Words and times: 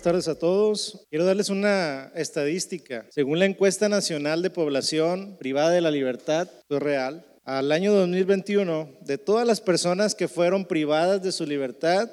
buenas 0.00 0.14
tardes 0.14 0.28
a 0.34 0.38
todos. 0.38 1.06
Quiero 1.10 1.26
darles 1.26 1.50
una 1.50 2.10
estadística. 2.14 3.06
Según 3.10 3.38
la 3.38 3.44
encuesta 3.44 3.86
nacional 3.86 4.40
de 4.40 4.48
población 4.48 5.36
privada 5.36 5.72
de 5.72 5.82
la 5.82 5.90
libertad, 5.90 6.48
esto 6.48 6.76
es 6.78 6.82
real, 6.82 7.26
al 7.44 7.70
año 7.70 7.92
2021, 7.92 8.96
de 9.02 9.18
todas 9.18 9.46
las 9.46 9.60
personas 9.60 10.14
que 10.14 10.26
fueron 10.26 10.64
privadas 10.64 11.22
de 11.22 11.32
su 11.32 11.44
libertad, 11.44 12.10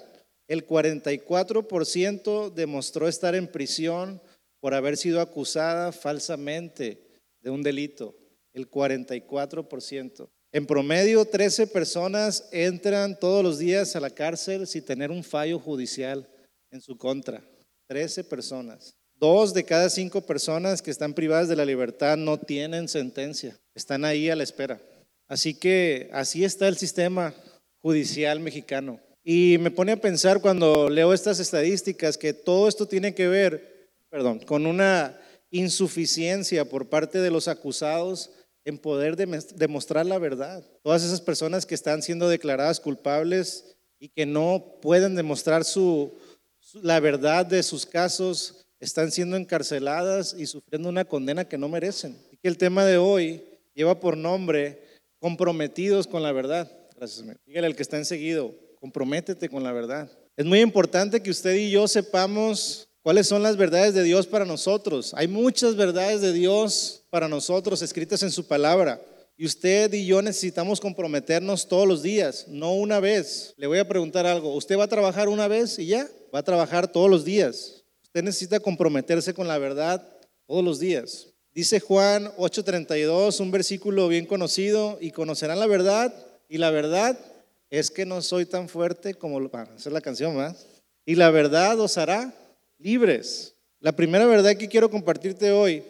el 0.50 0.68
44% 0.68 2.54
demostró 2.54 3.08
estar 3.08 3.36
en 3.36 3.48
prisión 3.48 4.22
por 4.60 4.74
haber 4.74 4.98
sido 4.98 5.22
acusada 5.22 5.94
falsamente 5.94 7.08
de 7.40 7.50
un 7.52 7.64
delito. 7.64 8.18
El 8.52 8.70
44%. 8.70 10.28
En 10.52 10.66
promedio, 10.66 11.24
13 11.24 11.68
personas 11.68 12.50
entran 12.52 13.18
todos 13.18 13.46
los 13.46 13.60
días 13.60 13.96
a 13.96 14.02
la 14.02 14.10
cárcel 14.10 14.68
sin 14.68 14.84
tener 14.84 15.10
un 15.10 15.24
fallo 15.24 15.58
judicial 15.58 16.28
en 16.70 16.82
su 16.82 16.98
contra. 16.98 17.42
13 17.88 18.24
personas. 18.26 18.96
Dos 19.16 19.54
de 19.54 19.64
cada 19.64 19.90
cinco 19.90 20.22
personas 20.22 20.82
que 20.82 20.92
están 20.92 21.14
privadas 21.14 21.48
de 21.48 21.56
la 21.56 21.66
libertad 21.66 22.18
no 22.18 22.38
tienen 22.38 22.88
sentencia, 22.88 23.58
están 23.74 24.06
ahí 24.06 24.30
a 24.30 24.36
la 24.36 24.44
espera. 24.44 24.80
Así 25.28 25.56
que 25.56 26.10
así 26.14 26.46
está 26.46 26.68
el 26.68 26.78
sistema 26.78 27.34
judicial 27.82 28.40
mexicano. 28.40 29.00
Y 29.24 29.58
me 29.60 29.72
pone 29.72 29.92
a 29.92 30.02
pensar 30.02 30.40
cuando 30.40 30.90
leo 30.90 31.14
estas 31.14 31.40
estadísticas 31.40 32.18
que 32.18 32.34
todo 32.34 32.68
esto 32.68 32.88
tiene 32.88 33.14
que 33.14 33.28
ver, 33.28 33.92
perdón, 34.10 34.40
con 34.40 34.66
una 34.66 35.20
insuficiencia 35.50 36.70
por 36.70 36.88
parte 36.88 37.20
de 37.20 37.32
los 37.32 37.48
acusados 37.48 38.30
en 38.66 38.78
poder 38.78 39.16
demostrar 39.16 40.06
la 40.06 40.20
verdad. 40.20 40.64
Todas 40.84 41.04
esas 41.04 41.22
personas 41.22 41.66
que 41.66 41.76
están 41.76 42.02
siendo 42.02 42.30
declaradas 42.30 42.80
culpables 42.80 43.78
y 44.00 44.10
que 44.10 44.26
no 44.26 44.78
pueden 44.82 45.16
demostrar 45.16 45.64
su, 45.64 46.18
la 46.84 47.00
verdad 47.00 47.46
de 47.46 47.64
sus 47.64 47.86
casos, 47.86 48.66
están 48.80 49.12
siendo 49.12 49.38
encarceladas 49.38 50.36
y 50.38 50.46
sufriendo 50.46 50.90
una 50.90 51.06
condena 51.06 51.46
que 51.46 51.58
no 51.58 51.70
merecen. 51.70 52.18
Y 52.32 52.38
que 52.38 52.48
el 52.48 52.58
tema 52.58 52.86
de 52.86 52.98
hoy 52.98 53.44
lleva 53.74 54.00
por 54.00 54.18
nombre 54.18 54.82
comprometidos 55.20 56.08
con 56.08 56.24
la 56.24 56.32
verdad. 56.32 56.72
Gracias. 56.96 57.26
Dígale 57.46 57.68
al 57.68 57.76
que 57.76 57.84
está 57.84 57.98
enseguido, 57.98 58.54
comprométete 58.80 59.50
con 59.50 59.64
la 59.64 59.72
verdad. 59.72 60.10
Es 60.36 60.46
muy 60.46 60.62
importante 60.62 61.22
que 61.22 61.32
usted 61.32 61.56
y 61.56 61.72
yo 61.72 61.88
sepamos 61.88 62.88
cuáles 63.02 63.28
son 63.28 63.42
las 63.42 63.58
verdades 63.58 63.94
de 63.94 64.04
Dios 64.04 64.28
para 64.28 64.46
nosotros. 64.46 65.14
Hay 65.16 65.28
muchas 65.28 65.76
verdades 65.76 66.22
de 66.22 66.34
Dios 66.34 67.04
para 67.10 67.28
nosotros 67.28 67.82
escritas 67.82 68.22
en 68.24 68.32
su 68.32 68.46
palabra. 68.46 69.02
Y 69.40 69.46
usted 69.46 69.94
y 69.94 70.08
yo 70.08 70.20
necesitamos 70.24 70.80
comprometernos 70.80 71.68
todos 71.68 71.88
los 71.88 72.02
días, 72.02 72.48
no 72.48 72.74
una 72.74 73.00
vez. 73.00 73.54
Le 73.58 73.68
voy 73.68 73.78
a 73.78 73.88
preguntar 73.88 74.26
algo. 74.26 74.56
¿Usted 74.56 74.78
va 74.78 74.86
a 74.86 74.90
trabajar 74.90 75.30
una 75.30 75.48
vez 75.48 75.78
y 75.78 75.86
ya? 75.86 76.10
Va 76.34 76.40
a 76.40 76.44
trabajar 76.44 76.92
todos 76.92 77.08
los 77.08 77.24
días. 77.24 77.84
Usted 78.02 78.24
necesita 78.24 78.60
comprometerse 78.60 79.36
con 79.36 79.48
la 79.48 79.60
verdad 79.60 80.04
todos 80.48 80.64
los 80.64 80.80
días. 80.80 81.28
Dice 81.54 81.80
Juan 81.80 82.32
8:32, 82.38 83.40
un 83.40 83.52
versículo 83.52 84.08
bien 84.08 84.26
conocido, 84.26 84.98
y 85.00 85.12
conocerán 85.12 85.60
la 85.60 85.68
verdad, 85.68 86.14
y 86.50 86.58
la 86.58 86.72
verdad 86.72 87.18
es 87.70 87.92
que 87.92 88.06
no 88.06 88.22
soy 88.22 88.46
tan 88.46 88.70
fuerte 88.70 89.14
como 89.14 89.50
para 89.50 89.74
hacer 89.74 89.92
la 89.92 90.02
canción, 90.02 90.36
¿verdad? 90.36 90.58
Y 91.06 91.16
la 91.16 91.30
verdad 91.30 91.80
os 91.80 91.98
hará 91.98 92.34
libres. 92.80 93.54
La 93.80 93.92
primera 93.92 94.26
verdad 94.26 94.56
que 94.56 94.68
quiero 94.68 94.90
compartirte 94.90 95.52
hoy 95.52 95.84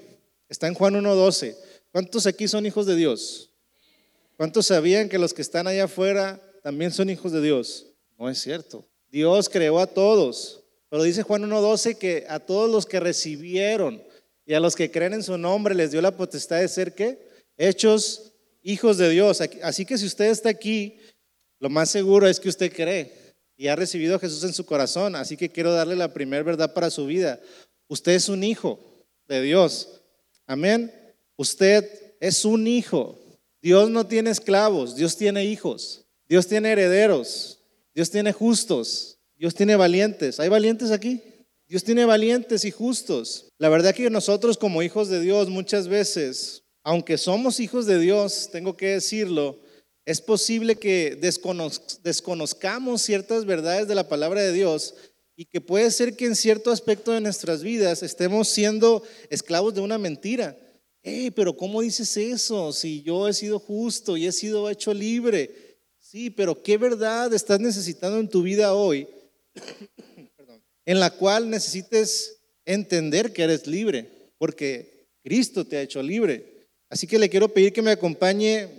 está 0.50 0.68
en 0.68 0.74
Juan 0.74 0.96
1:12. 0.96 1.56
¿Cuántos 1.98 2.28
aquí 2.28 2.48
son 2.48 2.64
hijos 2.68 2.86
de 2.86 2.96
Dios? 2.96 3.50
¿Cuántos 4.36 4.68
sabían 4.68 5.10
que 5.10 5.18
los 5.18 5.34
que 5.34 5.42
están 5.42 5.66
allá 5.66 5.86
afuera 5.86 6.40
también 6.62 6.92
son 6.92 7.10
hijos 7.10 7.32
de 7.32 7.42
Dios? 7.42 7.88
No 8.20 8.30
es 8.30 8.38
cierto. 8.38 8.88
Dios 9.10 9.50
creó 9.50 9.80
a 9.80 9.88
todos. 9.88 10.64
Pero 10.90 11.02
dice 11.02 11.24
Juan 11.24 11.50
1.12 11.50 11.98
que 11.98 12.28
a 12.30 12.38
todos 12.38 12.70
los 12.70 12.86
que 12.86 13.00
recibieron 13.00 14.04
y 14.46 14.54
a 14.54 14.60
los 14.60 14.76
que 14.76 14.92
creen 14.92 15.16
en 15.16 15.24
su 15.24 15.40
nombre 15.40 15.74
les 15.74 15.90
dio 15.90 16.00
la 16.00 16.16
potestad 16.16 16.60
de 16.60 16.68
ser 16.68 16.94
qué? 16.94 17.18
Hechos 17.58 18.32
hijos 18.62 19.00
de 19.00 19.10
Dios. 19.10 19.42
Así 19.64 19.84
que 19.84 19.98
si 19.98 20.06
usted 20.06 20.26
está 20.26 20.50
aquí, 20.50 21.00
lo 21.58 21.72
más 21.72 21.90
seguro 21.90 22.28
es 22.28 22.40
que 22.40 22.50
usted 22.50 22.72
cree 22.72 23.12
y 23.56 23.70
ha 23.70 23.76
recibido 23.76 24.18
a 24.18 24.20
Jesús 24.20 24.44
en 24.44 24.54
su 24.54 24.68
corazón. 24.68 25.16
Así 25.16 25.36
que 25.36 25.50
quiero 25.50 25.74
darle 25.74 25.96
la 25.96 26.14
primera 26.14 26.44
verdad 26.44 26.76
para 26.76 26.92
su 26.92 27.08
vida. 27.08 27.40
Usted 27.88 28.12
es 28.12 28.30
un 28.30 28.44
hijo 28.44 28.80
de 29.28 29.42
Dios. 29.42 30.00
Amén. 30.46 31.07
Usted 31.38 31.90
es 32.20 32.44
un 32.44 32.68
hijo. 32.68 33.18
Dios 33.62 33.90
no 33.90 34.06
tiene 34.06 34.32
esclavos, 34.32 34.96
Dios 34.96 35.16
tiene 35.16 35.46
hijos. 35.46 36.06
Dios 36.28 36.48
tiene 36.48 36.72
herederos. 36.72 37.60
Dios 37.96 38.10
tiene 38.10 38.34
justos. 38.34 39.20
Dios 39.38 39.54
tiene 39.56 39.76
valientes. 39.76 40.40
¿Hay 40.40 40.50
valientes 40.50 40.92
aquí? 40.92 41.22
Dios 41.68 41.84
tiene 41.84 42.06
valientes 42.06 42.66
y 42.66 42.72
justos. 42.72 43.52
La 43.58 43.70
verdad 43.70 43.94
que 43.94 44.10
nosotros 44.10 44.58
como 44.58 44.82
hijos 44.82 45.10
de 45.10 45.20
Dios 45.20 45.50
muchas 45.50 45.88
veces, 45.88 46.64
aunque 46.84 47.18
somos 47.18 47.60
hijos 47.60 47.86
de 47.86 48.00
Dios, 48.00 48.50
tengo 48.52 48.76
que 48.76 48.88
decirlo, 48.88 49.60
es 50.06 50.22
posible 50.22 50.78
que 50.78 51.20
desconozcamos 52.04 53.02
ciertas 53.02 53.46
verdades 53.46 53.88
de 53.88 53.96
la 53.96 54.08
palabra 54.08 54.42
de 54.42 54.54
Dios 54.54 54.96
y 55.36 55.46
que 55.46 55.60
puede 55.60 55.92
ser 55.92 56.16
que 56.16 56.26
en 56.26 56.36
cierto 56.36 56.72
aspecto 56.72 57.12
de 57.12 57.22
nuestras 57.22 57.62
vidas 57.62 58.02
estemos 58.02 58.48
siendo 58.48 59.04
esclavos 59.30 59.76
de 59.76 59.82
una 59.82 59.98
mentira 59.98 60.58
pero 61.36 61.56
¿cómo 61.56 61.82
dices 61.82 62.18
eso? 62.18 62.74
Si 62.74 63.02
yo 63.02 63.28
he 63.28 63.34
sido 63.34 63.60
justo 63.60 64.18
y 64.18 64.28
he 64.28 64.32
sido 64.32 64.70
hecho 64.70 64.94
libre. 64.94 65.78
Sí, 66.00 66.30
pero 66.30 66.62
¿qué 66.62 66.78
verdad 66.78 67.34
estás 67.34 67.60
necesitando 67.60 68.20
en 68.20 68.30
tu 68.30 68.42
vida 68.42 68.74
hoy 68.74 69.08
en 70.86 71.00
la 71.00 71.12
cual 71.12 71.50
necesites 71.50 72.40
entender 72.66 73.32
que 73.32 73.44
eres 73.44 73.68
libre? 73.68 74.32
Porque 74.38 75.08
Cristo 75.24 75.66
te 75.66 75.78
ha 75.78 75.82
hecho 75.82 76.02
libre. 76.02 76.68
Así 76.90 77.08
que 77.08 77.20
le 77.20 77.30
quiero 77.30 77.50
pedir 77.50 77.72
que 77.72 77.82
me 77.82 77.92
acompañe 77.92 78.70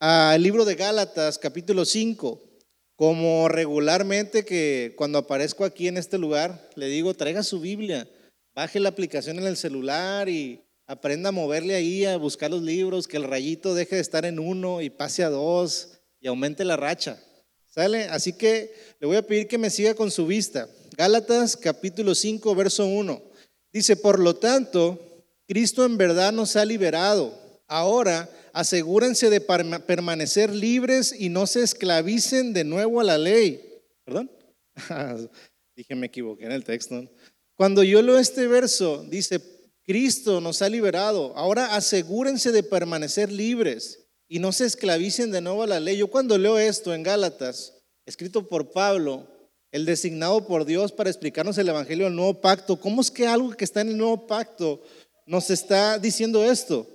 al 0.00 0.42
libro 0.42 0.64
de 0.64 0.74
Gálatas, 0.74 1.38
capítulo 1.38 1.84
5. 1.84 2.42
Como 2.96 3.48
regularmente 3.48 4.44
que 4.44 4.94
cuando 4.96 5.18
aparezco 5.18 5.64
aquí 5.64 5.86
en 5.86 5.98
este 5.98 6.18
lugar, 6.18 6.70
le 6.74 6.86
digo, 6.86 7.14
traiga 7.14 7.42
su 7.42 7.60
Biblia, 7.60 8.08
baje 8.54 8.80
la 8.80 8.88
aplicación 8.88 9.38
en 9.38 9.46
el 9.46 9.56
celular 9.56 10.28
y 10.28 10.65
Aprenda 10.88 11.30
a 11.30 11.32
moverle 11.32 11.74
ahí, 11.74 12.04
a 12.04 12.16
buscar 12.16 12.50
los 12.50 12.62
libros, 12.62 13.08
que 13.08 13.16
el 13.16 13.24
rayito 13.24 13.74
deje 13.74 13.96
de 13.96 14.02
estar 14.02 14.24
en 14.24 14.38
uno 14.38 14.80
y 14.80 14.90
pase 14.90 15.24
a 15.24 15.30
dos 15.30 15.98
y 16.20 16.28
aumente 16.28 16.64
la 16.64 16.76
racha. 16.76 17.20
¿Sale? 17.66 18.04
Así 18.04 18.32
que 18.32 18.72
le 19.00 19.06
voy 19.08 19.16
a 19.16 19.26
pedir 19.26 19.48
que 19.48 19.58
me 19.58 19.68
siga 19.68 19.94
con 19.94 20.12
su 20.12 20.26
vista. 20.26 20.68
Gálatas 20.96 21.56
capítulo 21.56 22.14
5, 22.14 22.54
verso 22.54 22.86
1. 22.86 23.20
Dice, 23.72 23.96
por 23.96 24.20
lo 24.20 24.36
tanto, 24.36 25.24
Cristo 25.48 25.84
en 25.84 25.98
verdad 25.98 26.32
nos 26.32 26.54
ha 26.54 26.64
liberado. 26.64 27.36
Ahora 27.66 28.30
asegúrense 28.52 29.28
de 29.28 29.40
permanecer 29.40 30.54
libres 30.54 31.14
y 31.18 31.28
no 31.28 31.48
se 31.48 31.62
esclavicen 31.62 32.52
de 32.52 32.62
nuevo 32.62 33.00
a 33.00 33.04
la 33.04 33.18
ley. 33.18 33.60
¿Perdón? 34.04 34.30
Dije, 35.76 35.96
me 35.96 36.06
equivoqué 36.06 36.44
en 36.44 36.52
el 36.52 36.62
texto. 36.62 37.04
Cuando 37.56 37.82
yo 37.82 38.00
leo 38.02 38.18
este 38.18 38.46
verso, 38.46 39.04
dice, 39.08 39.40
Cristo 39.86 40.40
nos 40.40 40.62
ha 40.62 40.68
liberado. 40.68 41.32
Ahora 41.36 41.76
asegúrense 41.76 42.50
de 42.50 42.64
permanecer 42.64 43.30
libres 43.30 44.08
y 44.28 44.40
no 44.40 44.50
se 44.52 44.66
esclavicen 44.66 45.30
de 45.30 45.40
nuevo 45.40 45.62
a 45.62 45.66
la 45.68 45.80
ley. 45.80 45.96
Yo 45.96 46.08
cuando 46.08 46.36
leo 46.36 46.58
esto 46.58 46.92
en 46.92 47.04
Gálatas, 47.04 47.72
escrito 48.04 48.48
por 48.48 48.72
Pablo, 48.72 49.28
el 49.70 49.84
designado 49.84 50.46
por 50.46 50.64
Dios 50.64 50.90
para 50.90 51.10
explicarnos 51.10 51.56
el 51.58 51.68
Evangelio 51.68 52.06
del 52.06 52.16
nuevo 52.16 52.40
pacto, 52.40 52.80
¿cómo 52.80 53.00
es 53.00 53.10
que 53.10 53.26
algo 53.26 53.50
que 53.50 53.64
está 53.64 53.82
en 53.82 53.90
el 53.90 53.96
nuevo 53.96 54.26
pacto 54.26 54.82
nos 55.24 55.50
está 55.50 55.98
diciendo 55.98 56.44
esto? 56.44 56.86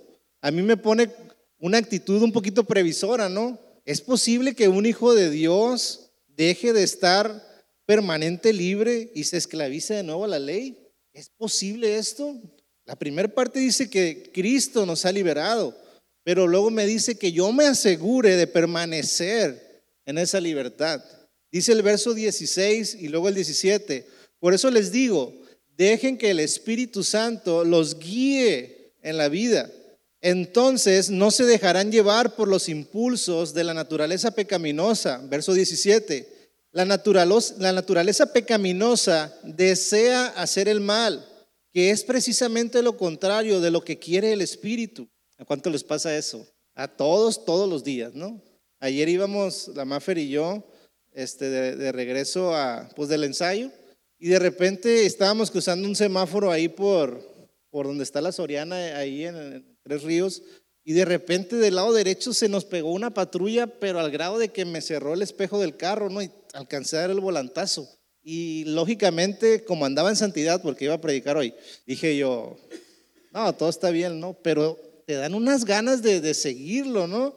A 0.42 0.50
mí 0.50 0.62
me 0.62 0.76
pone 0.76 1.10
una 1.58 1.78
actitud 1.78 2.22
un 2.22 2.32
poquito 2.32 2.64
previsora, 2.64 3.28
¿no? 3.28 3.58
¿Es 3.84 4.00
posible 4.00 4.54
que 4.54 4.68
un 4.68 4.84
hijo 4.84 5.14
de 5.14 5.30
Dios 5.30 6.10
deje 6.26 6.72
de 6.72 6.82
estar 6.82 7.42
permanente 7.86 8.52
libre 8.52 9.10
y 9.14 9.24
se 9.24 9.36
esclavice 9.38 9.94
de 9.94 10.02
nuevo 10.02 10.24
a 10.24 10.28
la 10.28 10.38
ley? 10.38 10.78
¿Es 11.12 11.30
posible 11.30 11.96
esto? 11.96 12.34
La 12.84 12.96
primera 12.96 13.28
parte 13.28 13.60
dice 13.60 13.88
que 13.88 14.30
Cristo 14.32 14.84
nos 14.84 15.04
ha 15.04 15.12
liberado, 15.12 15.76
pero 16.24 16.46
luego 16.46 16.70
me 16.70 16.86
dice 16.86 17.16
que 17.16 17.32
yo 17.32 17.52
me 17.52 17.66
asegure 17.66 18.36
de 18.36 18.46
permanecer 18.46 19.84
en 20.04 20.18
esa 20.18 20.40
libertad. 20.40 21.02
Dice 21.50 21.72
el 21.72 21.82
verso 21.82 22.14
16 22.14 22.96
y 23.00 23.08
luego 23.08 23.28
el 23.28 23.34
17. 23.34 24.06
Por 24.40 24.54
eso 24.54 24.70
les 24.70 24.90
digo, 24.90 25.32
dejen 25.76 26.18
que 26.18 26.30
el 26.30 26.40
Espíritu 26.40 27.04
Santo 27.04 27.64
los 27.64 27.98
guíe 27.98 28.94
en 29.02 29.16
la 29.16 29.28
vida. 29.28 29.70
Entonces 30.20 31.10
no 31.10 31.30
se 31.30 31.44
dejarán 31.44 31.92
llevar 31.92 32.34
por 32.34 32.48
los 32.48 32.68
impulsos 32.68 33.54
de 33.54 33.64
la 33.64 33.74
naturaleza 33.74 34.32
pecaminosa. 34.32 35.20
Verso 35.28 35.52
17. 35.52 36.28
La 36.72 36.84
naturaleza, 36.84 37.54
la 37.58 37.72
naturaleza 37.72 38.32
pecaminosa 38.32 39.36
desea 39.44 40.28
hacer 40.28 40.68
el 40.68 40.80
mal 40.80 41.28
que 41.72 41.90
es 41.90 42.04
precisamente 42.04 42.82
lo 42.82 42.96
contrario 42.96 43.60
de 43.60 43.70
lo 43.70 43.82
que 43.82 43.98
quiere 43.98 44.32
el 44.32 44.42
Espíritu. 44.42 45.08
¿A 45.38 45.44
cuánto 45.44 45.70
les 45.70 45.82
pasa 45.82 46.16
eso? 46.16 46.46
A 46.74 46.86
todos, 46.88 47.44
todos 47.44 47.68
los 47.68 47.82
días, 47.82 48.14
¿no? 48.14 48.42
Ayer 48.78 49.08
íbamos, 49.08 49.68
la 49.68 49.84
Maffer 49.84 50.18
y 50.18 50.28
yo, 50.28 50.64
este, 51.12 51.48
de, 51.50 51.92
regreso 51.92 52.54
a, 52.54 52.88
pues, 52.94 53.08
del 53.08 53.24
ensayo, 53.24 53.70
Y 54.18 54.28
de 54.28 54.38
repente 54.38 55.04
estábamos 55.04 55.50
cruzando 55.50 55.88
un 55.88 55.96
semáforo 55.96 56.50
ahí 56.50 56.68
por, 56.68 57.20
por 57.70 57.86
donde 57.86 58.04
está 58.04 58.20
la 58.20 58.32
Soriana, 58.32 58.76
ahí 58.96 59.24
en, 59.24 59.76
Tres 59.82 60.02
Ríos. 60.04 60.42
Y 60.84 60.92
de 60.92 61.04
repente 61.04 61.56
del 61.56 61.76
lado 61.76 61.92
derecho 61.92 62.32
se 62.32 62.48
nos 62.48 62.64
pegó 62.64 62.92
una 62.92 63.14
patrulla, 63.14 63.66
pero 63.66 63.98
al 63.98 64.10
grado 64.10 64.38
de 64.38 64.50
que 64.50 64.64
me 64.64 64.80
cerró 64.80 65.14
el 65.14 65.22
espejo 65.22 65.60
del 65.60 65.76
carro, 65.76 66.08
¿no? 66.08 66.22
Y 66.22 66.30
alcancé 66.52 66.96
a 66.96 67.00
dar 67.02 67.10
el 67.10 67.20
volantazo. 67.20 67.88
Y 68.22 68.64
lógicamente, 68.66 69.64
como 69.64 69.84
andaba 69.84 70.10
en 70.10 70.16
santidad, 70.16 70.62
porque 70.62 70.84
iba 70.84 70.94
a 70.94 71.00
predicar 71.00 71.36
hoy, 71.36 71.54
dije 71.86 72.16
yo, 72.16 72.56
no, 73.32 73.52
todo 73.54 73.68
está 73.68 73.90
bien, 73.90 74.20
¿no? 74.20 74.34
Pero 74.42 74.78
te 75.06 75.14
dan 75.14 75.34
unas 75.34 75.64
ganas 75.64 76.02
de, 76.02 76.20
de 76.20 76.34
seguirlo, 76.34 77.06
¿no? 77.06 77.34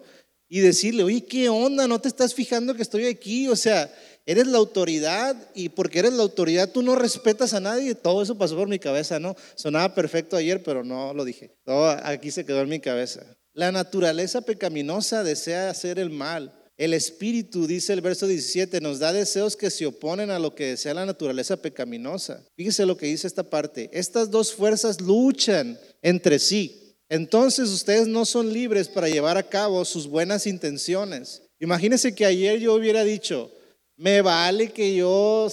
Y 0.47 0.59
decirle, 0.59 1.03
oye, 1.03 1.25
¿qué 1.25 1.49
onda? 1.49 1.87
¿No 1.87 1.99
te 1.99 2.07
estás 2.07 2.33
fijando 2.33 2.75
que 2.75 2.83
estoy 2.83 3.07
aquí? 3.07 3.47
O 3.47 3.55
sea, 3.55 3.91
eres 4.25 4.47
la 4.47 4.57
autoridad 4.57 5.35
y 5.53 5.69
porque 5.69 5.99
eres 5.99 6.13
la 6.13 6.23
autoridad 6.23 6.71
tú 6.71 6.81
no 6.81 6.95
respetas 6.95 7.53
a 7.53 7.59
nadie. 7.59 7.95
Todo 7.95 8.21
eso 8.21 8.37
pasó 8.37 8.55
por 8.55 8.67
mi 8.67 8.79
cabeza, 8.79 9.19
¿no? 9.19 9.35
Sonaba 9.55 9.95
perfecto 9.95 10.35
ayer, 10.35 10.61
pero 10.63 10.83
no 10.83 11.13
lo 11.13 11.25
dije. 11.25 11.55
Todo 11.63 11.89
aquí 12.03 12.31
se 12.31 12.45
quedó 12.45 12.61
en 12.61 12.69
mi 12.69 12.79
cabeza. 12.79 13.23
La 13.53 13.71
naturaleza 13.71 14.41
pecaminosa 14.41 15.23
desea 15.23 15.69
hacer 15.69 15.97
el 15.97 16.09
mal. 16.09 16.53
El 16.77 16.93
espíritu, 16.93 17.67
dice 17.67 17.93
el 17.93 18.01
verso 18.01 18.27
17, 18.27 18.81
nos 18.81 18.99
da 18.99 19.13
deseos 19.13 19.55
que 19.55 19.69
se 19.69 19.85
oponen 19.85 20.29
a 20.29 20.39
lo 20.39 20.55
que 20.55 20.67
desea 20.67 20.93
la 20.93 21.05
naturaleza 21.05 21.55
pecaminosa. 21.61 22.45
Fíjese 22.55 22.85
lo 22.85 22.97
que 22.97 23.05
dice 23.05 23.27
esta 23.27 23.43
parte. 23.43 23.89
Estas 23.93 24.29
dos 24.29 24.53
fuerzas 24.53 24.99
luchan 24.99 25.79
entre 26.01 26.37
sí. 26.37 26.97
Entonces 27.07 27.69
ustedes 27.69 28.07
no 28.07 28.25
son 28.25 28.51
libres 28.51 28.89
para 28.89 29.07
llevar 29.07 29.37
a 29.37 29.47
cabo 29.47 29.85
sus 29.85 30.07
buenas 30.07 30.47
intenciones. 30.47 31.43
Imagínense 31.59 32.13
que 32.13 32.25
ayer 32.25 32.59
yo 32.59 32.73
hubiera 32.73 33.05
dicho, 33.05 33.51
me 33.95 34.21
vale 34.21 34.71
que 34.71 34.95
yo 34.95 35.49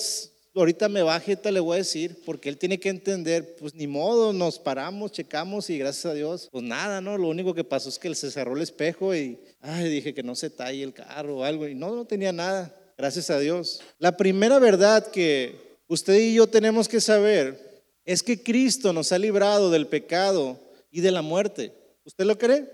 ahorita 0.54 0.88
me 0.88 1.02
baje, 1.02 1.36
te 1.36 1.52
le 1.52 1.60
voy 1.60 1.74
a 1.74 1.78
decir, 1.78 2.20
porque 2.26 2.48
él 2.48 2.58
tiene 2.58 2.80
que 2.80 2.88
entender, 2.88 3.56
pues 3.56 3.74
ni 3.74 3.86
modo, 3.86 4.32
nos 4.32 4.58
paramos, 4.58 5.12
checamos 5.12 5.70
y 5.70 5.78
gracias 5.78 6.06
a 6.06 6.14
Dios, 6.14 6.48
pues 6.50 6.64
nada, 6.64 7.00
¿no? 7.00 7.16
Lo 7.16 7.28
único 7.28 7.54
que 7.54 7.64
pasó 7.64 7.88
es 7.88 7.98
que 7.98 8.08
él 8.08 8.16
se 8.16 8.30
cerró 8.30 8.56
el 8.56 8.62
espejo 8.62 9.14
y, 9.14 9.38
ay, 9.62 9.88
dije 9.88 10.12
que 10.12 10.22
no 10.22 10.34
se 10.34 10.50
talle 10.50 10.82
el 10.82 10.92
carro 10.92 11.38
o 11.38 11.44
algo, 11.44 11.66
y 11.66 11.74
no, 11.74 11.94
no 11.94 12.04
tenía 12.04 12.32
nada, 12.32 12.76
gracias 12.98 13.30
a 13.30 13.38
Dios. 13.38 13.80
La 13.98 14.16
primera 14.16 14.58
verdad 14.58 15.10
que 15.10 15.78
usted 15.86 16.18
y 16.18 16.34
yo 16.34 16.48
tenemos 16.48 16.88
que 16.88 17.00
saber 17.00 17.84
es 18.04 18.22
que 18.22 18.42
Cristo 18.42 18.92
nos 18.92 19.12
ha 19.12 19.18
librado 19.18 19.70
del 19.70 19.86
pecado 19.86 20.58
y 20.90 21.00
de 21.00 21.12
la 21.12 21.22
muerte. 21.22 21.72
¿Usted 22.04 22.24
lo 22.24 22.36
cree? 22.36 22.68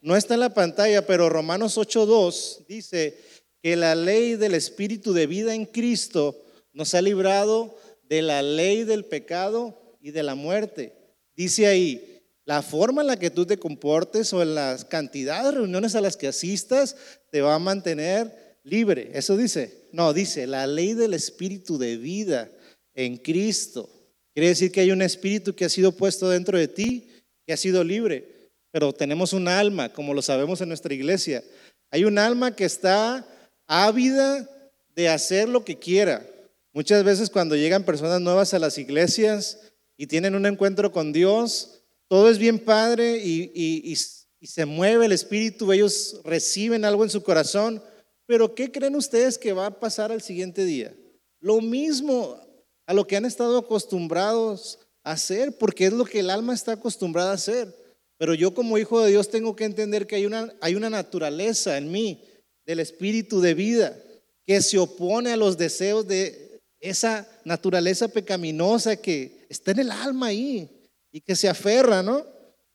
No 0.00 0.16
está 0.16 0.34
en 0.34 0.40
la 0.40 0.54
pantalla, 0.54 1.06
pero 1.06 1.28
Romanos 1.28 1.76
8.2 1.76 2.66
dice 2.66 3.16
que 3.62 3.76
la 3.76 3.94
ley 3.94 4.34
del 4.34 4.54
Espíritu 4.54 5.12
de 5.12 5.26
vida 5.26 5.54
en 5.54 5.66
Cristo 5.66 6.42
nos 6.72 6.94
ha 6.94 7.02
librado 7.02 7.76
de 8.08 8.22
la 8.22 8.42
ley 8.42 8.84
del 8.84 9.04
pecado 9.04 9.96
y 10.00 10.10
de 10.10 10.22
la 10.22 10.34
muerte. 10.34 10.94
Dice 11.36 11.66
ahí, 11.66 12.11
la 12.44 12.62
forma 12.62 13.02
en 13.02 13.08
la 13.08 13.18
que 13.18 13.30
tú 13.30 13.46
te 13.46 13.58
comportes 13.58 14.32
o 14.32 14.42
en 14.42 14.54
las 14.54 14.84
cantidades 14.84 15.46
de 15.46 15.58
reuniones 15.58 15.94
a 15.94 16.00
las 16.00 16.16
que 16.16 16.28
asistas 16.28 16.96
te 17.30 17.40
va 17.40 17.54
a 17.54 17.60
mantener 17.60 18.58
libre. 18.64 19.10
Eso 19.14 19.36
dice. 19.36 19.88
No, 19.92 20.12
dice, 20.12 20.46
la 20.46 20.66
ley 20.66 20.94
del 20.94 21.14
espíritu 21.14 21.78
de 21.78 21.96
vida 21.96 22.50
en 22.94 23.16
Cristo. 23.16 23.88
Quiere 24.34 24.48
decir 24.48 24.72
que 24.72 24.80
hay 24.80 24.90
un 24.90 25.02
espíritu 25.02 25.54
que 25.54 25.66
ha 25.66 25.68
sido 25.68 25.92
puesto 25.92 26.30
dentro 26.30 26.56
de 26.56 26.68
ti, 26.68 27.08
que 27.46 27.52
ha 27.52 27.56
sido 27.56 27.84
libre. 27.84 28.50
Pero 28.70 28.92
tenemos 28.92 29.34
un 29.34 29.48
alma, 29.48 29.92
como 29.92 30.14
lo 30.14 30.22
sabemos 30.22 30.60
en 30.62 30.68
nuestra 30.68 30.94
iglesia. 30.94 31.44
Hay 31.90 32.04
un 32.04 32.18
alma 32.18 32.56
que 32.56 32.64
está 32.64 33.26
ávida 33.66 34.48
de 34.94 35.08
hacer 35.10 35.48
lo 35.48 35.64
que 35.64 35.78
quiera. 35.78 36.26
Muchas 36.72 37.04
veces 37.04 37.28
cuando 37.28 37.54
llegan 37.54 37.84
personas 37.84 38.20
nuevas 38.22 38.54
a 38.54 38.58
las 38.58 38.78
iglesias 38.78 39.60
y 39.98 40.06
tienen 40.06 40.34
un 40.34 40.46
encuentro 40.46 40.90
con 40.90 41.12
Dios, 41.12 41.81
todo 42.12 42.28
es 42.28 42.36
bien 42.36 42.58
padre 42.58 43.22
y, 43.24 43.96
se 44.42 44.66
mueve 44.66 45.06
el 45.06 45.12
espíritu, 45.12 45.72
ellos 45.72 46.20
reciben 46.24 46.84
algo 46.84 47.04
en 47.04 47.08
su 47.08 47.22
corazón, 47.22 47.82
pero 48.26 48.54
¿qué 48.54 48.70
creen 48.70 48.96
ustedes 48.96 49.38
que 49.38 49.54
va 49.54 49.64
a 49.64 49.80
pasar 49.80 50.12
al 50.12 50.20
siguiente 50.20 50.66
día? 50.66 50.94
Lo 51.40 51.62
mismo 51.62 52.38
a 52.84 52.92
lo 52.92 53.06
que 53.06 53.16
han 53.16 53.24
estado 53.24 53.56
acostumbrados 53.56 54.78
a 55.02 55.12
hacer, 55.12 55.56
porque 55.56 55.86
es 55.86 55.94
lo 55.94 56.04
que 56.04 56.20
el 56.20 56.28
alma 56.28 56.52
está 56.52 56.72
acostumbrada 56.72 57.30
a 57.30 57.36
hacer. 57.36 57.74
Pero 58.18 58.34
yo 58.34 58.52
como 58.52 58.76
hijo 58.76 59.00
de 59.00 59.12
Dios 59.12 59.30
tengo 59.30 59.56
que 59.56 59.64
entender 59.64 60.06
que 60.06 60.16
hay 60.16 60.26
una, 60.26 60.52
hay 60.60 60.74
una 60.74 60.90
naturaleza 60.90 61.78
en 61.78 61.90
mí 61.90 62.22
del 62.66 62.80
espíritu 62.80 63.40
de 63.40 63.54
vida 63.54 63.98
que 64.44 64.60
se 64.60 64.78
opone 64.78 65.32
a 65.32 65.38
los 65.38 65.56
deseos 65.56 66.06
de 66.06 66.60
esa 66.78 67.26
naturaleza 67.46 68.08
pecaminosa 68.08 68.96
que 68.96 69.46
está 69.48 69.70
en 69.70 69.78
el 69.78 69.90
alma 69.90 70.26
ahí 70.26 70.81
y 71.12 71.20
que 71.20 71.36
se 71.36 71.48
aferra, 71.48 72.02
¿no? 72.02 72.26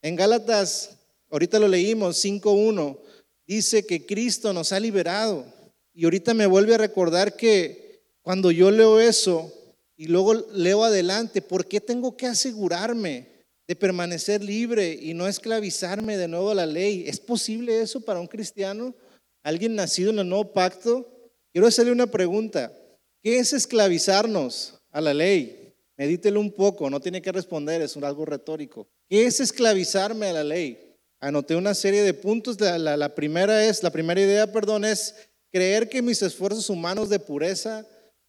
En 0.01 0.15
Gálatas, 0.15 0.97
ahorita 1.31 1.59
lo 1.59 1.67
leímos, 1.67 2.23
5.1, 2.23 2.97
dice 3.45 3.85
que 3.85 4.05
Cristo 4.05 4.53
nos 4.53 4.71
ha 4.71 4.79
liberado. 4.79 5.45
Y 5.93 6.05
ahorita 6.05 6.35
me 6.35 6.45
vuelve 6.45 6.75
a 6.75 6.77
recordar 6.77 7.35
que 7.35 8.01
cuando 8.21 8.51
yo 8.51 8.69
leo 8.69 8.99
eso 8.99 9.51
y 9.95 10.07
luego 10.07 10.35
leo 10.53 10.83
adelante, 10.83 11.41
¿por 11.41 11.65
qué 11.65 11.81
tengo 11.81 12.15
que 12.15 12.27
asegurarme 12.27 13.27
de 13.67 13.75
permanecer 13.75 14.43
libre 14.43 14.93
y 14.93 15.15
no 15.15 15.27
esclavizarme 15.27 16.15
de 16.15 16.27
nuevo 16.27 16.51
a 16.51 16.55
la 16.55 16.67
ley? 16.67 17.05
¿Es 17.07 17.19
posible 17.19 17.81
eso 17.81 17.99
para 18.01 18.19
un 18.19 18.27
cristiano? 18.27 18.93
¿Alguien 19.41 19.75
nacido 19.75 20.11
en 20.11 20.19
el 20.19 20.29
nuevo 20.29 20.53
pacto? 20.53 21.09
Quiero 21.51 21.67
hacerle 21.67 21.91
una 21.91 22.07
pregunta. 22.07 22.71
¿Qué 23.23 23.39
es 23.39 23.53
esclavizarnos 23.53 24.75
a 24.91 25.01
la 25.01 25.13
ley? 25.13 25.66
Medítelo 25.97 26.39
un 26.39 26.51
poco, 26.51 26.89
no 26.91 26.99
tiene 26.99 27.23
que 27.23 27.31
responder, 27.31 27.81
es 27.81 27.97
algo 27.97 28.23
retórico. 28.23 28.87
¿Qué 29.09 29.25
es 29.25 29.39
esclavizarme 29.39 30.27
a 30.27 30.33
la 30.33 30.43
ley? 30.43 30.95
Anoté 31.19 31.55
una 31.55 31.73
serie 31.73 32.03
de 32.03 32.13
puntos. 32.13 32.59
La, 32.59 33.15
primera 33.15 33.65
es, 33.65 33.81
la 33.81 33.89
primera 33.89 34.21
idea, 34.21 34.51
perdón, 34.51 34.85
es 34.85 35.15
creer 35.51 35.89
que 35.89 36.03
mis 36.03 36.21
esfuerzos 36.21 36.69
humanos 36.69 37.09
de 37.09 37.19
pureza 37.19 37.83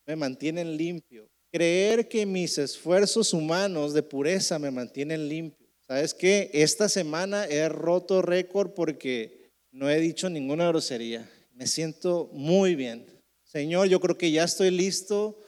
me 0.06 0.16
mantienen 0.16 0.78
limpio. 0.78 1.28
Creer 1.52 2.08
que 2.08 2.24
mis 2.24 2.56
esfuerzos 2.56 3.34
humanos 3.34 3.92
de 3.92 4.02
pureza 4.02 4.58
me 4.58 4.70
mantienen 4.70 5.28
limpio. 5.28 5.66
¿Sabes 5.86 6.14
qué? 6.14 6.50
Esta 6.54 6.88
semana 6.88 7.44
he 7.46 7.68
roto 7.68 8.22
récord 8.22 8.70
porque 8.70 9.50
no 9.70 9.90
he 9.90 10.00
dicho 10.00 10.30
ninguna 10.30 10.68
grosería. 10.68 11.30
Me 11.52 11.66
siento 11.66 12.30
muy 12.32 12.74
bien. 12.74 13.06
Señor, 13.44 13.88
yo 13.88 14.00
creo 14.00 14.16
que 14.16 14.30
ya 14.30 14.44
estoy 14.44 14.70
listo 14.70 15.38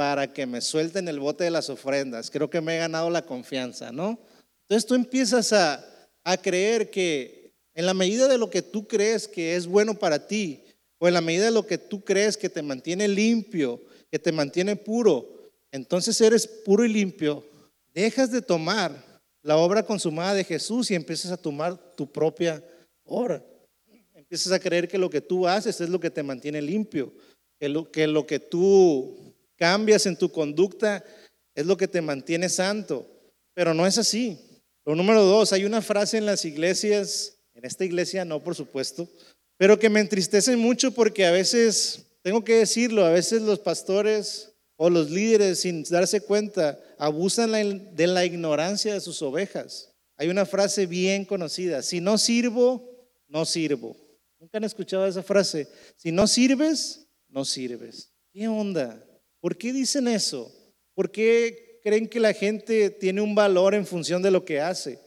para 0.00 0.32
que 0.32 0.46
me 0.46 0.62
suelten 0.62 1.08
el 1.08 1.20
bote 1.20 1.44
de 1.44 1.50
las 1.50 1.68
ofrendas. 1.68 2.30
Creo 2.30 2.48
que 2.48 2.62
me 2.62 2.74
he 2.74 2.78
ganado 2.78 3.10
la 3.10 3.20
confianza, 3.20 3.92
¿no? 3.92 4.18
Entonces 4.62 4.86
tú 4.86 4.94
empiezas 4.94 5.52
a, 5.52 5.84
a 6.24 6.38
creer 6.38 6.90
que 6.90 7.52
en 7.74 7.84
la 7.84 7.92
medida 7.92 8.26
de 8.26 8.38
lo 8.38 8.48
que 8.48 8.62
tú 8.62 8.88
crees 8.88 9.28
que 9.28 9.56
es 9.56 9.66
bueno 9.66 9.92
para 9.92 10.26
ti, 10.26 10.64
o 10.96 11.06
en 11.06 11.12
la 11.12 11.20
medida 11.20 11.44
de 11.44 11.50
lo 11.50 11.66
que 11.66 11.76
tú 11.76 12.02
crees 12.02 12.38
que 12.38 12.48
te 12.48 12.62
mantiene 12.62 13.08
limpio, 13.08 13.78
que 14.10 14.18
te 14.18 14.32
mantiene 14.32 14.74
puro, 14.74 15.52
entonces 15.70 16.18
eres 16.22 16.46
puro 16.46 16.82
y 16.82 16.88
limpio, 16.88 17.44
dejas 17.92 18.30
de 18.30 18.40
tomar 18.40 19.20
la 19.42 19.58
obra 19.58 19.82
consumada 19.82 20.32
de 20.32 20.44
Jesús 20.44 20.90
y 20.90 20.94
empiezas 20.94 21.30
a 21.30 21.36
tomar 21.36 21.76
tu 21.94 22.10
propia 22.10 22.64
obra. 23.04 23.44
Empiezas 24.14 24.50
a 24.50 24.60
creer 24.60 24.88
que 24.88 24.96
lo 24.96 25.10
que 25.10 25.20
tú 25.20 25.46
haces 25.46 25.78
es 25.78 25.90
lo 25.90 26.00
que 26.00 26.08
te 26.08 26.22
mantiene 26.22 26.62
limpio 26.62 27.12
que 27.60 27.68
lo, 27.68 27.90
que 27.92 28.06
lo 28.06 28.26
que 28.26 28.40
tú 28.40 29.29
cambias 29.60 30.06
en 30.06 30.16
tu 30.16 30.32
conducta 30.32 31.04
es 31.54 31.66
lo 31.66 31.76
que 31.76 31.86
te 31.86 32.00
mantiene 32.00 32.48
santo. 32.48 33.06
Pero 33.52 33.74
no 33.74 33.86
es 33.86 33.98
así. 33.98 34.38
Lo 34.86 34.94
número 34.94 35.22
dos, 35.22 35.52
hay 35.52 35.66
una 35.66 35.82
frase 35.82 36.16
en 36.16 36.24
las 36.24 36.46
iglesias, 36.46 37.36
en 37.54 37.66
esta 37.66 37.84
iglesia 37.84 38.24
no, 38.24 38.42
por 38.42 38.54
supuesto, 38.54 39.06
pero 39.58 39.78
que 39.78 39.90
me 39.90 40.00
entristece 40.00 40.56
mucho 40.56 40.92
porque 40.92 41.26
a 41.26 41.30
veces, 41.30 42.06
tengo 42.22 42.42
que 42.42 42.54
decirlo, 42.54 43.04
a 43.04 43.10
veces 43.10 43.42
los 43.42 43.58
pastores 43.58 44.52
o 44.76 44.88
los 44.88 45.10
líderes 45.10 45.60
sin 45.60 45.82
darse 45.84 46.22
cuenta 46.22 46.80
abusan 46.96 47.52
de 47.94 48.06
la 48.06 48.24
ignorancia 48.24 48.94
de 48.94 49.00
sus 49.00 49.20
ovejas. 49.20 49.92
Hay 50.16 50.30
una 50.30 50.46
frase 50.46 50.86
bien 50.86 51.26
conocida, 51.26 51.82
si 51.82 52.00
no 52.00 52.16
sirvo, 52.16 53.10
no 53.28 53.44
sirvo. 53.44 53.94
¿Nunca 54.38 54.56
han 54.56 54.64
escuchado 54.64 55.06
esa 55.06 55.22
frase? 55.22 55.68
Si 55.96 56.10
no 56.10 56.26
sirves, 56.26 57.06
no 57.28 57.44
sirves. 57.44 58.10
¿Qué 58.32 58.48
onda? 58.48 59.04
¿Por 59.40 59.56
qué 59.56 59.72
dicen 59.72 60.08
eso? 60.08 60.52
¿Por 60.94 61.10
qué 61.10 61.80
creen 61.82 62.08
que 62.08 62.20
la 62.20 62.32
gente 62.32 62.90
tiene 62.90 63.20
un 63.20 63.34
valor 63.34 63.74
en 63.74 63.86
función 63.86 64.22
de 64.22 64.30
lo 64.30 64.44
que 64.44 64.60
hace? 64.60 64.98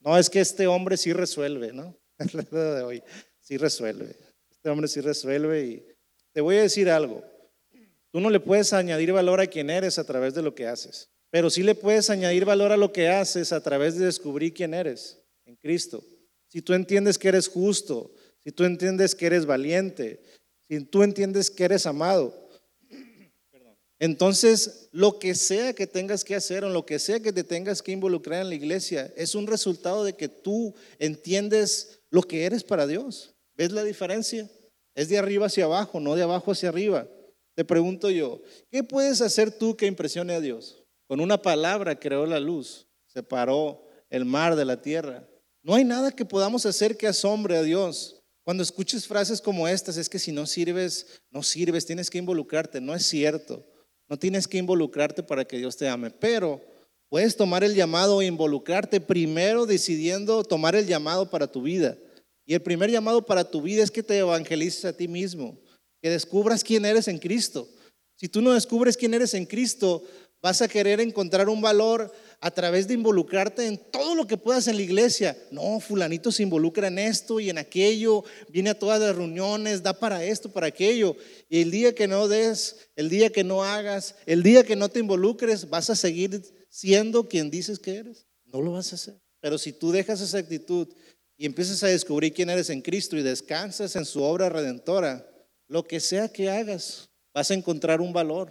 No, 0.00 0.18
es 0.18 0.28
que 0.28 0.40
este 0.40 0.66
hombre 0.66 0.96
sí 0.96 1.12
resuelve, 1.12 1.72
¿no? 1.72 1.96
de 2.50 2.82
hoy, 2.82 3.02
sí 3.40 3.56
resuelve. 3.56 4.16
Este 4.50 4.68
hombre 4.68 4.88
sí 4.88 5.00
resuelve 5.00 5.64
y 5.64 5.86
te 6.32 6.40
voy 6.40 6.56
a 6.56 6.62
decir 6.62 6.90
algo. 6.90 7.22
Tú 8.10 8.20
no 8.20 8.30
le 8.30 8.40
puedes 8.40 8.72
añadir 8.72 9.12
valor 9.12 9.40
a 9.40 9.46
quien 9.46 9.70
eres 9.70 9.98
a 9.98 10.04
través 10.04 10.34
de 10.34 10.42
lo 10.42 10.54
que 10.54 10.66
haces, 10.66 11.08
pero 11.30 11.48
sí 11.48 11.62
le 11.62 11.74
puedes 11.74 12.10
añadir 12.10 12.44
valor 12.44 12.72
a 12.72 12.76
lo 12.76 12.92
que 12.92 13.08
haces 13.08 13.52
a 13.52 13.62
través 13.62 13.96
de 13.96 14.06
descubrir 14.06 14.52
quién 14.52 14.74
eres 14.74 15.22
en 15.46 15.56
Cristo. 15.56 16.04
Si 16.48 16.60
tú 16.60 16.74
entiendes 16.74 17.16
que 17.16 17.28
eres 17.28 17.48
justo, 17.48 18.12
si 18.44 18.52
tú 18.52 18.64
entiendes 18.64 19.14
que 19.14 19.26
eres 19.26 19.46
valiente, 19.46 20.20
si 20.68 20.84
tú 20.84 21.02
entiendes 21.02 21.50
que 21.50 21.64
eres 21.64 21.86
amado, 21.86 22.41
Entonces, 24.02 24.88
lo 24.90 25.20
que 25.20 25.36
sea 25.36 25.74
que 25.74 25.86
tengas 25.86 26.24
que 26.24 26.34
hacer 26.34 26.64
o 26.64 26.68
lo 26.68 26.84
que 26.84 26.98
sea 26.98 27.20
que 27.20 27.32
te 27.32 27.44
tengas 27.44 27.82
que 27.82 27.92
involucrar 27.92 28.42
en 28.42 28.48
la 28.48 28.56
iglesia 28.56 29.14
es 29.16 29.36
un 29.36 29.46
resultado 29.46 30.02
de 30.02 30.14
que 30.14 30.26
tú 30.26 30.74
entiendes 30.98 32.00
lo 32.10 32.22
que 32.22 32.44
eres 32.44 32.64
para 32.64 32.88
Dios. 32.88 33.36
¿Ves 33.54 33.70
la 33.70 33.84
diferencia? 33.84 34.50
Es 34.96 35.08
de 35.08 35.18
arriba 35.18 35.46
hacia 35.46 35.66
abajo, 35.66 36.00
no 36.00 36.16
de 36.16 36.24
abajo 36.24 36.50
hacia 36.50 36.70
arriba. 36.70 37.06
Te 37.54 37.64
pregunto 37.64 38.10
yo, 38.10 38.42
¿qué 38.72 38.82
puedes 38.82 39.20
hacer 39.20 39.52
tú 39.52 39.76
que 39.76 39.86
impresione 39.86 40.34
a 40.34 40.40
Dios? 40.40 40.82
Con 41.06 41.20
una 41.20 41.40
palabra 41.40 42.00
creó 42.00 42.26
la 42.26 42.40
luz, 42.40 42.88
separó 43.06 43.86
el 44.10 44.24
mar 44.24 44.56
de 44.56 44.64
la 44.64 44.82
tierra. 44.82 45.28
No 45.62 45.76
hay 45.76 45.84
nada 45.84 46.10
que 46.10 46.24
podamos 46.24 46.66
hacer 46.66 46.96
que 46.96 47.06
asombre 47.06 47.56
a 47.56 47.62
Dios. 47.62 48.20
Cuando 48.42 48.64
escuches 48.64 49.06
frases 49.06 49.40
como 49.40 49.68
estas, 49.68 49.96
es 49.96 50.08
que 50.08 50.18
si 50.18 50.32
no 50.32 50.44
sirves, 50.44 51.22
no 51.30 51.44
sirves, 51.44 51.86
tienes 51.86 52.10
que 52.10 52.18
involucrarte. 52.18 52.80
No 52.80 52.96
es 52.96 53.06
cierto. 53.06 53.64
No 54.12 54.18
tienes 54.18 54.46
que 54.46 54.58
involucrarte 54.58 55.22
para 55.22 55.46
que 55.46 55.56
Dios 55.56 55.78
te 55.78 55.88
ame, 55.88 56.10
pero 56.10 56.60
puedes 57.08 57.34
tomar 57.34 57.64
el 57.64 57.74
llamado 57.74 58.20
e 58.20 58.26
involucrarte 58.26 59.00
primero 59.00 59.64
decidiendo 59.64 60.44
tomar 60.44 60.76
el 60.76 60.86
llamado 60.86 61.30
para 61.30 61.50
tu 61.50 61.62
vida. 61.62 61.96
Y 62.44 62.52
el 62.52 62.60
primer 62.60 62.90
llamado 62.90 63.24
para 63.24 63.50
tu 63.50 63.62
vida 63.62 63.82
es 63.82 63.90
que 63.90 64.02
te 64.02 64.18
evangelices 64.18 64.84
a 64.84 64.94
ti 64.94 65.08
mismo, 65.08 65.58
que 66.02 66.10
descubras 66.10 66.62
quién 66.62 66.84
eres 66.84 67.08
en 67.08 67.16
Cristo. 67.16 67.66
Si 68.16 68.28
tú 68.28 68.42
no 68.42 68.52
descubres 68.52 68.98
quién 68.98 69.14
eres 69.14 69.32
en 69.32 69.46
Cristo, 69.46 70.04
vas 70.42 70.60
a 70.60 70.68
querer 70.68 71.00
encontrar 71.00 71.48
un 71.48 71.62
valor 71.62 72.12
a 72.44 72.50
través 72.50 72.88
de 72.88 72.94
involucrarte 72.94 73.68
en 73.68 73.78
todo 73.78 74.16
lo 74.16 74.26
que 74.26 74.36
puedas 74.36 74.66
en 74.66 74.74
la 74.74 74.82
iglesia. 74.82 75.38
No, 75.52 75.78
fulanito 75.78 76.32
se 76.32 76.42
involucra 76.42 76.88
en 76.88 76.98
esto 76.98 77.38
y 77.38 77.48
en 77.48 77.56
aquello, 77.56 78.24
viene 78.48 78.70
a 78.70 78.78
todas 78.78 79.00
las 79.00 79.14
reuniones, 79.14 79.80
da 79.80 79.96
para 79.96 80.24
esto, 80.24 80.50
para 80.50 80.66
aquello. 80.66 81.16
Y 81.48 81.62
el 81.62 81.70
día 81.70 81.94
que 81.94 82.08
no 82.08 82.26
des, 82.26 82.88
el 82.96 83.08
día 83.08 83.30
que 83.30 83.44
no 83.44 83.62
hagas, 83.62 84.16
el 84.26 84.42
día 84.42 84.64
que 84.64 84.74
no 84.74 84.88
te 84.88 84.98
involucres, 84.98 85.70
vas 85.70 85.88
a 85.88 85.94
seguir 85.94 86.42
siendo 86.68 87.28
quien 87.28 87.48
dices 87.48 87.78
que 87.78 87.94
eres. 87.94 88.26
No 88.46 88.60
lo 88.60 88.72
vas 88.72 88.90
a 88.90 88.96
hacer. 88.96 89.14
Pero 89.40 89.56
si 89.56 89.72
tú 89.72 89.92
dejas 89.92 90.20
esa 90.20 90.38
actitud 90.38 90.88
y 91.36 91.46
empiezas 91.46 91.80
a 91.84 91.86
descubrir 91.86 92.34
quién 92.34 92.50
eres 92.50 92.70
en 92.70 92.82
Cristo 92.82 93.16
y 93.16 93.22
descansas 93.22 93.94
en 93.94 94.04
su 94.04 94.20
obra 94.20 94.48
redentora, 94.48 95.24
lo 95.68 95.84
que 95.84 96.00
sea 96.00 96.28
que 96.28 96.50
hagas, 96.50 97.08
vas 97.32 97.52
a 97.52 97.54
encontrar 97.54 98.00
un 98.00 98.12
valor. 98.12 98.50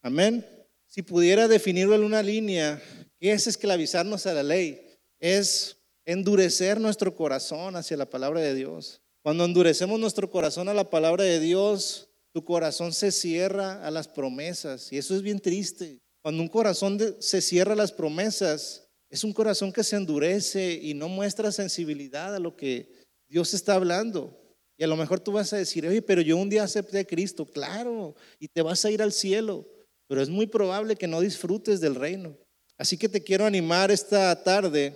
Amén. 0.00 0.46
Si 0.86 1.02
pudiera 1.02 1.48
definirlo 1.48 1.96
en 1.96 2.04
una 2.04 2.22
línea, 2.22 2.80
¿Qué 3.18 3.32
es 3.32 3.46
esclavizarnos 3.46 4.26
a 4.26 4.34
la 4.34 4.42
ley? 4.42 4.80
Es 5.18 5.78
endurecer 6.04 6.80
nuestro 6.80 7.14
corazón 7.14 7.76
hacia 7.76 7.96
la 7.96 8.10
palabra 8.10 8.40
de 8.40 8.54
Dios. 8.54 9.00
Cuando 9.22 9.44
endurecemos 9.44 9.98
nuestro 9.98 10.30
corazón 10.30 10.68
a 10.68 10.74
la 10.74 10.88
palabra 10.90 11.24
de 11.24 11.40
Dios, 11.40 12.08
tu 12.32 12.44
corazón 12.44 12.92
se 12.92 13.10
cierra 13.10 13.84
a 13.84 13.90
las 13.90 14.06
promesas. 14.06 14.92
Y 14.92 14.98
eso 14.98 15.16
es 15.16 15.22
bien 15.22 15.40
triste. 15.40 15.98
Cuando 16.22 16.42
un 16.42 16.48
corazón 16.48 16.98
se 17.18 17.40
cierra 17.40 17.72
a 17.72 17.76
las 17.76 17.92
promesas, 17.92 18.86
es 19.08 19.24
un 19.24 19.32
corazón 19.32 19.72
que 19.72 19.82
se 19.82 19.96
endurece 19.96 20.78
y 20.82 20.92
no 20.92 21.08
muestra 21.08 21.50
sensibilidad 21.50 22.34
a 22.34 22.38
lo 22.38 22.54
que 22.54 22.92
Dios 23.28 23.54
está 23.54 23.74
hablando. 23.74 24.38
Y 24.76 24.84
a 24.84 24.86
lo 24.88 24.96
mejor 24.96 25.20
tú 25.20 25.32
vas 25.32 25.52
a 25.54 25.56
decir, 25.56 25.86
oye, 25.86 26.02
pero 26.02 26.20
yo 26.20 26.36
un 26.36 26.50
día 26.50 26.64
acepté 26.64 26.98
a 26.98 27.04
Cristo, 27.04 27.46
claro, 27.46 28.14
y 28.38 28.48
te 28.48 28.60
vas 28.60 28.84
a 28.84 28.90
ir 28.90 29.00
al 29.00 29.12
cielo. 29.12 29.66
Pero 30.06 30.20
es 30.20 30.28
muy 30.28 30.46
probable 30.46 30.96
que 30.96 31.06
no 31.08 31.20
disfrutes 31.20 31.80
del 31.80 31.94
reino. 31.94 32.36
Así 32.78 32.96
que 32.96 33.08
te 33.08 33.22
quiero 33.22 33.44
animar 33.46 33.90
esta 33.90 34.42
tarde 34.42 34.94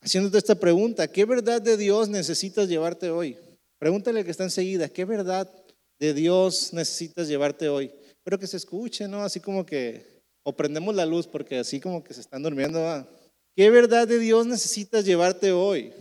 haciéndote 0.00 0.38
esta 0.38 0.54
pregunta. 0.54 1.08
¿Qué 1.08 1.24
verdad 1.24 1.60
de 1.60 1.76
Dios 1.76 2.08
necesitas 2.08 2.68
llevarte 2.68 3.10
hoy? 3.10 3.36
Pregúntale 3.78 4.20
al 4.20 4.24
que 4.24 4.30
está 4.30 4.44
enseguida, 4.44 4.88
¿qué 4.88 5.04
verdad 5.04 5.50
de 5.98 6.14
Dios 6.14 6.72
necesitas 6.72 7.28
llevarte 7.28 7.68
hoy? 7.68 7.90
Pero 8.22 8.38
que 8.38 8.46
se 8.46 8.56
escuche, 8.56 9.06
¿no? 9.08 9.22
Así 9.22 9.40
como 9.40 9.66
que, 9.66 10.22
o 10.42 10.56
prendemos 10.56 10.94
la 10.94 11.04
luz 11.04 11.26
porque 11.26 11.58
así 11.58 11.80
como 11.80 12.02
que 12.02 12.14
se 12.14 12.20
están 12.20 12.42
durmiendo. 12.42 13.06
¿Qué 13.54 13.70
verdad 13.70 14.08
de 14.08 14.18
Dios 14.18 14.46
necesitas 14.46 15.04
llevarte 15.04 15.52
hoy? 15.52 15.92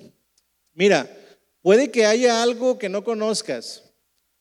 Mira, 0.73 1.09
puede 1.61 1.91
que 1.91 2.05
haya 2.05 2.41
algo 2.41 2.77
que 2.77 2.89
no 2.89 3.03
conozcas 3.03 3.83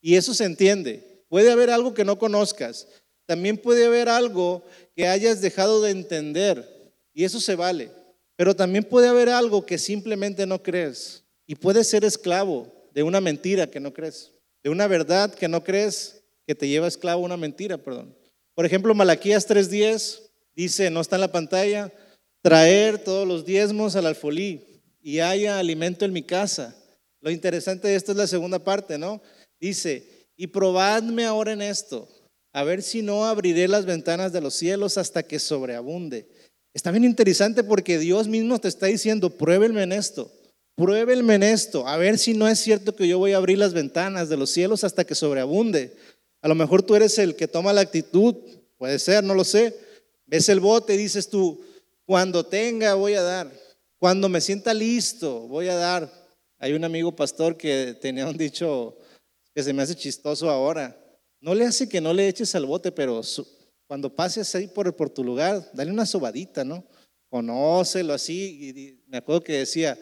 y 0.01 0.17
eso 0.17 0.35
se 0.35 0.45
entiende. 0.45 1.25
Puede 1.29 1.51
haber 1.51 1.71
algo 1.71 1.95
que 1.95 2.05
no 2.05 2.19
conozcas. 2.19 2.89
También 3.27 3.57
puede 3.57 3.87
haber 3.87 4.09
algo 4.09 4.65
que 4.95 5.09
hayas 5.09 5.41
dejado 5.41 5.81
de 5.83 5.91
entender 5.91 6.95
y 7.15 7.25
eso 7.25 7.41
se 7.41 7.55
vale. 7.55 7.91
Pero 8.37 8.55
también 8.57 8.85
puede 8.85 9.09
haber 9.09 9.29
algo 9.29 9.67
que 9.67 9.79
simplemente 9.79 10.47
no 10.47 10.63
crees 10.63 11.25
y 11.47 11.55
puedes 11.55 11.89
ser 11.89 12.05
esclavo 12.05 12.73
de 12.93 13.03
una 13.03 13.21
mentira 13.21 13.71
que 13.71 13.81
no 13.81 13.93
crees, 13.93 14.33
de 14.63 14.71
una 14.71 14.87
verdad 14.87 15.35
que 15.35 15.49
no 15.49 15.63
crees 15.65 16.23
que 16.47 16.55
te 16.55 16.69
lleva 16.69 16.89
esclavo 16.89 17.23
una 17.23 17.37
mentira, 17.37 17.79
perdón. 17.79 18.17
Por 18.55 18.67
ejemplo, 18.67 18.95
Malaquías 18.95 19.49
3:10 19.49 20.31
dice, 20.55 20.91
no 20.91 21.01
está 21.01 21.17
en 21.17 21.23
la 21.23 21.33
pantalla, 21.33 21.93
traer 22.43 22.99
todos 22.99 23.27
los 23.27 23.45
diezmos 23.45 23.97
al 23.97 24.07
alfolí 24.07 24.83
y 25.01 25.21
haya 25.21 25.59
alimento 25.59 26.05
en 26.05 26.13
mi 26.13 26.23
casa. 26.23 26.77
Lo 27.21 27.31
interesante 27.31 27.89
de 27.89 27.95
esto 27.95 28.13
es 28.13 28.19
la 28.19 28.27
segunda 28.27 28.59
parte, 28.59 28.99
¿no? 28.99 29.23
Dice, 29.61 30.27
y 30.37 30.49
probadme 30.49 31.25
ahora 31.25 31.53
en 31.53 31.63
esto, 31.63 32.09
a 32.53 32.65
ver 32.65 32.83
si 32.83 33.03
no 33.03 33.25
abriré 33.25 33.69
las 33.69 33.87
ventanas 33.87 34.33
de 34.33 34.41
los 34.41 34.55
cielos 34.55 34.99
hasta 34.99 35.23
que 35.23 35.39
sobreabunde. 35.39 36.29
Está 36.75 36.91
bien 36.91 37.05
interesante 37.05 37.65
porque 37.65 37.99
Dios 37.99 38.29
mismo 38.29 38.59
te 38.59 38.69
está 38.69 38.87
diciendo, 38.87 39.31
pruébenme 39.31 39.83
en 39.83 39.93
esto, 39.93 40.31
pruébenme 40.75 41.35
en 41.35 41.43
esto, 41.43 41.87
a 41.87 41.97
ver 41.97 42.19
si 42.19 42.35
no 42.35 42.49
es 42.49 42.59
cierto 42.59 42.95
que 42.95 43.09
yo 43.09 43.19
voy 43.19 43.33
a 43.33 43.37
abrir 43.37 43.59
las 43.59 43.75
ventanas 43.75 44.29
de 44.29 44.37
los 44.37 44.51
cielos 44.51 44.85
hasta 44.85 45.05
que 45.05 45.15
sobreabunde. 45.15 45.95
A 46.41 46.49
lo 46.49 46.55
mejor 46.55 46.83
tú 46.83 46.95
eres 46.95 47.19
el 47.19 47.37
que 47.37 47.49
toma 47.49 47.73
la 47.73 47.83
actitud, 47.83 48.35
puede 48.79 48.99
ser, 48.99 49.23
no 49.23 49.35
lo 49.35 49.45
sé. 49.45 49.77
Ves 50.27 50.49
el 50.49 50.61
bote 50.61 50.95
y 50.95 50.99
dices 50.99 51.29
tú, 51.29 51.63
cuando 52.05 52.45
tenga 52.45 52.95
voy 52.95 53.15
a 53.15 53.23
dar, 53.23 53.53
cuando 53.99 54.29
me 54.29 54.41
sienta 54.41 54.75
listo 54.75 55.47
voy 55.47 55.69
a 55.69 55.77
dar. 55.77 56.11
Hay 56.59 56.73
un 56.73 56.85
amigo 56.85 57.15
pastor 57.15 57.57
que 57.57 57.97
tenía 58.01 58.27
un 58.27 58.37
dicho 58.37 58.97
que 59.55 59.63
se 59.63 59.73
me 59.73 59.83
hace 59.83 59.95
chistoso 59.95 60.49
ahora. 60.49 61.02
No 61.43 61.57
le 61.57 61.67
hace 61.67 61.89
que 61.89 62.01
no 62.01 62.15
le 62.15 62.29
eches 62.29 62.55
al 62.55 62.67
bote, 62.67 62.93
pero 62.93 63.21
cuando 63.89 64.15
pases 64.15 64.55
ahí 64.55 64.69
por, 64.69 64.95
por 64.95 65.11
tu 65.11 65.25
lugar, 65.25 65.69
dale 65.75 65.91
una 65.91 66.07
sobadita, 66.07 66.65
¿no? 66.65 66.87
Conócelo 67.29 68.15
así. 68.15 68.69
Y, 68.69 69.11
me 69.11 69.19
acuerdo 69.19 69.43
que 69.43 69.55
decía, 69.55 69.99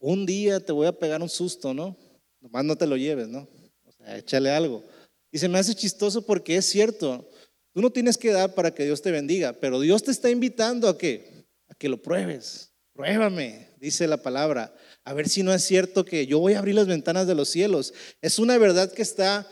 un 0.00 0.26
día 0.26 0.58
te 0.58 0.72
voy 0.72 0.88
a 0.88 0.98
pegar 0.98 1.22
un 1.22 1.28
susto, 1.28 1.72
¿no? 1.72 1.96
Nomás 2.40 2.64
no 2.64 2.74
te 2.74 2.88
lo 2.88 2.96
lleves, 2.96 3.28
¿no? 3.28 3.48
O 3.84 3.92
sea, 3.92 4.18
échale 4.18 4.50
algo. 4.50 4.82
Y 5.30 5.38
se 5.38 5.48
me 5.48 5.60
hace 5.60 5.76
chistoso 5.76 6.26
porque 6.26 6.56
es 6.56 6.66
cierto, 6.66 7.30
tú 7.72 7.80
no 7.80 7.90
tienes 7.90 8.18
que 8.18 8.32
dar 8.32 8.52
para 8.56 8.74
que 8.74 8.84
Dios 8.84 9.00
te 9.00 9.12
bendiga, 9.12 9.52
pero 9.52 9.78
Dios 9.78 10.02
te 10.02 10.10
está 10.10 10.28
invitando 10.28 10.88
a 10.88 10.98
que, 10.98 11.46
a 11.68 11.74
que 11.76 11.88
lo 11.88 12.02
pruebes. 12.02 12.72
Pruébame, 12.94 13.68
dice 13.78 14.08
la 14.08 14.16
palabra. 14.16 14.74
A 15.04 15.14
ver 15.14 15.28
si 15.28 15.44
no 15.44 15.54
es 15.54 15.62
cierto 15.62 16.04
que 16.04 16.26
yo 16.26 16.40
voy 16.40 16.54
a 16.54 16.58
abrir 16.58 16.74
las 16.74 16.88
ventanas 16.88 17.28
de 17.28 17.36
los 17.36 17.48
cielos. 17.48 17.94
Es 18.20 18.40
una 18.40 18.58
verdad 18.58 18.92
que 18.92 19.02
está 19.02 19.46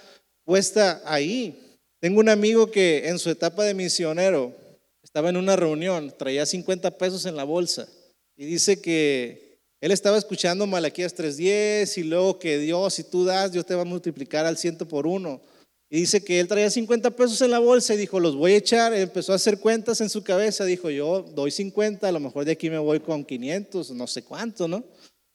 puesta 0.49 1.03
ahí. 1.05 1.77
Tengo 2.01 2.21
un 2.21 2.31
amigo 2.31 2.71
que 2.71 3.07
en 3.07 3.19
su 3.19 3.29
etapa 3.29 3.65
de 3.65 3.75
misionero 3.75 4.55
estaba 5.03 5.29
en 5.29 5.37
una 5.37 5.57
reunión, 5.57 6.11
traía 6.17 6.47
50 6.47 6.97
pesos 6.97 7.27
en 7.27 7.37
la 7.37 7.45
bolsa 7.45 7.87
y 8.35 8.47
dice 8.47 8.81
que 8.81 9.59
él 9.79 9.91
estaba 9.91 10.17
escuchando 10.17 10.67
Malaquías 10.67 11.15
3.10 11.15 11.99
y 11.99 12.05
luego 12.05 12.39
que 12.39 12.57
Dios, 12.57 12.95
si 12.95 13.05
tú 13.05 13.27
das, 13.27 13.53
Dios 13.53 13.67
te 13.67 13.75
va 13.75 13.83
a 13.83 13.85
multiplicar 13.85 14.47
al 14.47 14.57
ciento 14.57 14.89
por 14.89 15.07
uno. 15.07 15.43
Y 15.91 16.01
dice 16.01 16.25
que 16.25 16.41
él 16.41 16.49
traía 16.49 16.71
50 16.71 17.11
pesos 17.11 17.43
en 17.43 17.51
la 17.51 17.59
bolsa 17.59 17.93
y 17.93 17.99
dijo, 17.99 18.19
los 18.19 18.35
voy 18.35 18.53
a 18.53 18.57
echar. 18.57 18.95
empezó 18.95 19.35
a 19.35 19.37
hacer 19.37 19.59
cuentas 19.59 20.01
en 20.01 20.09
su 20.09 20.23
cabeza. 20.23 20.65
Dijo, 20.65 20.89
yo 20.89 21.27
doy 21.35 21.51
50, 21.51 22.09
a 22.09 22.13
lo 22.13 22.21
mejor 22.21 22.47
de 22.47 22.53
aquí 22.53 22.71
me 22.71 22.79
voy 22.79 23.01
con 23.01 23.23
500, 23.23 23.91
no 23.91 24.07
sé 24.07 24.23
cuánto, 24.23 24.67
¿no? 24.67 24.83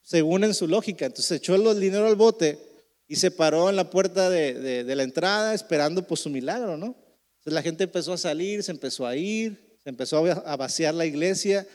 Según 0.02 0.44
en 0.44 0.56
su 0.56 0.68
lógica. 0.68 1.06
Entonces 1.06 1.38
echó 1.38 1.54
el 1.54 1.80
dinero 1.80 2.08
al 2.08 2.16
bote 2.16 2.73
y 3.08 3.16
se 3.16 3.32
paró 3.32 3.70
en 3.70 3.76
la 3.76 3.90
puerta 3.90 4.30
de, 4.30 4.84
la 4.84 5.04
entrada 5.04 5.54
esperando 5.54 6.08
por 6.08 6.18
su 6.18 6.30
milagro, 6.30 6.78
¿no? 6.78 6.96
Entonces 7.40 7.54
la 7.54 7.62
gente 7.62 7.84
empezó 7.84 8.14
a 8.14 8.18
salir, 8.18 8.64
se 8.64 8.72
empezó 8.72 9.06
a 9.06 9.16
ir, 9.16 9.78
se 9.84 9.90
empezó 9.90 10.26
a 10.26 10.56
vaciar 10.56 10.94
la 10.94 11.06
iglesia 11.06 11.68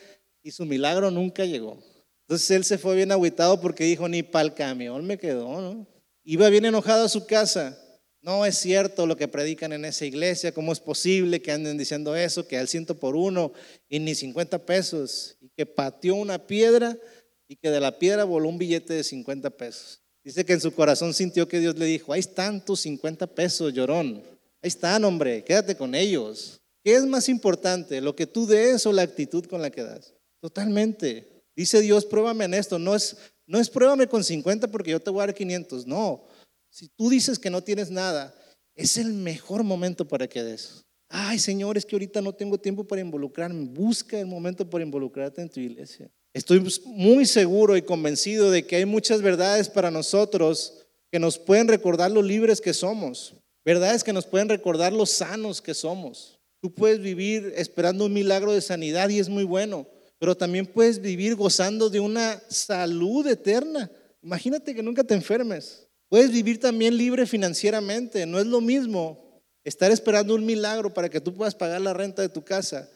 y 0.42 0.50
su 0.50 0.64
milagro 0.64 1.10
nunca 1.10 1.44
llegó. 1.44 1.78
Entonces 2.22 2.50
él 2.50 2.64
se 2.64 2.78
fue 2.78 2.96
bien 2.96 3.12
agüitado 3.12 3.60
porque 3.60 3.84
dijo, 3.84 4.08
ni 4.08 4.22
para 4.22 4.44
el 4.44 4.54
camión 4.54 5.06
me 5.06 5.18
quedó, 5.18 5.60
¿no? 5.60 5.86
Iba 6.24 6.48
bien 6.48 6.64
enojado 6.64 7.04
a 7.04 7.08
su 7.08 7.26
casa. 7.26 7.78
No 8.20 8.44
es 8.44 8.58
cierto 8.58 9.06
lo 9.06 9.16
que 9.16 9.28
predican 9.28 9.72
en 9.72 9.84
esa 9.84 10.04
iglesia, 10.04 10.52
¿cómo 10.52 10.72
es 10.72 10.80
posible 10.80 11.40
que 11.40 11.52
anden 11.52 11.78
diciendo 11.78 12.16
eso, 12.16 12.46
que 12.46 12.58
al 12.58 12.68
ciento 12.68 12.98
por 12.98 13.14
uno 13.14 13.52
y 13.88 14.00
ni 14.00 14.14
50 14.14 14.66
pesos? 14.66 15.36
Y 15.40 15.50
que 15.50 15.66
pateó 15.66 16.16
una 16.16 16.46
piedra 16.46 16.98
y 17.46 17.56
que 17.56 17.70
de 17.70 17.80
la 17.80 17.98
piedra 17.98 18.24
voló 18.24 18.48
un 18.48 18.58
billete 18.58 18.92
de 18.92 19.04
50 19.04 19.50
pesos. 19.50 20.02
Dice 20.28 20.44
que 20.44 20.52
en 20.52 20.60
su 20.60 20.74
corazón 20.74 21.14
sintió 21.14 21.48
que 21.48 21.58
Dios 21.58 21.78
le 21.78 21.86
dijo, 21.86 22.12
ahí 22.12 22.20
están 22.20 22.62
tus 22.62 22.80
50 22.80 23.28
pesos, 23.28 23.72
llorón. 23.72 24.22
Ahí 24.60 24.68
están, 24.68 25.02
hombre, 25.04 25.42
quédate 25.42 25.74
con 25.74 25.94
ellos. 25.94 26.60
¿Qué 26.84 26.96
es 26.96 27.06
más 27.06 27.30
importante, 27.30 28.02
lo 28.02 28.14
que 28.14 28.26
tú 28.26 28.46
des 28.46 28.84
o 28.84 28.92
la 28.92 29.00
actitud 29.00 29.46
con 29.46 29.62
la 29.62 29.70
que 29.70 29.82
das? 29.82 30.12
Totalmente. 30.42 31.26
Dice 31.56 31.80
Dios, 31.80 32.04
pruébame 32.04 32.44
en 32.44 32.52
esto. 32.52 32.78
No 32.78 32.94
es, 32.94 33.16
no 33.46 33.58
es 33.58 33.70
pruébame 33.70 34.06
con 34.06 34.22
50 34.22 34.70
porque 34.70 34.90
yo 34.90 35.00
te 35.00 35.08
voy 35.08 35.22
a 35.22 35.28
dar 35.28 35.34
500. 35.34 35.86
No. 35.86 36.26
Si 36.68 36.88
tú 36.88 37.08
dices 37.08 37.38
que 37.38 37.48
no 37.48 37.62
tienes 37.62 37.90
nada, 37.90 38.34
es 38.74 38.98
el 38.98 39.14
mejor 39.14 39.64
momento 39.64 40.06
para 40.06 40.28
que 40.28 40.42
des. 40.42 40.84
Ay, 41.08 41.38
Señor, 41.38 41.78
es 41.78 41.86
que 41.86 41.96
ahorita 41.96 42.20
no 42.20 42.34
tengo 42.34 42.58
tiempo 42.58 42.84
para 42.84 43.00
involucrarme. 43.00 43.64
Busca 43.64 44.20
el 44.20 44.26
momento 44.26 44.68
para 44.68 44.84
involucrarte 44.84 45.40
en 45.40 45.48
tu 45.48 45.58
iglesia. 45.58 46.10
Estoy 46.34 46.64
muy 46.84 47.26
seguro 47.26 47.76
y 47.76 47.82
convencido 47.82 48.50
de 48.50 48.66
que 48.66 48.76
hay 48.76 48.84
muchas 48.84 49.22
verdades 49.22 49.68
para 49.68 49.90
nosotros 49.90 50.74
que 51.10 51.18
nos 51.18 51.38
pueden 51.38 51.68
recordar 51.68 52.10
lo 52.10 52.22
libres 52.22 52.60
que 52.60 52.74
somos. 52.74 53.34
Verdades 53.64 54.04
que 54.04 54.12
nos 54.12 54.26
pueden 54.26 54.48
recordar 54.48 54.92
lo 54.92 55.06
sanos 55.06 55.60
que 55.60 55.74
somos. 55.74 56.38
Tú 56.60 56.72
puedes 56.72 57.00
vivir 57.00 57.52
esperando 57.56 58.06
un 58.06 58.12
milagro 58.12 58.52
de 58.52 58.60
sanidad 58.60 59.08
y 59.08 59.18
es 59.18 59.28
muy 59.28 59.44
bueno, 59.44 59.86
pero 60.18 60.36
también 60.36 60.66
puedes 60.66 61.00
vivir 61.00 61.34
gozando 61.34 61.88
de 61.88 62.00
una 62.00 62.42
salud 62.48 63.26
eterna. 63.26 63.90
Imagínate 64.22 64.74
que 64.74 64.82
nunca 64.82 65.04
te 65.04 65.14
enfermes. 65.14 65.86
Puedes 66.08 66.32
vivir 66.32 66.58
también 66.58 66.96
libre 66.96 67.26
financieramente. 67.26 68.26
No 68.26 68.40
es 68.40 68.46
lo 68.46 68.60
mismo 68.60 69.42
estar 69.64 69.90
esperando 69.90 70.34
un 70.34 70.44
milagro 70.44 70.92
para 70.92 71.08
que 71.08 71.20
tú 71.20 71.34
puedas 71.34 71.54
pagar 71.54 71.80
la 71.80 71.92
renta 71.92 72.22
de 72.22 72.28
tu 72.28 72.42
casa, 72.42 72.88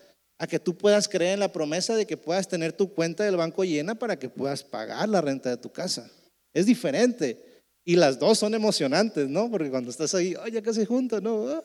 a 0.43 0.47
que 0.49 0.59
tú 0.59 0.77
puedas 0.77 1.09
creer 1.09 1.35
en 1.35 1.39
la 1.41 1.53
promesa 1.53 1.95
de 1.95 2.05
que 2.05 2.17
puedas 2.17 2.49
tener 2.49 2.73
tu 2.73 2.93
cuenta 2.93 3.23
del 3.23 3.37
banco 3.37 3.63
llena 3.63 3.95
para 3.95 4.19
que 4.19 4.29
puedas 4.29 4.65
pagar 4.65 5.09
la 5.09 5.21
renta 5.21 5.49
de 5.51 5.57
tu 5.57 5.71
casa. 5.71 6.11
Es 6.53 6.67
diferente. 6.67 7.63
Y 7.85 7.95
las 7.95 8.19
dos 8.19 8.41
son 8.41 8.53
emocionantes, 8.53 9.29
¿no? 9.29 9.49
Porque 9.49 9.71
cuando 9.71 9.91
estás 9.91 10.13
ahí, 10.17 10.35
ay, 10.43 10.51
ya 10.51 10.61
casi 10.61 10.85
juntos, 10.85 11.23
¿no? 11.23 11.63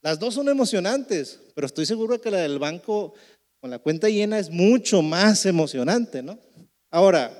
Las 0.00 0.18
dos 0.18 0.32
son 0.32 0.48
emocionantes, 0.48 1.38
pero 1.54 1.66
estoy 1.66 1.84
seguro 1.84 2.18
que 2.18 2.30
la 2.30 2.38
del 2.38 2.58
banco 2.58 3.12
con 3.60 3.70
la 3.70 3.78
cuenta 3.78 4.08
llena 4.08 4.38
es 4.38 4.48
mucho 4.48 5.02
más 5.02 5.44
emocionante, 5.44 6.22
¿no? 6.22 6.38
Ahora, 6.90 7.30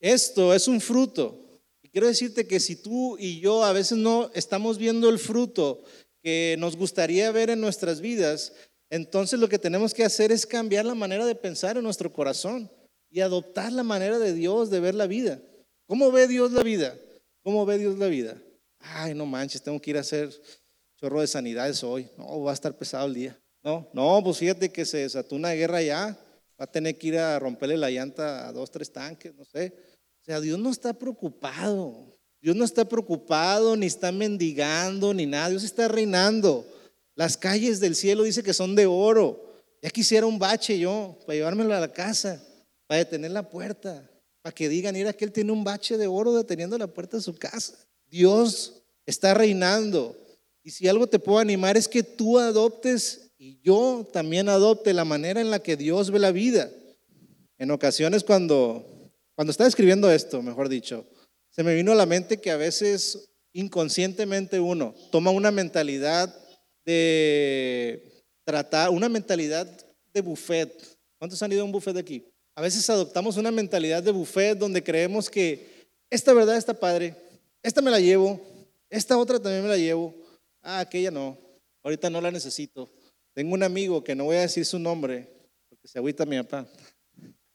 esto 0.00 0.52
es 0.52 0.66
un 0.66 0.80
fruto. 0.80 1.60
Y 1.80 1.90
quiero 1.90 2.08
decirte 2.08 2.48
que 2.48 2.58
si 2.58 2.74
tú 2.74 3.16
y 3.20 3.38
yo 3.38 3.62
a 3.62 3.72
veces 3.72 3.98
no 3.98 4.32
estamos 4.34 4.78
viendo 4.78 5.08
el 5.08 5.20
fruto 5.20 5.84
que 6.24 6.56
nos 6.58 6.74
gustaría 6.74 7.30
ver 7.30 7.50
en 7.50 7.60
nuestras 7.60 8.00
vidas, 8.00 8.52
entonces 8.94 9.40
lo 9.40 9.48
que 9.48 9.58
tenemos 9.58 9.92
que 9.92 10.04
hacer 10.04 10.30
es 10.30 10.46
cambiar 10.46 10.84
la 10.84 10.94
manera 10.94 11.26
de 11.26 11.34
pensar 11.34 11.76
en 11.76 11.82
nuestro 11.82 12.12
corazón 12.12 12.70
y 13.10 13.22
adoptar 13.22 13.72
la 13.72 13.82
manera 13.82 14.20
de 14.20 14.32
Dios 14.32 14.70
de 14.70 14.78
ver 14.78 14.94
la 14.94 15.08
vida. 15.08 15.40
¿Cómo 15.88 16.12
ve 16.12 16.28
Dios 16.28 16.52
la 16.52 16.62
vida? 16.62 16.96
¿Cómo 17.42 17.66
ve 17.66 17.78
Dios 17.78 17.98
la 17.98 18.06
vida? 18.06 18.40
Ay, 18.78 19.12
no 19.12 19.26
manches, 19.26 19.60
tengo 19.60 19.80
que 19.80 19.90
ir 19.90 19.96
a 19.96 20.02
hacer 20.02 20.30
chorro 20.96 21.20
de 21.20 21.26
sanidades 21.26 21.82
hoy. 21.82 22.08
No, 22.16 22.40
va 22.42 22.52
a 22.52 22.54
estar 22.54 22.72
pesado 22.78 23.08
el 23.08 23.14
día. 23.14 23.40
No, 23.64 23.90
no, 23.92 24.22
pues 24.22 24.38
fíjate 24.38 24.70
que 24.70 24.84
se 24.84 24.98
desató 24.98 25.34
una 25.34 25.50
guerra 25.54 25.82
ya. 25.82 26.16
Va 26.60 26.64
a 26.64 26.70
tener 26.70 26.96
que 26.96 27.08
ir 27.08 27.18
a 27.18 27.40
romperle 27.40 27.76
la 27.76 27.90
llanta 27.90 28.46
a 28.46 28.52
dos, 28.52 28.70
tres 28.70 28.92
tanques, 28.92 29.34
no 29.34 29.44
sé. 29.44 29.72
O 30.22 30.24
sea, 30.24 30.40
Dios 30.40 30.56
no 30.56 30.70
está 30.70 30.94
preocupado. 30.94 32.16
Dios 32.40 32.54
no 32.54 32.64
está 32.64 32.88
preocupado, 32.88 33.74
ni 33.76 33.86
está 33.86 34.12
mendigando, 34.12 35.12
ni 35.12 35.26
nada. 35.26 35.48
Dios 35.48 35.64
está 35.64 35.88
reinando. 35.88 36.64
Las 37.14 37.36
calles 37.36 37.80
del 37.80 37.94
cielo 37.94 38.24
dice 38.24 38.42
que 38.42 38.54
son 38.54 38.74
de 38.74 38.86
oro. 38.86 39.62
Ya 39.82 39.90
quisiera 39.90 40.26
un 40.26 40.38
bache 40.38 40.78
yo 40.78 41.18
para 41.26 41.36
llevármelo 41.36 41.74
a 41.74 41.80
la 41.80 41.92
casa, 41.92 42.42
para 42.86 42.98
detener 42.98 43.30
la 43.30 43.48
puerta 43.48 44.10
para 44.44 44.54
que 44.54 44.68
digan, 44.68 44.92
mira 44.92 45.14
que 45.14 45.24
él 45.24 45.32
tiene 45.32 45.52
un 45.52 45.64
bache 45.64 45.96
de 45.96 46.06
oro 46.06 46.34
deteniendo 46.34 46.76
la 46.76 46.86
puerta 46.86 47.16
de 47.16 47.22
su 47.22 47.34
casa. 47.34 47.78
Dios 48.10 48.82
está 49.06 49.32
reinando. 49.32 50.14
Y 50.62 50.70
si 50.70 50.86
algo 50.86 51.06
te 51.06 51.18
puedo 51.18 51.38
animar 51.38 51.78
es 51.78 51.88
que 51.88 52.02
tú 52.02 52.38
adoptes 52.38 53.30
y 53.38 53.58
yo 53.62 54.06
también 54.12 54.50
adopte 54.50 54.92
la 54.92 55.06
manera 55.06 55.40
en 55.40 55.50
la 55.50 55.60
que 55.60 55.78
Dios 55.78 56.10
ve 56.10 56.18
la 56.18 56.30
vida. 56.30 56.70
En 57.56 57.70
ocasiones 57.70 58.22
cuando, 58.22 58.84
cuando 59.34 59.50
estaba 59.50 59.66
escribiendo 59.66 60.10
esto, 60.10 60.42
mejor 60.42 60.68
dicho, 60.68 61.06
se 61.48 61.62
me 61.62 61.74
vino 61.74 61.92
a 61.92 61.94
la 61.94 62.04
mente 62.04 62.38
que 62.38 62.50
a 62.50 62.58
veces 62.58 63.30
inconscientemente 63.54 64.60
uno 64.60 64.94
toma 65.10 65.30
una 65.30 65.52
mentalidad 65.52 66.36
de 66.84 68.24
tratar, 68.44 68.90
una 68.90 69.08
mentalidad 69.08 69.66
de 70.12 70.20
buffet. 70.20 70.72
¿Cuántos 71.18 71.42
han 71.42 71.52
ido 71.52 71.62
a 71.62 71.64
un 71.64 71.72
buffet 71.72 71.94
de 71.94 72.00
aquí? 72.00 72.24
A 72.54 72.62
veces 72.62 72.88
adoptamos 72.88 73.36
una 73.36 73.50
mentalidad 73.50 74.02
de 74.02 74.12
buffet 74.12 74.56
donde 74.56 74.82
creemos 74.82 75.28
que 75.28 75.88
esta 76.10 76.32
verdad 76.32 76.56
está 76.56 76.74
padre, 76.74 77.16
esta 77.62 77.82
me 77.82 77.90
la 77.90 77.98
llevo, 77.98 78.40
esta 78.88 79.18
otra 79.18 79.40
también 79.40 79.62
me 79.62 79.68
la 79.68 79.76
llevo, 79.76 80.14
ah, 80.62 80.80
aquella 80.80 81.10
no, 81.10 81.36
ahorita 81.82 82.10
no 82.10 82.20
la 82.20 82.30
necesito. 82.30 82.90
Tengo 83.32 83.54
un 83.54 83.62
amigo 83.64 84.04
que 84.04 84.14
no 84.14 84.24
voy 84.24 84.36
a 84.36 84.42
decir 84.42 84.64
su 84.64 84.78
nombre, 84.78 85.28
porque 85.68 85.88
se 85.88 85.98
agüita 85.98 86.24
mi 86.24 86.36
papá. 86.42 86.68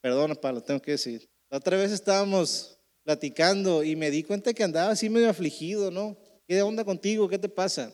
Perdón, 0.02 0.32
papá, 0.36 0.52
lo 0.52 0.62
tengo 0.62 0.82
que 0.82 0.92
decir. 0.92 1.30
La 1.50 1.58
otra 1.58 1.78
vez 1.78 1.92
estábamos 1.92 2.78
platicando 3.04 3.84
y 3.84 3.96
me 3.96 4.12
di 4.12 4.24
cuenta 4.24 4.54
que 4.54 4.64
andaba 4.64 4.92
así 4.92 5.10
medio 5.10 5.30
afligido, 5.30 5.90
¿no? 5.90 6.18
¿Qué 6.46 6.62
onda 6.62 6.84
contigo? 6.84 7.30
¿Qué 7.30 7.40
te 7.40 7.48
pasa? 7.48 7.94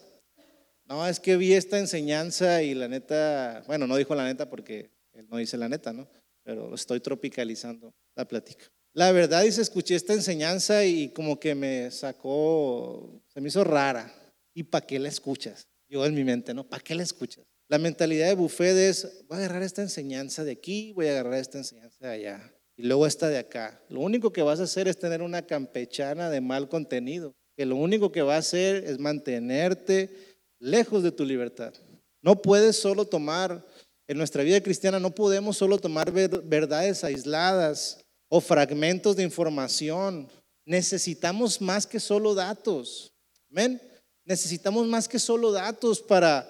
No, 0.86 1.08
es 1.08 1.20
que 1.20 1.38
vi 1.38 1.54
esta 1.54 1.80
enseñanza 1.80 2.62
y 2.62 2.74
la 2.74 2.88
neta, 2.88 3.64
bueno, 3.68 3.88
no 3.88 3.96
dijo 3.96 4.16
la 4.16 4.26
neta 4.26 4.50
porque 4.50 4.92
él 5.14 5.28
no 5.30 5.38
dice 5.38 5.58
la 5.58 5.68
neta, 5.68 5.94
¿no? 5.94 6.08
pero 6.46 6.76
estoy 6.76 7.00
tropicalizando 7.00 7.94
la 8.16 8.26
plática. 8.26 8.66
La 8.94 9.12
verdad 9.12 9.44
es 9.44 9.58
escuché 9.58 9.96
esta 9.96 10.14
enseñanza 10.14 10.86
y 10.86 11.10
como 11.10 11.40
que 11.40 11.56
me 11.56 11.92
sacó, 11.92 13.22
se 13.34 13.42
me 13.42 13.50
hizo 13.50 13.64
rara. 13.64 14.14
¿Y 14.54 14.64
para 14.64 14.86
qué 14.86 15.00
la 15.00 15.10
escuchas? 15.10 15.68
Yo 15.90 16.06
en 16.06 16.14
mi 16.14 16.24
mente, 16.24 16.54
¿no? 16.54 16.64
¿Para 16.70 16.82
qué 16.82 16.96
la 16.96 17.04
escuchas? 17.04 17.44
La 17.68 17.80
mentalidad 17.80 18.28
de 18.28 18.36
Buffet 18.36 18.78
es, 18.78 19.26
voy 19.28 19.38
a 19.38 19.40
agarrar 19.40 19.64
esta 19.64 19.82
enseñanza 19.82 20.44
de 20.44 20.52
aquí, 20.52 20.94
voy 20.94 21.08
a 21.08 21.12
agarrar 21.12 21.34
esta 21.34 21.58
enseñanza 21.58 22.08
de 22.08 22.14
allá 22.14 22.54
y 22.78 22.84
luego 22.84 23.08
esta 23.08 23.28
de 23.28 23.40
acá. 23.40 23.82
Lo 23.90 24.02
único 24.02 24.32
que 24.32 24.44
vas 24.44 24.60
a 24.60 24.64
hacer 24.64 24.88
es 24.88 25.00
tener 25.00 25.24
una 25.24 25.48
campechana 25.48 26.30
de 26.30 26.42
mal 26.42 26.70
contenido, 26.70 27.36
que 27.58 27.66
lo 27.66 27.76
único 27.76 28.12
que 28.12 28.22
va 28.22 28.36
a 28.36 28.40
hacer 28.40 28.84
es 28.86 29.00
mantenerte 29.00 30.35
lejos 30.60 31.04
de 31.04 31.12
tu 31.12 31.26
libertad. 31.26 31.74
No 32.22 32.42
puedes 32.42 32.78
solo 32.78 33.06
tomar 33.06 33.64
en 34.08 34.18
nuestra 34.18 34.44
vida 34.44 34.62
cristiana 34.62 35.00
no 35.00 35.16
podemos 35.16 35.58
solo 35.58 35.80
tomar 35.80 36.12
verdades 36.12 37.04
aisladas 37.04 38.06
o 38.30 38.40
fragmentos 38.40 39.16
de 39.16 39.24
información. 39.24 40.30
Necesitamos 40.66 41.60
más 41.60 41.88
que 41.88 42.00
solo 42.00 42.36
datos. 42.36 43.14
Amén. 43.50 43.82
Necesitamos 44.24 44.88
más 44.88 45.08
que 45.08 45.18
solo 45.18 45.52
datos 45.52 46.02
para 46.02 46.48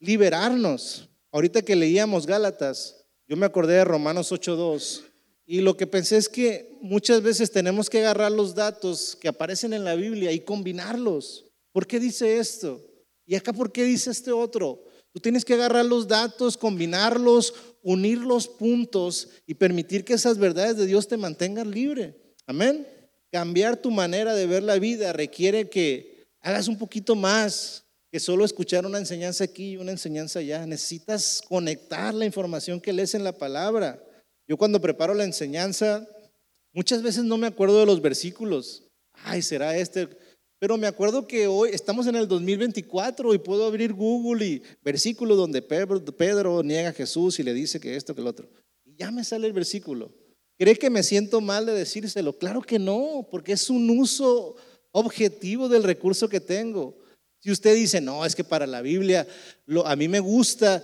liberarnos. 0.00 1.08
Ahorita 1.30 1.62
que 1.62 1.76
leíamos 1.76 2.26
Gálatas, 2.26 3.04
yo 3.28 3.36
me 3.36 3.46
acordé 3.46 3.74
de 3.74 3.84
Romanos 3.84 4.32
8.2 4.32 5.02
y 5.44 5.60
lo 5.60 5.76
que 5.76 5.86
pensé 5.86 6.16
es 6.16 6.28
que 6.28 6.76
muchas 6.80 7.22
veces 7.22 7.52
tenemos 7.52 7.88
que 7.88 7.98
agarrar 7.98 8.32
los 8.32 8.54
datos 8.54 9.16
que 9.20 9.28
aparecen 9.28 9.72
en 9.72 9.84
la 9.84 9.94
Biblia 9.94 10.32
y 10.32 10.40
combinarlos. 10.40 11.46
¿Por 11.72 11.86
qué 11.86 12.00
dice 12.00 12.38
esto? 12.38 12.80
¿Y 13.26 13.34
acá 13.34 13.52
por 13.52 13.72
qué 13.72 13.84
dice 13.84 14.10
este 14.10 14.32
otro? 14.32 14.84
Tú 15.12 15.20
tienes 15.20 15.44
que 15.44 15.54
agarrar 15.54 15.84
los 15.84 16.06
datos, 16.06 16.56
combinarlos, 16.56 17.54
unir 17.82 18.18
los 18.18 18.48
puntos 18.48 19.28
y 19.46 19.54
permitir 19.54 20.04
que 20.04 20.14
esas 20.14 20.38
verdades 20.38 20.76
de 20.76 20.86
Dios 20.86 21.08
te 21.08 21.16
mantengan 21.16 21.70
libre. 21.70 22.14
Amén. 22.46 22.86
Cambiar 23.32 23.76
tu 23.76 23.90
manera 23.90 24.34
de 24.34 24.46
ver 24.46 24.62
la 24.62 24.78
vida 24.78 25.12
requiere 25.12 25.68
que 25.68 26.28
hagas 26.40 26.68
un 26.68 26.78
poquito 26.78 27.16
más 27.16 27.84
que 28.12 28.20
solo 28.20 28.44
escuchar 28.44 28.86
una 28.86 28.98
enseñanza 28.98 29.44
aquí 29.44 29.70
y 29.70 29.76
una 29.76 29.90
enseñanza 29.90 30.38
allá. 30.38 30.64
Necesitas 30.64 31.42
conectar 31.48 32.14
la 32.14 32.24
información 32.24 32.80
que 32.80 32.92
lees 32.92 33.14
en 33.14 33.24
la 33.24 33.32
palabra. 33.32 34.02
Yo 34.46 34.56
cuando 34.56 34.80
preparo 34.80 35.12
la 35.12 35.24
enseñanza, 35.24 36.06
muchas 36.72 37.02
veces 37.02 37.24
no 37.24 37.36
me 37.36 37.48
acuerdo 37.48 37.80
de 37.80 37.86
los 37.86 38.00
versículos. 38.00 38.84
Ay, 39.12 39.42
será 39.42 39.76
este. 39.76 40.08
Pero 40.58 40.78
me 40.78 40.86
acuerdo 40.86 41.26
que 41.26 41.46
hoy 41.46 41.70
estamos 41.72 42.06
en 42.06 42.16
el 42.16 42.26
2024 42.26 43.34
y 43.34 43.38
puedo 43.38 43.66
abrir 43.66 43.92
Google 43.92 44.46
y 44.46 44.62
versículo 44.82 45.36
donde 45.36 45.60
Pedro, 45.60 46.62
niega 46.62 46.90
a 46.90 46.94
Jesús 46.94 47.38
y 47.38 47.42
le 47.42 47.52
dice 47.52 47.78
que 47.78 47.94
esto, 47.94 48.14
que 48.14 48.22
el 48.22 48.26
otro. 48.26 48.48
Y 48.84 48.96
ya 48.96 49.10
me 49.10 49.22
sale 49.22 49.46
el 49.46 49.52
versículo. 49.52 50.14
¿Cree 50.58 50.76
que 50.76 50.88
me 50.88 51.02
siento 51.02 51.42
mal 51.42 51.66
de 51.66 51.72
decírselo? 51.72 52.38
Claro 52.38 52.62
que 52.62 52.78
no, 52.78 53.28
porque 53.30 53.52
es 53.52 53.68
un 53.68 53.90
uso 53.90 54.56
objetivo 54.92 55.68
del 55.68 55.82
recurso 55.82 56.28
que 56.28 56.40
tengo. 56.40 56.96
Si 57.40 57.50
usted 57.50 57.74
dice, 57.74 58.00
no, 58.00 58.24
es 58.24 58.34
que 58.34 58.42
para 58.42 58.66
la 58.66 58.80
Biblia 58.80 59.26
lo, 59.66 59.86
a 59.86 59.94
mí 59.94 60.08
me 60.08 60.20
gusta 60.20 60.82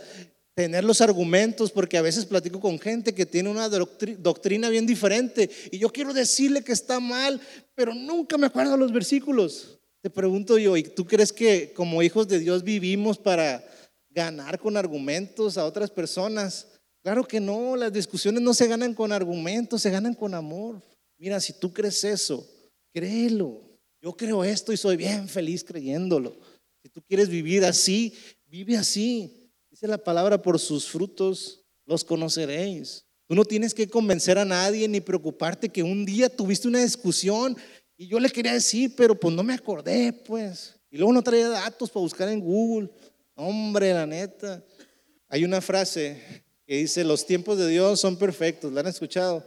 tener 0.55 0.85
los 0.85 1.01
argumentos, 1.01 1.71
porque 1.71 1.97
a 1.97 2.03
veces 2.03 2.27
platico 2.27 2.61
con 2.61 2.79
gente 2.79 3.15
que 3.15 3.27
tiene 3.27 3.49
una 3.49 3.69
doctrina 3.69 4.69
bien 4.69 4.87
diferente 4.87 5.51
y 5.71 5.79
yo 5.79 5.91
quiero 5.91 6.13
decirle 6.13 6.63
que 6.63 6.73
está 6.73 7.01
mal, 7.01 7.41
pero 7.75 7.95
nunca 7.95 8.37
me 8.37 8.47
acuerdo 8.47 8.77
los 8.77 8.93
versículos. 8.93 9.79
Te 10.03 10.11
pregunto 10.11 10.59
yo, 10.59 10.77
¿y 10.77 10.83
tú 10.83 11.07
crees 11.07 11.33
que 11.33 11.73
como 11.73 12.03
hijos 12.03 12.29
de 12.29 12.39
Dios 12.39 12.65
vivimos 12.65 13.19
para 13.19 13.65
ganar 14.11 14.59
con 14.59 14.77
argumentos 14.77 15.57
a 15.57 15.65
otras 15.65 15.91
personas? 15.91 16.67
Claro 17.03 17.25
que 17.25 17.41
no, 17.41 17.77
las 17.77 17.93
discusiones 17.93 18.43
no 18.43 18.53
se 18.53 18.67
ganan 18.67 18.95
con 18.95 19.13
argumentos, 19.13 19.81
se 19.81 19.91
ganan 19.91 20.15
con 20.15 20.35
amor. 20.35 20.83
Mira, 21.19 21.41
si 21.41 21.53
tú 21.53 21.73
crees 21.73 22.05
eso, 22.05 22.47
créelo. 22.93 23.61
Yo 24.01 24.17
creo 24.17 24.45
esto 24.45 24.73
y 24.73 24.77
soy 24.77 24.97
bien 24.97 25.29
feliz 25.29 25.65
creyéndolo. 25.65 26.37
Si 26.83 26.89
tú 26.89 27.01
quieres 27.03 27.29
vivir 27.29 27.65
así, 27.65 28.13
vive 28.47 28.77
así. 28.77 29.42
Dice 29.83 29.91
la 29.91 29.99
palabra, 29.99 30.41
por 30.41 30.61
sus 30.61 30.87
frutos 30.87 31.65
los 31.87 32.05
conoceréis. 32.05 33.05
Tú 33.27 33.35
no 33.35 33.45
tienes 33.45 33.75
que 33.75 33.89
convencer 33.89 34.39
a 34.39 34.45
nadie 34.45 34.87
ni 34.87 35.01
preocuparte 35.01 35.69
que 35.69 35.83
un 35.83 36.07
día 36.07 36.29
tuviste 36.29 36.69
una 36.69 36.85
discusión 36.85 37.57
y 37.97 38.07
yo 38.07 38.21
le 38.21 38.31
quería 38.31 38.53
decir, 38.53 38.95
pero 38.97 39.19
pues 39.19 39.35
no 39.35 39.43
me 39.43 39.55
acordé, 39.55 40.13
pues. 40.13 40.79
Y 40.89 40.99
luego 40.99 41.13
no 41.13 41.21
traía 41.21 41.49
datos 41.49 41.91
para 41.91 42.03
buscar 42.03 42.29
en 42.29 42.39
Google. 42.39 42.91
Hombre, 43.35 43.93
la 43.93 44.07
neta. 44.07 44.65
Hay 45.27 45.45
una 45.45 45.61
frase 45.61 46.23
que 46.65 46.77
dice, 46.77 47.03
los 47.03 47.27
tiempos 47.27 47.59
de 47.59 47.67
Dios 47.67 47.99
son 47.99 48.17
perfectos. 48.17 48.73
¿La 48.73 48.83
han 48.83 48.87
escuchado? 48.87 49.45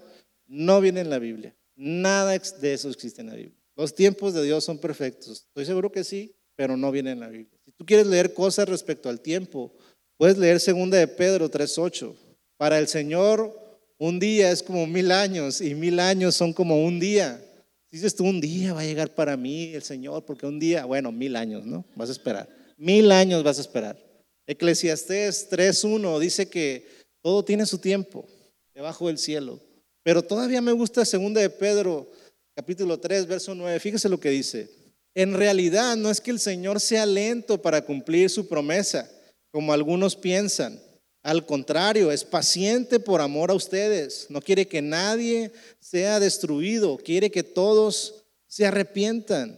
No 0.48 0.82
viene 0.82 1.00
en 1.00 1.10
la 1.10 1.19
Biblia. 1.19 1.56
Nada 1.78 2.38
de 2.38 2.74
eso 2.74 2.89
existe 2.89 3.21
en 3.21 3.28
la 3.28 3.36
Biblia. 3.36 3.58
Los 3.78 3.95
tiempos 3.95 4.34
de 4.34 4.43
Dios 4.43 4.65
son 4.65 4.80
perfectos. 4.80 5.45
Estoy 5.48 5.63
seguro 5.63 5.93
que 5.93 6.04
sí, 6.04 6.36
pero 6.58 6.76
no 6.76 6.91
viene 6.91 7.12
en 7.12 7.21
la 7.21 7.30
Biblia. 7.30 7.58
Si 7.63 7.71
tú 7.71 7.86
quieres 7.86 8.08
leer 8.08 8.34
cosas 8.34 8.67
respecto 8.67 9.08
al 9.08 9.21
tiempo, 9.21 9.74
puedes 10.17 10.38
leer 10.38 10.60
segunda 10.60 10.97
de 10.97 11.08
Pedro 11.08 11.49
3.8. 11.49 12.13
Para 12.58 12.80
el 12.80 12.88
Señor, 12.88 13.54
un 13.97 14.19
día 14.19 14.51
es 14.51 14.63
como 14.63 14.88
mil 14.88 15.12
años 15.12 15.62
y 15.62 15.75
mil 15.75 15.99
años 15.99 16.36
son 16.36 16.54
como 16.54 16.84
un 16.84 16.99
día. 16.99 17.41
Dices 17.91 18.15
tú, 18.15 18.25
un 18.25 18.41
día 18.41 18.73
va 18.73 18.82
a 18.82 18.86
llegar 18.86 19.13
para 19.15 19.38
mí 19.38 19.73
el 19.73 19.84
Señor, 19.84 20.25
porque 20.25 20.45
un 20.45 20.60
día, 20.60 20.86
bueno, 20.86 21.12
mil 21.12 21.36
años, 21.36 21.65
¿no? 21.65 21.86
Vas 21.95 22.10
a 22.10 22.12
esperar. 22.12 22.49
Mil 22.78 23.12
años 23.12 23.43
vas 23.43 23.58
a 23.58 23.62
esperar. 23.62 23.97
Eclesiastés 24.47 25.49
3.1 25.49 26.19
dice 26.19 26.47
que 26.47 26.86
todo 27.21 27.43
tiene 27.43 27.65
su 27.65 27.78
tiempo 27.78 28.25
debajo 28.73 29.08
del 29.08 29.17
cielo. 29.17 29.60
Pero 30.04 30.21
todavía 30.21 30.62
me 30.62 30.71
gusta 30.71 31.06
segunda 31.06 31.41
de 31.41 31.49
Pedro, 31.49 32.08
capítulo 32.54 32.99
3, 32.99 33.25
verso 33.28 33.56
9. 33.56 33.80
Fíjese 33.80 34.10
lo 34.10 34.19
que 34.19 34.30
dice. 34.30 34.69
En 35.15 35.34
realidad 35.34 35.95
no 35.95 36.12
es 36.12 36.19
que 36.19 36.32
el 36.32 36.39
Señor 36.39 36.82
sea 36.82 37.06
lento 37.06 37.62
para 37.62 37.82
cumplir 37.86 38.30
su 38.30 38.47
promesa, 38.47 39.10
como 39.55 39.71
algunos 39.71 40.17
piensan. 40.17 40.81
Al 41.23 41.45
contrario, 41.45 42.11
es 42.11 42.25
paciente 42.25 42.99
por 42.99 43.21
amor 43.21 43.51
a 43.51 43.53
ustedes. 43.53 44.25
No 44.27 44.41
quiere 44.41 44.67
que 44.67 44.81
nadie 44.81 45.49
sea 45.79 46.19
destruido, 46.19 46.97
quiere 46.97 47.31
que 47.31 47.41
todos 47.41 48.25
se 48.47 48.65
arrepientan. 48.65 49.57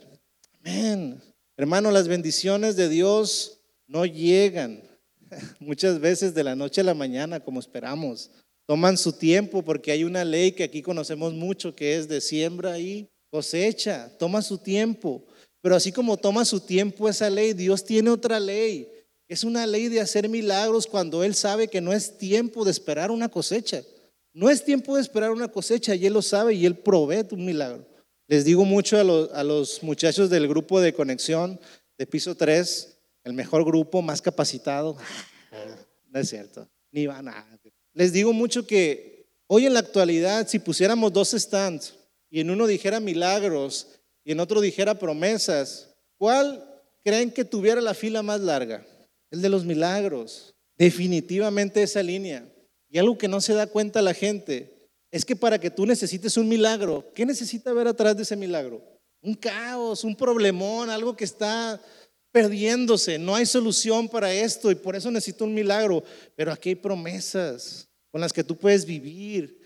Amén. 0.60 1.20
Hermano, 1.58 1.90
las 1.90 2.08
bendiciones 2.08 2.76
de 2.76 2.90
Dios 2.90 3.58
no 3.88 4.06
llegan 4.06 4.84
muchas 5.60 6.00
veces 6.00 6.36
de 6.36 6.44
la 6.44 6.56
noche 6.56 6.82
a 6.82 6.84
la 6.84 6.94
mañana 6.94 7.40
como 7.40 7.60
esperamos. 7.60 8.30
Toman 8.68 9.00
su 9.00 9.14
tiempo 9.14 9.64
porque 9.64 9.92
hay 9.92 10.04
una 10.04 10.24
ley 10.24 10.52
que 10.52 10.64
aquí 10.64 10.84
conocemos 10.84 11.34
mucho 11.34 11.76
que 11.76 11.98
es 11.98 12.08
de 12.08 12.22
siembra 12.22 12.78
y 12.78 13.10
cosecha. 13.32 14.16
Toma 14.20 14.44
su 14.44 14.60
tiempo. 14.60 15.26
Pero 15.60 15.76
así 15.76 15.92
como 15.92 16.18
toma 16.18 16.46
su 16.46 16.60
tiempo 16.60 17.10
esa 17.10 17.32
ley, 17.32 17.54
Dios 17.54 17.84
tiene 17.84 18.12
otra 18.12 18.40
ley. 18.40 18.92
Es 19.28 19.44
una 19.44 19.68
ley 19.68 19.90
de 19.90 20.00
hacer 20.00 20.30
milagros 20.30 20.88
cuando 20.88 21.24
Él 21.24 21.36
sabe 21.36 21.68
que 21.68 21.82
no 21.82 21.92
es 21.92 22.18
tiempo 22.18 22.64
de 22.64 22.72
esperar 22.72 23.12
una 23.12 23.30
cosecha. 23.30 23.84
No 24.34 24.50
es 24.50 24.64
tiempo 24.64 24.96
de 24.96 25.02
esperar 25.02 25.32
una 25.32 25.50
cosecha 25.50 25.96
y 25.96 26.06
Él 26.06 26.14
lo 26.14 26.22
sabe 26.22 26.54
y 26.54 26.66
Él 26.66 26.78
provee 26.78 27.26
un 27.32 27.46
milagro. 27.46 27.86
Les 28.28 28.46
digo 28.46 28.64
mucho 28.66 28.98
a 28.98 29.04
los, 29.04 29.32
a 29.34 29.44
los 29.44 29.84
muchachos 29.84 30.30
del 30.30 30.48
grupo 30.48 30.80
de 30.80 30.94
conexión 30.94 31.60
de 31.98 32.06
piso 32.06 32.36
3, 32.36 32.98
el 33.24 33.34
mejor 33.34 33.66
grupo, 33.66 34.02
más 34.02 34.22
capacitado. 34.22 34.98
No 36.10 36.20
es 36.20 36.30
cierto, 36.30 36.68
ni 36.92 37.06
va 37.06 37.22
nada. 37.22 37.60
Les 37.94 38.14
digo 38.14 38.32
mucho 38.32 38.66
que 38.66 39.28
hoy 39.48 39.66
en 39.66 39.74
la 39.74 39.80
actualidad, 39.80 40.48
si 40.48 40.60
pusiéramos 40.60 41.12
dos 41.12 41.32
stands 41.32 41.96
y 42.30 42.40
en 42.40 42.50
uno 42.50 42.68
dijera 42.68 43.00
milagros 43.00 43.88
y 44.24 44.32
en 44.32 44.40
otro 44.40 44.62
dijera 44.62 45.00
promesas, 45.00 45.90
¿cuál 46.18 46.64
creen 47.04 47.32
que 47.32 47.44
tuviera 47.44 47.82
la 47.82 47.94
fila 47.94 48.22
más 48.22 48.40
larga? 48.40 48.86
El 49.32 49.42
de 49.42 49.50
los 49.50 49.66
milagros. 49.66 50.56
Definitivamente 50.78 51.84
esa 51.84 52.04
línea. 52.04 52.48
Y 52.90 52.98
algo 52.98 53.18
que 53.18 53.28
no 53.28 53.42
se 53.42 53.54
da 53.54 53.68
cuenta 53.68 54.02
la 54.02 54.14
gente 54.14 54.90
es 55.12 55.26
que 55.26 55.36
para 55.36 55.60
que 55.60 55.72
tú 55.72 55.86
necesites 55.86 56.38
un 56.38 56.48
milagro, 56.48 57.12
¿qué 57.14 57.26
necesita 57.26 57.74
ver 57.74 57.88
atrás 57.88 58.16
de 58.16 58.24
ese 58.24 58.36
milagro? 58.36 58.82
Un 59.22 59.34
caos, 59.34 60.04
un 60.04 60.16
problemón, 60.16 60.90
algo 60.90 61.16
que 61.16 61.24
está 61.24 61.82
perdiéndose, 62.32 63.18
no 63.18 63.36
hay 63.36 63.46
solución 63.46 64.08
para 64.08 64.32
esto 64.32 64.70
y 64.70 64.76
por 64.76 64.96
eso 64.96 65.10
necesito 65.10 65.46
un 65.46 65.54
milagro. 65.54 66.04
Pero 66.36 66.52
aquí 66.52 66.70
hay 66.70 66.76
promesas 66.76 67.90
con 68.12 68.22
las 68.22 68.32
que 68.32 68.44
tú 68.44 68.56
puedes 68.56 68.86
vivir. 68.86 69.62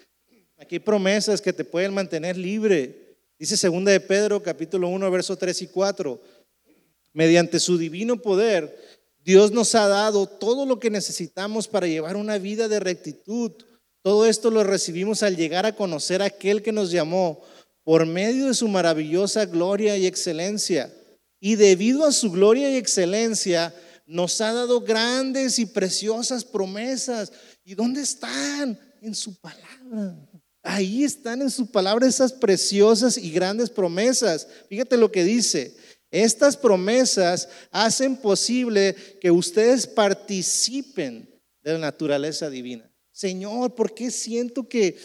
Aquí 0.58 0.76
hay 0.76 0.80
promesas 0.80 1.42
que 1.42 1.54
te 1.54 1.66
pueden 1.66 1.94
mantener 1.94 2.38
libre. 2.38 3.18
Dice 3.38 3.58
segunda 3.58 3.92
de 3.92 4.00
Pedro 4.00 4.42
capítulo 4.42 4.88
1 4.88 5.12
verso 5.12 5.36
3 5.36 5.64
y 5.64 5.68
4. 5.68 6.22
Mediante 7.14 7.60
su 7.60 7.78
divino 7.78 8.22
poder, 8.22 9.01
Dios 9.24 9.52
nos 9.52 9.76
ha 9.76 9.88
dado 9.88 10.26
todo 10.26 10.66
lo 10.66 10.80
que 10.80 10.90
necesitamos 10.90 11.68
para 11.68 11.88
llevar 11.88 12.16
una 12.16 12.38
vida 12.38 12.68
de 12.68 12.80
rectitud. 12.80 13.52
Todo 14.02 14.26
esto 14.26 14.50
lo 14.50 14.64
recibimos 14.64 15.22
al 15.22 15.36
llegar 15.36 15.66
a 15.66 15.76
conocer 15.76 16.22
a 16.22 16.26
aquel 16.26 16.62
que 16.64 16.72
nos 16.72 16.92
llamó 16.92 17.42
por 17.84 18.06
medio 18.06 18.48
de 18.48 18.54
su 18.54 18.68
maravillosa 18.68 19.46
gloria 19.46 19.96
y 19.98 20.08
excelencia. 20.08 20.92
Y 21.40 21.56
debido 21.56 22.06
a 22.06 22.12
su 22.12 22.32
gloria 22.32 22.72
y 22.72 22.78
excelencia, 22.78 23.74
nos 24.08 24.42
ha 24.42 24.54
dado 24.54 24.82
grandes 24.82 25.60
y 25.60 25.66
preciosas 25.66 26.44
promesas. 26.44 27.32
¿Y 27.64 27.76
dónde 27.76 28.02
están? 28.02 28.80
En 29.02 29.16
su 29.16 29.40
palabra. 29.40 30.16
Ahí 30.64 31.04
están 31.04 31.42
en 31.42 31.50
su 31.50 31.72
palabra 31.72 32.08
esas 32.08 32.34
preciosas 32.34 33.18
y 33.18 33.32
grandes 33.32 33.70
promesas. 33.70 34.48
Fíjate 34.70 34.98
lo 34.98 35.12
que 35.12 35.24
dice. 35.24 35.76
Estas 36.12 36.58
promesas 36.58 37.48
hacen 37.72 38.18
posible 38.18 38.96
que 39.22 39.32
ustedes 39.32 39.88
participen 39.88 41.30
de 41.64 41.74
la 41.74 41.80
naturaleza 41.80 42.50
divina. 42.50 42.92
Señor, 43.14 43.76
¿por 43.76 43.94
qué 43.94 44.12
siento 44.12 44.68
que 44.68 44.98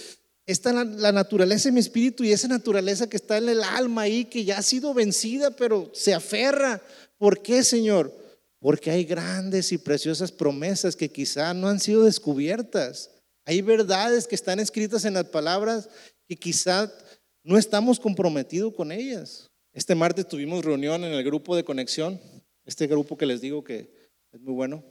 está 0.46 0.72
la, 0.72 1.12
naturaleza 1.12 1.68
en 1.68 1.74
mi 1.74 1.80
espíritu 1.80 2.24
y 2.24 2.32
esa 2.32 2.48
naturaleza 2.48 3.08
que 3.08 3.16
está 3.16 3.36
en 3.38 3.48
el 3.48 3.62
alma 3.62 4.02
ahí, 4.02 4.24
que 4.24 4.44
ya 4.44 4.58
ha 4.58 4.62
sido 4.62 4.94
vencida, 4.94 5.52
pero 5.52 5.90
se 5.94 6.12
aferra? 6.12 6.82
¿Por 7.18 7.40
qué, 7.40 7.62
Señor? 7.62 8.12
Porque 8.58 8.90
hay 8.90 9.04
grandes 9.04 9.70
y 9.70 9.78
preciosas 9.78 10.32
promesas 10.32 10.96
que 10.96 11.08
quizá 11.08 11.54
no 11.54 11.68
han 11.68 11.78
sido 11.78 12.04
descubiertas. 12.04 13.10
Hay 13.44 13.62
verdades 13.62 14.26
que 14.26 14.34
están 14.34 14.58
escritas 14.58 15.04
en 15.04 15.14
las 15.14 15.26
palabras 15.26 15.88
que 16.26 16.36
quizá 16.36 16.92
no 17.44 17.56
estamos 17.58 18.00
comprometidos 18.00 18.74
con 18.74 18.90
ellas. 18.90 19.50
Este 19.76 19.94
martes 19.94 20.26
tuvimos 20.26 20.64
reunión 20.64 21.04
en 21.04 21.12
el 21.12 21.22
grupo 21.22 21.54
de 21.54 21.62
conexión, 21.62 22.20
este 22.64 22.88
grupo 22.88 23.16
que 23.16 23.26
les 23.26 23.40
digo 23.40 23.62
que 23.62 23.88
es 24.32 24.40
muy 24.40 24.54
bueno, 24.54 24.82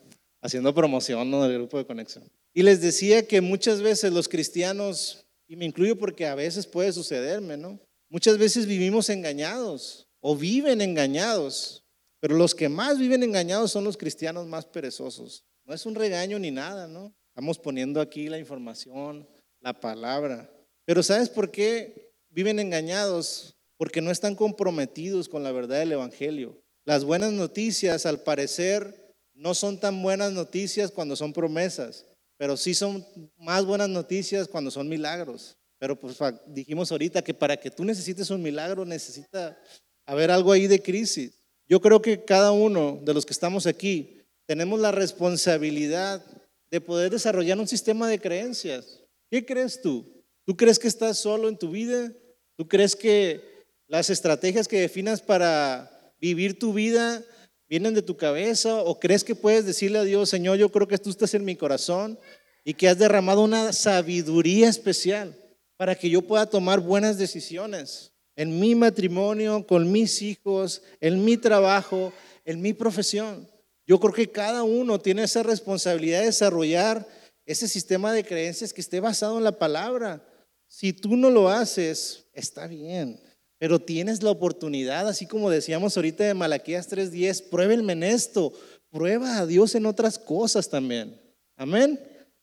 haciendo 0.41 0.73
promoción 0.73 1.29
¿no? 1.29 1.43
del 1.43 1.55
grupo 1.55 1.77
de 1.77 1.85
conexión. 1.85 2.23
Y 2.53 2.63
les 2.63 2.79
decía 2.79 3.27
que 3.27 3.41
muchas 3.41 3.81
veces 3.81 4.13
los 4.13 4.29
cristianos, 4.29 5.25
y 5.47 5.57
me 5.57 5.65
incluyo 5.65 5.97
porque 5.97 6.25
a 6.27 6.35
veces 6.35 6.67
puede 6.67 6.93
sucederme, 6.93 7.57
¿no? 7.57 7.79
Muchas 8.09 8.37
veces 8.37 8.65
vivimos 8.65 9.09
engañados 9.09 10.07
o 10.21 10.37
viven 10.37 10.79
engañados 10.79 11.85
pero 12.25 12.37
los 12.37 12.55
que 12.55 12.69
más 12.69 12.97
viven 12.97 13.21
engañados 13.21 13.71
son 13.71 13.83
los 13.83 13.97
cristianos 13.97 14.47
más 14.47 14.65
perezosos. 14.65 15.45
No 15.63 15.75
es 15.75 15.85
un 15.85 15.93
regaño 15.93 16.39
ni 16.39 16.49
nada, 16.49 16.87
¿no? 16.87 17.13
Estamos 17.27 17.59
poniendo 17.59 18.01
aquí 18.01 18.29
la 18.29 18.39
información, 18.39 19.29
la 19.59 19.79
palabra. 19.79 20.49
Pero 20.85 21.03
¿sabes 21.03 21.29
por 21.29 21.51
qué 21.51 22.15
viven 22.31 22.57
engañados? 22.57 23.54
Porque 23.77 24.01
no 24.01 24.11
están 24.11 24.35
comprometidos 24.35 25.27
con 25.29 25.43
la 25.43 25.51
verdad 25.51 25.79
del 25.79 25.91
Evangelio. 25.91 26.61
Las 26.85 27.03
buenas 27.03 27.33
noticias, 27.33 28.05
al 28.05 28.21
parecer, 28.21 29.15
no 29.33 29.53
son 29.53 29.79
tan 29.79 30.01
buenas 30.01 30.31
noticias 30.31 30.91
cuando 30.91 31.15
son 31.15 31.33
promesas, 31.33 32.05
pero 32.37 32.55
sí 32.57 32.73
son 32.73 33.05
más 33.37 33.65
buenas 33.65 33.89
noticias 33.89 34.47
cuando 34.47 34.71
son 34.71 34.87
milagros. 34.87 35.57
Pero 35.77 35.99
pues 35.99 36.17
dijimos 36.47 36.91
ahorita 36.91 37.21
que 37.21 37.33
para 37.33 37.57
que 37.57 37.69
tú 37.69 37.83
necesites 37.83 38.29
un 38.29 38.41
milagro 38.41 38.85
necesita 38.85 39.59
haber 40.05 40.31
algo 40.31 40.51
ahí 40.51 40.67
de 40.67 40.81
crisis. 40.81 41.39
Yo 41.67 41.81
creo 41.81 42.01
que 42.01 42.23
cada 42.23 42.51
uno 42.51 42.99
de 43.03 43.13
los 43.13 43.25
que 43.25 43.33
estamos 43.33 43.67
aquí 43.67 44.21
tenemos 44.45 44.79
la 44.79 44.91
responsabilidad 44.91 46.23
de 46.69 46.81
poder 46.81 47.11
desarrollar 47.11 47.59
un 47.59 47.67
sistema 47.67 48.07
de 48.07 48.19
creencias. 48.19 49.01
¿Qué 49.29 49.45
crees 49.45 49.81
tú? 49.81 50.23
¿Tú 50.45 50.55
crees 50.55 50.79
que 50.79 50.87
estás 50.87 51.17
solo 51.17 51.49
en 51.49 51.57
tu 51.57 51.71
vida? 51.71 52.11
¿Tú 52.55 52.67
crees 52.67 52.95
que 52.95 53.54
las 53.87 54.09
estrategias 54.09 54.67
que 54.67 54.79
definas 54.79 55.21
para 55.21 56.13
vivir 56.19 56.59
tu 56.59 56.73
vida 56.73 57.23
vienen 57.67 57.93
de 57.93 58.01
tu 58.01 58.17
cabeza? 58.17 58.81
¿O 58.83 58.99
crees 58.99 59.23
que 59.23 59.35
puedes 59.35 59.65
decirle 59.65 59.99
a 59.99 60.03
Dios, 60.03 60.29
Señor, 60.29 60.57
yo 60.57 60.69
creo 60.69 60.87
que 60.87 60.97
tú 60.97 61.09
estás 61.09 61.33
en 61.33 61.45
mi 61.45 61.55
corazón 61.55 62.19
y 62.63 62.73
que 62.73 62.89
has 62.89 62.97
derramado 62.97 63.41
una 63.43 63.73
sabiduría 63.73 64.69
especial 64.69 65.35
para 65.77 65.95
que 65.95 66.09
yo 66.09 66.21
pueda 66.21 66.45
tomar 66.45 66.79
buenas 66.79 67.17
decisiones? 67.17 68.11
en 68.35 68.59
mi 68.59 68.75
matrimonio, 68.75 69.65
con 69.65 69.91
mis 69.91 70.21
hijos, 70.21 70.81
en 70.99 71.23
mi 71.23 71.37
trabajo, 71.37 72.11
en 72.43 72.61
mi 72.61 72.73
profesión. 72.73 73.49
Yo 73.87 73.99
creo 73.99 74.13
que 74.13 74.31
cada 74.31 74.63
uno 74.63 74.99
tiene 74.99 75.23
esa 75.23 75.43
responsabilidad 75.43 76.19
de 76.19 76.27
desarrollar 76.27 77.07
ese 77.45 77.67
sistema 77.67 78.11
de 78.11 78.25
creencias 78.25 78.73
que 78.73 78.81
esté 78.81 78.99
basado 78.99 79.37
en 79.37 79.43
la 79.43 79.57
palabra. 79.57 80.25
Si 80.67 80.91
tú 80.91 81.15
no 81.15 81.29
lo 81.29 81.49
haces, 81.49 82.25
está 82.33 82.67
bien, 82.67 83.21
pero 83.57 83.79
tienes 83.79 84.21
la 84.21 84.31
oportunidad, 84.31 85.07
así 85.07 85.25
como 85.25 85.49
decíamos 85.49 85.95
ahorita 85.95 86.23
de 86.23 86.33
Malaquías 86.33 86.89
3:10, 86.89 87.41
pruébenme 87.49 87.93
en 87.93 88.03
esto, 88.03 88.53
prueba 88.91 89.39
a 89.39 89.45
Dios 89.45 89.75
en 89.75 89.85
otras 89.85 90.19
cosas 90.19 90.69
también. 90.69 91.19
Amén. 91.55 91.99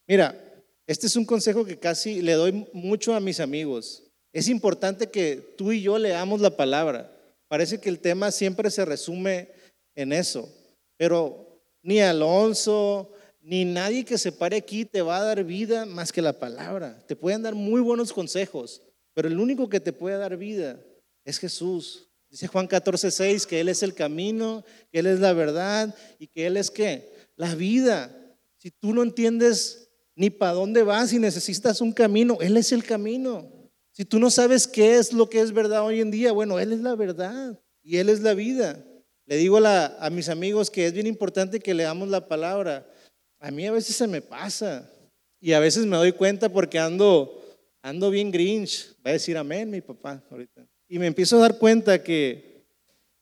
Mira, 0.07 0.39
este 0.87 1.07
es 1.07 1.17
un 1.17 1.25
consejo 1.25 1.65
que 1.65 1.79
casi 1.79 2.23
le 2.23 2.33
doy 2.33 2.67
mucho 2.73 3.15
a 3.15 3.21
mis 3.21 3.41
amigos. 3.41 4.03
Es 4.33 4.49
importante 4.49 5.11
que 5.11 5.55
tú 5.57 5.73
y 5.73 5.83
yo 5.83 5.99
leamos 5.99 6.41
la 6.41 6.57
palabra. 6.57 7.11
Parece 7.49 7.79
que 7.79 7.91
el 7.91 7.99
tema 7.99 8.31
siempre 8.31 8.71
se 8.71 8.85
resume 8.85 9.49
en 9.95 10.13
eso, 10.13 10.49
pero 10.97 11.61
ni 11.83 12.01
Alonso, 12.01 13.13
ni 13.43 13.65
nadie 13.65 14.05
que 14.05 14.17
se 14.17 14.33
pare 14.33 14.57
aquí 14.57 14.85
te 14.85 15.03
va 15.03 15.19
a 15.19 15.25
dar 15.25 15.45
vida 15.45 15.85
más 15.85 16.13
que 16.13 16.23
la 16.23 16.39
palabra. 16.39 17.03
Te 17.07 17.17
pueden 17.17 17.43
dar 17.43 17.55
muy 17.55 17.81
buenos 17.83 18.13
consejos, 18.13 18.81
pero 19.13 19.29
el 19.29 19.39
único 19.39 19.69
que 19.69 19.81
te 19.81 19.93
puede 19.93 20.17
dar 20.17 20.37
vida 20.37 20.79
es 21.25 21.39
Jesús. 21.39 22.09
Dice 22.31 22.47
Juan 22.47 22.67
14, 22.67 23.11
6 23.11 23.47
que 23.47 23.61
Él 23.61 23.69
es 23.69 23.83
el 23.83 23.95
camino, 23.95 24.65
que 24.91 25.01
Él 25.01 25.07
es 25.07 25.21
la 25.21 25.35
verdad 25.35 25.95
y 26.19 26.29
que 26.29 26.47
Él 26.47 26.57
es 26.57 26.71
qué? 26.71 27.13
La 27.37 27.55
vida. 27.55 28.11
Si 28.57 28.71
tú 28.71 28.95
no 28.95 29.03
entiendes 29.03 29.91
ni 30.15 30.31
para 30.31 30.53
dónde 30.53 30.83
vas 30.83 31.13
y 31.13 31.19
necesitas 31.19 31.81
un 31.81 31.93
camino, 31.93 32.39
Él 32.41 32.57
es 32.57 32.73
el 32.73 32.85
camino. 32.85 33.51
Si 33.91 34.07
tú 34.07 34.19
no 34.19 34.31
sabes 34.31 34.67
qué 34.67 34.97
es 34.97 35.13
lo 35.13 35.29
que 35.29 35.41
es 35.41 35.53
verdad 35.53 35.85
hoy 35.85 36.01
en 36.01 36.11
día, 36.11 36.33
bueno, 36.33 36.59
Él 36.59 36.73
es 36.73 36.81
la 36.81 36.95
verdad 36.95 37.61
y 37.83 37.99
Él 37.99 38.09
es 38.09 38.21
la 38.21 38.33
vida. 38.33 38.83
Le 39.27 39.37
digo 39.37 39.59
a, 39.59 39.87
a 40.05 40.09
mis 40.09 40.31
amigos 40.31 40.71
que 40.71 40.87
es 40.87 40.95
bien 40.95 41.07
importante 41.07 41.61
que 41.61 41.75
leamos 41.75 42.09
la 42.09 42.27
palabra. 42.27 42.91
A 43.41 43.51
mí 43.51 43.67
a 43.67 43.73
veces 43.73 43.95
se 43.95 44.07
me 44.07 44.23
pasa 44.23 44.91
y 45.39 45.53
a 45.53 45.61
veces 45.61 45.85
me 45.85 45.99
doy 45.99 46.13
cuenta 46.13 46.49
porque 46.49 46.79
ando, 46.79 47.45
ando 47.83 48.09
bien 48.09 48.31
grinch. 48.31 48.97
Va 49.05 49.11
a 49.11 49.13
decir 49.13 49.37
amén 49.37 49.69
mi 49.69 49.83
papá 49.83 50.25
ahorita. 50.31 50.67
Y 50.93 50.99
me 50.99 51.07
empiezo 51.07 51.39
a 51.39 51.41
dar 51.41 51.57
cuenta 51.57 52.03
que 52.03 52.67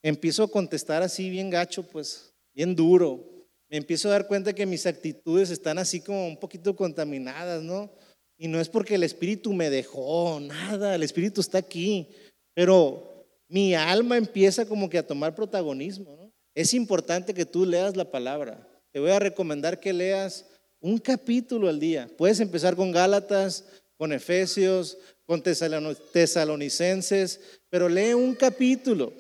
empiezo 0.03 0.43
a 0.43 0.51
contestar 0.51 1.05
así 1.05 1.31
bien 1.31 1.51
gacho, 1.51 1.85
pues 1.85 2.35
bien 2.53 2.75
duro. 2.75 3.25
Me 3.69 3.77
empiezo 3.77 4.09
a 4.09 4.11
dar 4.11 4.27
cuenta 4.27 4.53
que 4.53 4.67
mis 4.67 4.87
actitudes 4.87 5.51
están 5.51 5.79
así 5.79 6.01
como 6.01 6.27
un 6.27 6.37
poquito 6.37 6.75
contaminadas, 6.75 7.63
¿no? 7.63 7.93
Y 8.37 8.49
no 8.49 8.61
es 8.61 8.69
porque 8.69 8.97
el 8.97 9.05
Espíritu 9.05 9.53
me 9.53 9.71
dejó, 9.71 10.41
nada, 10.41 10.97
el 10.97 11.05
Espíritu 11.05 11.41
está 11.41 11.59
aquí, 11.59 12.09
pero 12.55 13.25
mi 13.47 13.73
alma 13.77 14.17
empieza 14.17 14.67
como 14.67 14.91
que 14.91 14.99
a 14.99 15.07
tomar 15.07 15.37
protagonismo, 15.37 16.17
¿no? 16.17 16.33
Es 16.57 16.75
importante 16.75 17.35
que 17.35 17.47
tú 17.47 17.65
leas 17.65 17.97
la 17.97 18.11
palabra. 18.11 18.69
Te 18.91 18.99
voy 18.99 19.13
a 19.13 19.21
recomendar 19.21 19.79
que 19.79 19.93
leas 19.93 20.45
un 20.81 20.99
capítulo 20.99 21.69
al 21.69 21.79
día. 21.79 22.11
Puedes 22.19 22.41
empezar 22.41 22.75
con 22.75 22.91
Gálatas, 22.91 23.65
con 23.97 24.13
Efesios, 24.13 24.99
con 25.31 25.45
Tesalonicenses, 25.45 27.41
pero 27.69 27.89
lee 27.89 28.15
un 28.15 28.35
capítulo, 28.35 29.13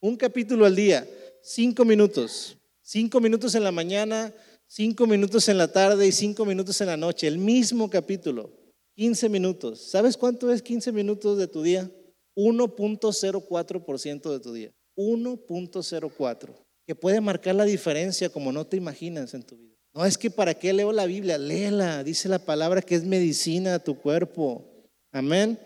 un 0.00 0.16
capítulo 0.16 0.64
al 0.64 0.74
día, 0.74 1.06
cinco 1.42 1.84
minutos, 1.84 2.56
cinco 2.80 3.20
minutos 3.20 3.54
en 3.54 3.64
la 3.64 3.70
mañana, 3.70 4.32
cinco 4.66 5.06
minutos 5.06 5.46
en 5.46 5.58
la 5.58 5.70
tarde 5.70 6.06
y 6.06 6.12
cinco 6.12 6.46
minutos 6.46 6.80
en 6.80 6.86
la 6.86 6.96
noche, 6.96 7.26
el 7.26 7.36
mismo 7.36 7.90
capítulo, 7.90 8.50
15 8.96 9.28
minutos. 9.28 9.90
¿Sabes 9.90 10.16
cuánto 10.16 10.50
es 10.50 10.62
15 10.62 10.90
minutos 10.90 11.36
de 11.36 11.46
tu 11.48 11.60
día? 11.62 11.90
1.04% 12.34 14.32
de 14.32 14.40
tu 14.40 14.54
día. 14.54 14.72
1.04 14.96 16.64
que 16.86 16.94
puede 16.94 17.20
marcar 17.20 17.54
la 17.54 17.64
diferencia 17.64 18.30
como 18.30 18.52
no 18.52 18.66
te 18.66 18.78
imaginas 18.78 19.34
en 19.34 19.42
tu 19.42 19.58
vida. 19.58 19.76
No 19.92 20.06
es 20.06 20.16
que 20.16 20.30
para 20.30 20.54
qué 20.54 20.72
leo 20.72 20.92
la 20.92 21.04
Biblia, 21.04 21.36
léela, 21.36 22.02
dice 22.04 22.30
la 22.30 22.38
palabra 22.38 22.80
que 22.80 22.94
es 22.94 23.04
medicina 23.04 23.74
a 23.74 23.84
tu 23.84 23.98
cuerpo. 23.98 24.77
Amén. 25.12 25.58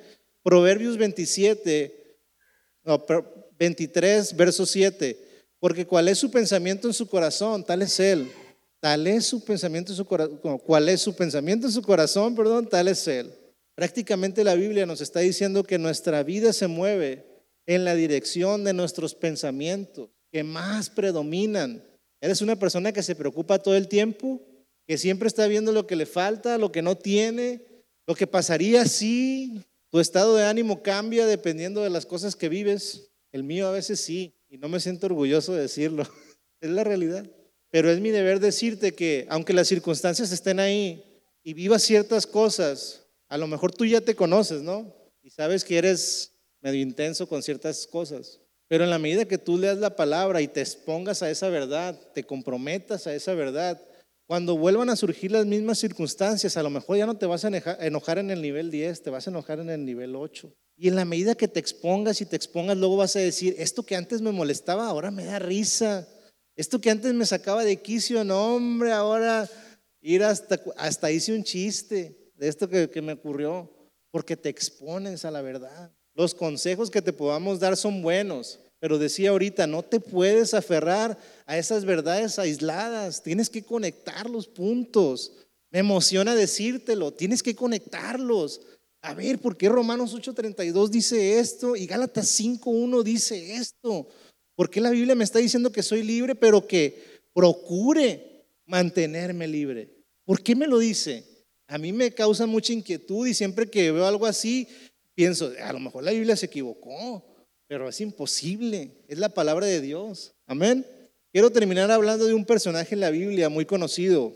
Proverbios 0.43 0.97
27, 0.97 2.19
23, 3.59 4.37
verso 4.37 4.67
7. 4.67 5.19
Porque 5.59 5.87
cuál 5.87 6.09
es 6.09 6.19
su 6.19 6.31
pensamiento 6.31 6.89
en 6.89 6.95
su 6.95 7.07
corazón, 7.07 7.65
tal 7.65 7.83
es 7.83 7.99
él. 8.01 8.31
Tal 8.81 9.07
es 9.07 9.27
su 9.27 9.45
pensamiento 9.45 9.93
en 9.93 9.97
su 9.97 10.05
corazón. 10.05 10.59
¿Cuál 10.59 10.89
es 10.89 11.01
su 11.01 11.15
pensamiento 11.15 11.67
en 11.67 11.73
su 11.73 11.83
corazón? 11.83 12.35
Perdón, 12.35 12.69
tal 12.69 12.89
es 12.89 13.07
él. 13.07 13.33
Prácticamente 13.77 14.43
la 14.43 14.57
Biblia 14.57 14.87
nos 14.87 15.01
está 15.01 15.21
diciendo 15.21 15.63
que 15.63 15.79
nuestra 15.79 16.23
vida 16.25 16.53
se 16.53 16.67
mueve 16.67 17.25
en 17.67 17.85
la 17.85 17.95
dirección 17.95 18.65
de 18.65 18.73
nuestros 18.73 19.15
pensamientos 19.15 20.11
que 20.33 20.43
más 20.43 20.91
predominan. 20.91 21.85
Eres 22.21 22.43
una 22.43 22.57
persona 22.57 22.93
que 22.93 23.03
se 23.03 23.15
preocupa 23.15 23.61
todo 23.61 23.77
el 23.77 23.87
tiempo, 23.87 24.43
que 24.87 24.99
siempre 24.99 25.29
está 25.29 25.47
viendo 25.47 25.71
lo 25.73 25.87
que 25.87 25.97
le 25.97 26.07
falta, 26.07 26.59
lo 26.59 26.73
que 26.73 26.83
no 26.83 26.97
tiene, 26.97 27.65
lo 28.07 28.15
que 28.15 28.27
pasaría 28.27 28.85
si 28.87 29.63
tu 29.91 30.01
estado 30.01 30.37
de 30.37 30.45
ánimo 30.45 30.83
cambia 30.83 31.27
dependiendo 31.27 31.83
de 31.83 31.91
las 31.91 32.07
cosas 32.07 32.35
que 32.35 32.49
vives. 32.49 33.11
El 33.31 33.45
mío 33.45 33.67
a 33.67 33.73
veces 33.73 34.01
sí, 34.01 34.35
y 34.49 34.59
no 34.59 34.69
me 34.69 34.81
siento 34.81 35.07
orgulloso 35.07 35.55
de 35.55 35.63
decirlo. 35.63 36.07
es 36.61 36.71
la 36.71 36.85
realidad. 36.85 37.27
Pero 37.71 37.91
es 37.91 38.01
mi 38.01 38.11
deber 38.11 38.41
decirte 38.41 38.93
que 38.93 39.27
aunque 39.31 39.55
las 39.55 39.69
circunstancias 39.69 40.31
estén 40.33 40.61
ahí 40.61 41.05
y 41.43 41.55
vivas 41.55 41.83
ciertas 41.83 42.27
cosas, 42.27 43.07
a 43.29 43.39
lo 43.39 43.47
mejor 43.47 43.73
tú 43.73 43.87
ya 43.87 44.01
te 44.01 44.15
conoces, 44.15 44.63
¿no? 44.63 44.95
Y 45.23 45.31
sabes 45.31 45.65
que 45.65 45.79
eres 45.79 46.33
medio 46.61 46.81
intenso 46.81 47.27
con 47.27 47.43
ciertas 47.43 47.87
cosas. 47.87 48.41
Pero 48.69 48.85
en 48.85 48.91
la 48.91 48.99
medida 48.99 49.25
que 49.25 49.39
tú 49.39 49.59
leas 49.59 49.79
la 49.79 49.97
palabra 49.97 50.41
y 50.41 50.49
te 50.49 50.61
expongas 50.61 51.23
a 51.23 51.31
esa 51.31 51.49
verdad, 51.49 51.99
te 52.15 52.25
comprometas 52.25 53.07
a 53.07 53.15
esa 53.15 53.35
verdad, 53.35 53.81
cuando 54.33 54.57
vuelvan 54.57 54.89
a 54.89 54.97
surgir 54.97 55.31
las 55.31 55.45
mismas 55.45 55.79
circunstancias, 55.79 56.57
a 56.57 56.63
lo 56.63 56.71
mejor 56.71 56.97
ya 56.97 57.05
no 57.05 57.19
te 57.19 57.27
vas 57.27 57.45
a 57.45 57.51
enojar 57.85 58.17
en 58.17 58.31
el 58.31 58.41
nivel 58.41 58.71
10, 58.71 59.03
te 59.03 59.11
vas 59.11 59.27
a 59.27 59.31
enojar 59.31 59.61
en 59.61 59.69
el 59.69 59.85
nivel 59.85 60.17
8. 60.17 60.51
Y 60.75 60.89
en 60.89 60.97
la 60.97 61.05
medida 61.05 61.35
que 61.35 61.49
te 61.49 61.61
expongas 61.61 62.23
y 62.23 62.25
te 62.25 62.37
expongas, 62.37 62.79
luego 62.79 62.97
vas 62.97 63.15
a 63.15 63.19
decir, 63.19 63.55
esto 63.59 63.83
que 63.83 63.95
antes 63.95 64.23
me 64.23 64.33
molestaba, 64.33 64.87
ahora 64.87 65.11
me 65.11 65.27
da 65.27 65.39
risa. 65.39 66.09
Esto 66.57 66.81
que 66.81 66.89
antes 66.89 67.13
me 67.13 67.27
sacaba 67.27 67.63
de 67.63 67.83
quicio, 67.83 68.25
no 68.25 68.55
hombre, 68.55 68.91
ahora 68.93 69.47
ir 70.01 70.25
hasta, 70.25 70.59
hasta 70.79 71.11
hice 71.11 71.35
un 71.35 71.45
chiste 71.45 72.33
de 72.35 72.49
esto 72.49 72.71
que, 72.71 72.89
que 72.89 73.03
me 73.03 73.13
ocurrió, 73.13 73.71
porque 74.11 74.39
te 74.39 74.49
expones 74.49 75.27
a 75.27 75.31
la 75.31 75.43
verdad. 75.43 75.93
Los 76.15 76.35
consejos 76.35 76.91
que 76.91 77.03
te 77.03 77.13
podamos 77.13 77.61
dar 77.61 77.77
son 77.77 78.01
buenos, 78.01 78.61
pero 78.81 78.99
decía 78.99 79.29
ahorita, 79.29 79.67
no 79.67 79.83
te 79.83 80.01
puedes 80.01 80.55
aferrar 80.55 81.19
a 81.53 81.59
esas 81.59 81.85
verdades 81.85 82.39
aisladas, 82.39 83.23
tienes 83.23 83.51
que 83.51 83.63
conectar 83.63 84.31
los 84.31 84.47
puntos. 84.47 85.33
Me 85.71 85.81
emociona 85.81 86.35
decírtelo, 86.35 87.13
tienes 87.13 87.43
que 87.43 87.55
conectarlos. 87.55 88.63
A 89.03 89.13
ver, 89.13 89.39
¿por 89.39 89.59
qué 89.59 89.69
Romanos 89.69 90.15
8:32 90.15 90.89
dice 90.89 91.39
esto 91.39 91.77
y 91.77 91.85
Gálatas 91.85 92.29
5:1 92.29 93.03
dice 93.03 93.57
esto? 93.57 94.09
¿Por 94.55 94.71
qué 94.71 94.81
la 94.81 94.89
Biblia 94.89 95.15
me 95.15 95.25
está 95.25 95.41
diciendo 95.41 95.71
que 95.71 95.83
soy 95.83 96.03
libre, 96.03 96.35
pero 96.35 96.67
que 96.67 97.21
procure 97.35 98.47
mantenerme 98.65 99.47
libre? 99.47 99.91
¿Por 100.25 100.43
qué 100.43 100.57
me 100.57 100.67
lo 100.67 100.79
dice? 100.79 101.23
A 101.67 101.77
mí 101.77 101.93
me 101.93 102.15
causa 102.15 102.47
mucha 102.47 102.73
inquietud 102.73 103.27
y 103.27 103.35
siempre 103.35 103.69
que 103.69 103.93
veo 103.93 104.07
algo 104.07 104.25
así, 104.25 104.69
pienso, 105.15 105.53
a 105.63 105.73
lo 105.75 105.81
mejor 105.81 106.03
la 106.03 106.13
Biblia 106.13 106.35
se 106.35 106.47
equivocó, 106.47 107.23
pero 107.67 107.91
es 107.91 108.01
imposible, 108.01 109.05
es 109.07 109.19
la 109.19 109.29
palabra 109.29 109.67
de 109.67 109.83
Dios. 109.83 110.33
Amén. 110.47 110.87
Quiero 111.33 111.51
terminar 111.51 111.91
hablando 111.91 112.27
de 112.27 112.35
un 112.35 112.45
personaje 112.45 112.95
en 112.95 113.01
la 113.01 113.11
Biblia 113.11 113.49
muy 113.49 113.65
conocido, 113.65 114.33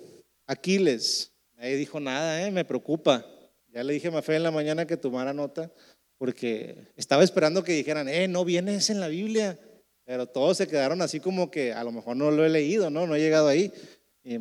Aquiles. 0.46 1.32
Nadie 1.56 1.76
dijo 1.76 2.00
nada, 2.00 2.46
¿eh? 2.46 2.50
me 2.50 2.64
preocupa. 2.64 3.24
Ya 3.68 3.85
le 3.85 3.92
dije 3.92 4.09
a 4.09 4.11
Mafe 4.11 4.35
en 4.35 4.42
la 4.42 4.50
mañana 4.50 4.87
que 4.87 4.96
tomara 4.96 5.35
nota, 5.35 5.70
porque 6.16 6.88
estaba 6.96 7.22
esperando 7.22 7.62
que 7.62 7.72
dijeran, 7.72 8.09
eh, 8.09 8.28
no 8.28 8.44
viene 8.44 8.76
ese 8.76 8.92
en 8.92 9.00
la 9.00 9.09
Biblia. 9.09 9.59
Pero 10.04 10.26
todos 10.26 10.56
se 10.56 10.66
quedaron 10.66 11.02
así 11.02 11.20
como 11.20 11.50
que 11.50 11.74
a 11.74 11.85
lo 11.85 11.92
mejor 11.92 12.16
no 12.16 12.30
lo 12.30 12.46
he 12.46 12.48
leído, 12.48 12.88
¿no? 12.88 13.06
No 13.06 13.14
he 13.14 13.20
llegado 13.20 13.48
ahí. 13.48 13.70
Y 14.24 14.38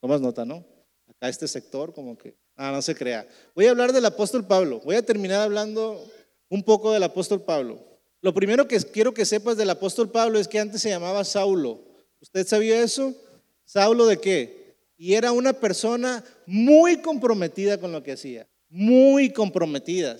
tomas 0.00 0.20
nota, 0.20 0.44
¿no? 0.44 0.62
Acá 1.08 1.28
este 1.28 1.48
sector 1.48 1.94
como 1.94 2.18
que 2.18 2.36
Ah, 2.56 2.70
no 2.70 2.82
se 2.82 2.94
crea. 2.94 3.26
Voy 3.54 3.66
a 3.66 3.70
hablar 3.70 3.92
del 3.92 4.04
apóstol 4.04 4.46
Pablo. 4.46 4.80
Voy 4.84 4.94
a 4.96 5.04
terminar 5.04 5.40
hablando 5.40 6.00
un 6.48 6.62
poco 6.62 6.92
del 6.92 7.02
apóstol 7.02 7.42
Pablo. 7.42 7.82
Lo 8.20 8.32
primero 8.32 8.68
que 8.68 8.78
quiero 8.78 9.12
que 9.12 9.24
sepas 9.24 9.56
del 9.56 9.70
apóstol 9.70 10.10
Pablo 10.10 10.38
es 10.38 10.46
que 10.46 10.60
antes 10.60 10.80
se 10.80 10.90
llamaba 10.90 11.24
Saulo. 11.24 11.93
¿Usted 12.24 12.46
sabía 12.46 12.82
eso? 12.82 13.14
¿Saulo 13.66 14.06
de 14.06 14.18
qué? 14.18 14.78
Y 14.96 15.12
era 15.12 15.30
una 15.30 15.52
persona 15.52 16.24
muy 16.46 17.02
comprometida 17.02 17.76
con 17.76 17.92
lo 17.92 18.02
que 18.02 18.12
hacía. 18.12 18.48
Muy 18.70 19.30
comprometida. 19.30 20.16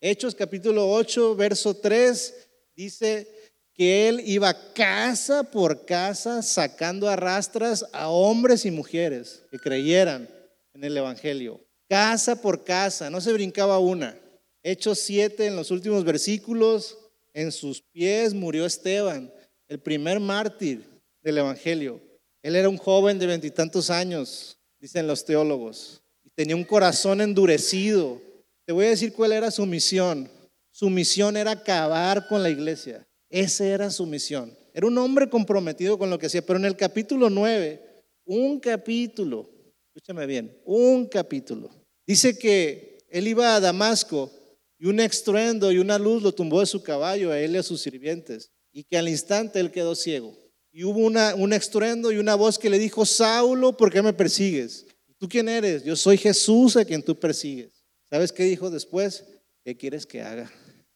Hechos 0.00 0.36
capítulo 0.36 0.88
8, 0.88 1.34
verso 1.34 1.74
3 1.74 2.48
dice 2.76 3.26
que 3.74 4.08
él 4.08 4.22
iba 4.24 4.72
casa 4.72 5.42
por 5.42 5.84
casa 5.84 6.42
sacando 6.42 7.08
arrastras 7.08 7.84
a 7.92 8.08
hombres 8.08 8.64
y 8.64 8.70
mujeres 8.70 9.42
que 9.50 9.58
creyeran 9.58 10.28
en 10.74 10.84
el 10.84 10.96
Evangelio 10.96 11.60
casa 11.88 12.40
por 12.40 12.62
casa, 12.62 13.10
no 13.10 13.20
se 13.20 13.32
brincaba 13.32 13.80
una. 13.80 14.16
Hechos 14.62 15.00
7 15.00 15.46
en 15.46 15.56
los 15.56 15.72
últimos 15.72 16.04
versículos, 16.04 16.98
en 17.32 17.50
sus 17.50 17.80
pies 17.80 18.32
murió 18.32 18.64
Esteban, 18.64 19.32
el 19.66 19.80
primer 19.80 20.20
mártir 20.20 20.97
del 21.22 21.38
Evangelio. 21.38 22.00
Él 22.42 22.56
era 22.56 22.68
un 22.68 22.76
joven 22.76 23.18
de 23.18 23.26
veintitantos 23.26 23.90
años, 23.90 24.58
dicen 24.78 25.06
los 25.06 25.24
teólogos, 25.24 26.02
y 26.24 26.30
tenía 26.30 26.56
un 26.56 26.64
corazón 26.64 27.20
endurecido. 27.20 28.20
Te 28.64 28.72
voy 28.72 28.86
a 28.86 28.90
decir 28.90 29.12
cuál 29.12 29.32
era 29.32 29.50
su 29.50 29.66
misión. 29.66 30.30
Su 30.70 30.90
misión 30.90 31.36
era 31.36 31.52
acabar 31.52 32.28
con 32.28 32.42
la 32.42 32.50
iglesia. 32.50 33.06
Esa 33.28 33.66
era 33.66 33.90
su 33.90 34.06
misión. 34.06 34.56
Era 34.72 34.86
un 34.86 34.96
hombre 34.98 35.28
comprometido 35.28 35.98
con 35.98 36.10
lo 36.10 36.18
que 36.18 36.26
hacía, 36.26 36.44
pero 36.44 36.58
en 36.58 36.64
el 36.64 36.76
capítulo 36.76 37.30
9, 37.30 37.82
un 38.26 38.60
capítulo, 38.60 39.50
escúchame 39.88 40.26
bien, 40.26 40.56
un 40.64 41.06
capítulo, 41.06 41.70
Dice 42.08 42.38
que 42.38 42.96
él 43.10 43.28
iba 43.28 43.54
a 43.54 43.60
Damasco 43.60 44.32
y 44.78 44.86
un 44.86 44.98
estruendo 44.98 45.70
y 45.70 45.76
una 45.76 45.98
luz 45.98 46.22
lo 46.22 46.32
tumbó 46.32 46.60
de 46.60 46.66
su 46.66 46.82
caballo 46.82 47.30
a 47.30 47.38
él 47.38 47.54
y 47.54 47.58
a 47.58 47.62
sus 47.62 47.82
sirvientes 47.82 48.50
y 48.72 48.84
que 48.84 48.96
al 48.96 49.10
instante 49.10 49.60
él 49.60 49.70
quedó 49.70 49.94
ciego. 49.94 50.34
Y 50.78 50.84
hubo 50.84 51.00
una, 51.00 51.34
un 51.34 51.52
estruendo 51.52 52.12
y 52.12 52.18
una 52.18 52.36
voz 52.36 52.56
que 52.56 52.70
le 52.70 52.78
dijo, 52.78 53.04
Saulo, 53.04 53.76
¿por 53.76 53.90
qué 53.90 54.00
me 54.00 54.12
persigues? 54.12 54.86
¿Tú 55.18 55.28
quién 55.28 55.48
eres? 55.48 55.82
Yo 55.82 55.96
soy 55.96 56.16
Jesús 56.16 56.76
a 56.76 56.84
quien 56.84 57.02
tú 57.02 57.18
persigues. 57.18 57.84
¿Sabes 58.08 58.30
qué 58.30 58.44
dijo 58.44 58.70
después? 58.70 59.24
¿Qué 59.64 59.76
quieres 59.76 60.06
que 60.06 60.22
haga? 60.22 60.48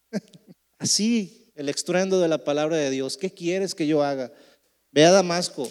Así, 0.79 1.51
el 1.53 1.67
estruendo 1.67 2.21
de 2.21 2.29
la 2.29 2.45
palabra 2.45 2.77
de 2.77 2.91
Dios. 2.91 3.17
¿Qué 3.17 3.33
quieres 3.33 3.75
que 3.75 3.85
yo 3.85 4.01
haga? 4.01 4.31
Ve 4.93 5.03
a 5.03 5.11
Damasco, 5.11 5.69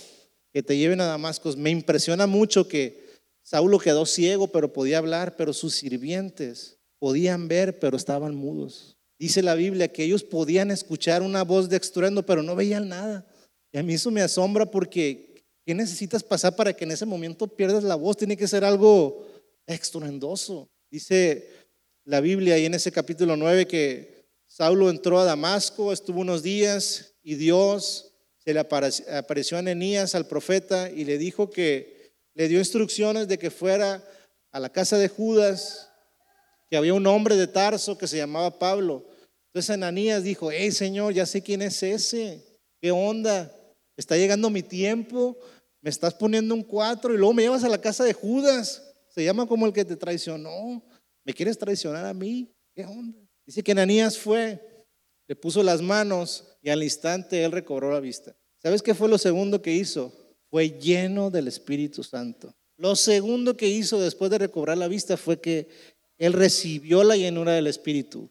que 0.52 0.62
te 0.62 0.76
lleven 0.76 1.00
a 1.00 1.06
Damasco. 1.06 1.50
Me 1.56 1.70
impresiona 1.70 2.26
mucho 2.26 2.68
que 2.68 3.02
Saulo 3.40 3.78
quedó 3.78 4.04
ciego, 4.04 4.48
pero 4.48 4.74
podía 4.74 4.98
hablar, 4.98 5.36
pero 5.36 5.54
sus 5.54 5.74
sirvientes 5.74 6.76
podían 6.98 7.48
ver, 7.48 7.78
pero 7.78 7.96
estaban 7.96 8.34
mudos. 8.34 8.98
Dice 9.18 9.40
la 9.40 9.54
Biblia 9.54 9.90
que 9.90 10.04
ellos 10.04 10.22
podían 10.22 10.70
escuchar 10.70 11.22
una 11.22 11.44
voz 11.44 11.70
de 11.70 11.78
estruendo, 11.78 12.26
pero 12.26 12.42
no 12.42 12.54
veían 12.54 12.90
nada. 12.90 13.26
Y 13.72 13.78
a 13.78 13.82
mí 13.82 13.94
eso 13.94 14.10
me 14.10 14.20
asombra 14.20 14.66
porque 14.66 15.44
¿qué 15.64 15.74
necesitas 15.74 16.22
pasar 16.22 16.54
para 16.54 16.72
que 16.72 16.84
en 16.84 16.90
ese 16.90 17.06
momento 17.06 17.48
pierdas 17.48 17.82
la 17.84 17.94
voz? 17.94 18.16
Tiene 18.16 18.36
que 18.36 18.46
ser 18.46 18.64
algo 18.64 19.26
estruendoso. 19.66 20.68
Dice 20.90 21.48
la 22.04 22.20
Biblia 22.20 22.54
ahí 22.54 22.66
en 22.66 22.74
ese 22.74 22.92
capítulo 22.92 23.36
9 23.36 23.66
que 23.66 24.26
Saulo 24.46 24.90
entró 24.90 25.18
a 25.18 25.24
Damasco, 25.24 25.92
estuvo 25.92 26.20
unos 26.20 26.42
días 26.42 27.14
y 27.22 27.36
Dios 27.36 28.12
se 28.44 28.52
le 28.52 28.60
apareció 28.60 29.56
a 29.56 29.60
Anenías, 29.60 30.14
al 30.14 30.26
profeta, 30.26 30.90
y 30.90 31.04
le 31.04 31.16
dijo 31.16 31.48
que 31.48 32.12
le 32.34 32.48
dio 32.48 32.58
instrucciones 32.58 33.28
de 33.28 33.38
que 33.38 33.50
fuera 33.50 34.02
a 34.50 34.58
la 34.58 34.68
casa 34.68 34.98
de 34.98 35.08
Judas, 35.08 35.88
que 36.68 36.76
había 36.76 36.92
un 36.92 37.06
hombre 37.06 37.36
de 37.36 37.46
Tarso 37.46 37.96
que 37.96 38.08
se 38.08 38.16
llamaba 38.16 38.58
Pablo. 38.58 39.06
Entonces 39.46 39.70
Ananías 39.70 40.24
dijo, 40.24 40.50
hey 40.50 40.72
Señor, 40.72 41.14
ya 41.14 41.24
sé 41.24 41.40
quién 41.40 41.62
es 41.62 41.82
ese, 41.82 42.42
¿qué 42.80 42.90
onda? 42.90 43.54
Está 43.96 44.16
llegando 44.16 44.50
mi 44.50 44.62
tiempo, 44.62 45.38
me 45.80 45.90
estás 45.90 46.14
poniendo 46.14 46.54
un 46.54 46.62
cuatro 46.62 47.12
y 47.12 47.18
luego 47.18 47.34
me 47.34 47.42
llevas 47.42 47.64
a 47.64 47.68
la 47.68 47.80
casa 47.80 48.04
de 48.04 48.12
Judas. 48.12 48.82
Se 49.08 49.24
llama 49.24 49.46
como 49.46 49.66
el 49.66 49.72
que 49.72 49.84
te 49.84 49.96
traicionó. 49.96 50.82
¿Me 51.24 51.34
quieres 51.34 51.58
traicionar 51.58 52.06
a 52.06 52.14
mí? 52.14 52.50
¿Qué 52.74 52.84
onda? 52.84 53.18
Dice 53.44 53.62
que 53.62 53.72
Ananías 53.72 54.16
fue, 54.18 54.86
le 55.26 55.36
puso 55.36 55.62
las 55.62 55.82
manos 55.82 56.44
y 56.62 56.70
al 56.70 56.82
instante 56.82 57.44
él 57.44 57.52
recobró 57.52 57.92
la 57.92 58.00
vista. 58.00 58.34
¿Sabes 58.62 58.82
qué 58.82 58.94
fue 58.94 59.08
lo 59.08 59.18
segundo 59.18 59.60
que 59.60 59.72
hizo? 59.72 60.12
Fue 60.48 60.70
lleno 60.70 61.30
del 61.30 61.48
Espíritu 61.48 62.02
Santo. 62.04 62.54
Lo 62.76 62.96
segundo 62.96 63.56
que 63.56 63.68
hizo 63.68 64.00
después 64.00 64.30
de 64.30 64.38
recobrar 64.38 64.78
la 64.78 64.88
vista 64.88 65.16
fue 65.16 65.40
que 65.40 65.68
él 66.18 66.32
recibió 66.32 67.02
la 67.02 67.16
llenura 67.16 67.52
del 67.52 67.66
Espíritu. 67.66 68.30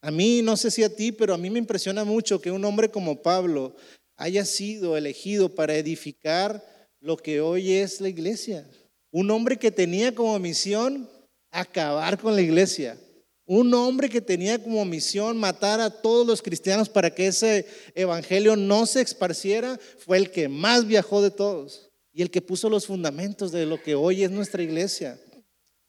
A 0.00 0.10
mí, 0.10 0.40
no 0.42 0.56
sé 0.56 0.70
si 0.70 0.82
a 0.82 0.94
ti, 0.94 1.12
pero 1.12 1.34
a 1.34 1.38
mí 1.38 1.50
me 1.50 1.58
impresiona 1.58 2.04
mucho 2.04 2.40
que 2.40 2.50
un 2.50 2.64
hombre 2.64 2.90
como 2.90 3.20
Pablo 3.20 3.74
haya 4.16 4.44
sido 4.44 4.96
elegido 4.96 5.54
para 5.54 5.76
edificar 5.76 6.64
lo 7.00 7.16
que 7.16 7.40
hoy 7.40 7.72
es 7.72 8.00
la 8.00 8.08
iglesia. 8.08 8.68
Un 9.10 9.30
hombre 9.30 9.58
que 9.58 9.70
tenía 9.70 10.14
como 10.14 10.38
misión 10.38 11.08
acabar 11.50 12.18
con 12.18 12.34
la 12.34 12.42
iglesia. 12.42 12.98
Un 13.44 13.72
hombre 13.74 14.08
que 14.08 14.20
tenía 14.20 14.60
como 14.60 14.84
misión 14.84 15.38
matar 15.38 15.80
a 15.80 15.90
todos 15.90 16.26
los 16.26 16.42
cristianos 16.42 16.88
para 16.88 17.14
que 17.14 17.28
ese 17.28 17.66
evangelio 17.94 18.56
no 18.56 18.86
se 18.86 19.02
esparciera, 19.02 19.78
fue 19.98 20.18
el 20.18 20.30
que 20.32 20.48
más 20.48 20.86
viajó 20.86 21.22
de 21.22 21.30
todos 21.30 21.90
y 22.12 22.22
el 22.22 22.30
que 22.30 22.42
puso 22.42 22.68
los 22.68 22.86
fundamentos 22.86 23.52
de 23.52 23.66
lo 23.66 23.80
que 23.80 23.94
hoy 23.94 24.24
es 24.24 24.30
nuestra 24.32 24.62
iglesia. 24.62 25.20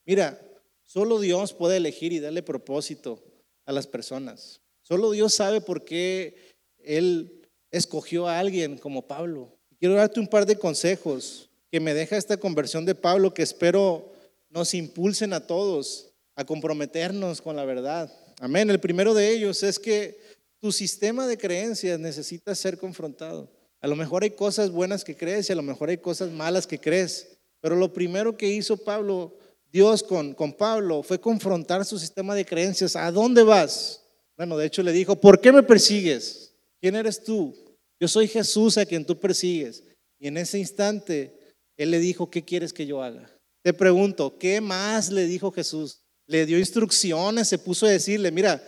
Mira, 0.06 0.40
solo 0.84 1.20
Dios 1.20 1.54
puede 1.54 1.78
elegir 1.78 2.14
y 2.14 2.20
darle 2.20 2.44
propósito 2.44 3.24
a 3.66 3.72
las 3.72 3.88
personas. 3.88 4.62
Solo 4.84 5.12
Dios 5.12 5.34
sabe 5.34 5.60
por 5.60 5.84
qué 5.84 6.56
Él 6.78 7.37
escogió 7.78 8.28
a 8.28 8.40
alguien 8.40 8.78
como 8.78 9.08
Pablo. 9.08 9.50
Quiero 9.80 9.96
darte 9.96 10.20
un 10.20 10.28
par 10.28 10.46
de 10.46 10.58
consejos 10.58 11.50
que 11.72 11.80
me 11.80 11.94
deja 11.94 12.18
esta 12.18 12.38
conversión 12.38 12.86
de 12.86 12.96
Pablo 12.96 13.34
que 13.34 13.44
espero 13.44 14.14
nos 14.50 14.74
impulsen 14.74 15.34
a 15.34 15.46
todos 15.46 16.12
a 16.36 16.46
comprometernos 16.46 17.42
con 17.42 17.56
la 17.56 17.66
verdad. 17.66 18.12
Amén. 18.40 18.70
El 18.70 18.80
primero 18.80 19.14
de 19.14 19.32
ellos 19.32 19.64
es 19.64 19.80
que 19.80 20.20
tu 20.60 20.72
sistema 20.72 21.28
de 21.28 21.38
creencias 21.38 22.00
necesita 22.00 22.56
ser 22.56 22.78
confrontado. 22.78 23.52
A 23.82 23.88
lo 23.88 23.96
mejor 23.96 24.24
hay 24.24 24.32
cosas 24.32 24.72
buenas 24.72 25.04
que 25.04 25.16
crees 25.16 25.50
y 25.50 25.54
a 25.54 25.56
lo 25.56 25.62
mejor 25.62 25.90
hay 25.90 25.98
cosas 25.98 26.32
malas 26.32 26.66
que 26.66 26.80
crees. 26.80 27.38
Pero 27.60 27.76
lo 27.76 27.94
primero 27.94 28.38
que 28.38 28.48
hizo 28.48 28.78
Pablo, 28.78 29.36
Dios 29.72 30.04
con, 30.04 30.34
con 30.34 30.54
Pablo, 30.54 31.04
fue 31.04 31.20
confrontar 31.20 31.86
su 31.86 32.00
sistema 32.00 32.34
de 32.36 32.46
creencias. 32.46 32.96
¿A 32.96 33.12
dónde 33.12 33.44
vas? 33.44 34.02
Bueno, 34.36 34.58
de 34.58 34.68
hecho 34.68 34.84
le 34.84 34.92
dijo, 34.92 35.16
¿por 35.16 35.42
qué 35.42 35.52
me 35.52 35.64
persigues? 35.64 36.54
¿Quién 36.80 36.96
eres 36.96 37.24
tú? 37.24 37.56
Yo 38.00 38.08
soy 38.08 38.28
Jesús 38.28 38.78
a 38.78 38.86
quien 38.86 39.06
tú 39.06 39.20
persigues. 39.20 39.84
Y 40.20 40.28
en 40.28 40.38
ese 40.38 40.60
instante, 40.60 41.56
Él 41.78 41.92
le 41.92 42.00
dijo, 42.00 42.30
¿qué 42.30 42.44
quieres 42.44 42.74
que 42.74 42.86
yo 42.86 43.02
haga? 43.02 43.30
Te 43.64 43.74
pregunto, 43.74 44.38
¿qué 44.38 44.62
más 44.62 45.12
le 45.12 45.26
dijo 45.26 45.52
Jesús? 45.52 46.02
Le 46.26 46.46
dio 46.46 46.58
instrucciones, 46.60 47.48
se 47.48 47.58
puso 47.58 47.86
a 47.86 47.90
decirle, 47.90 48.32
mira, 48.32 48.64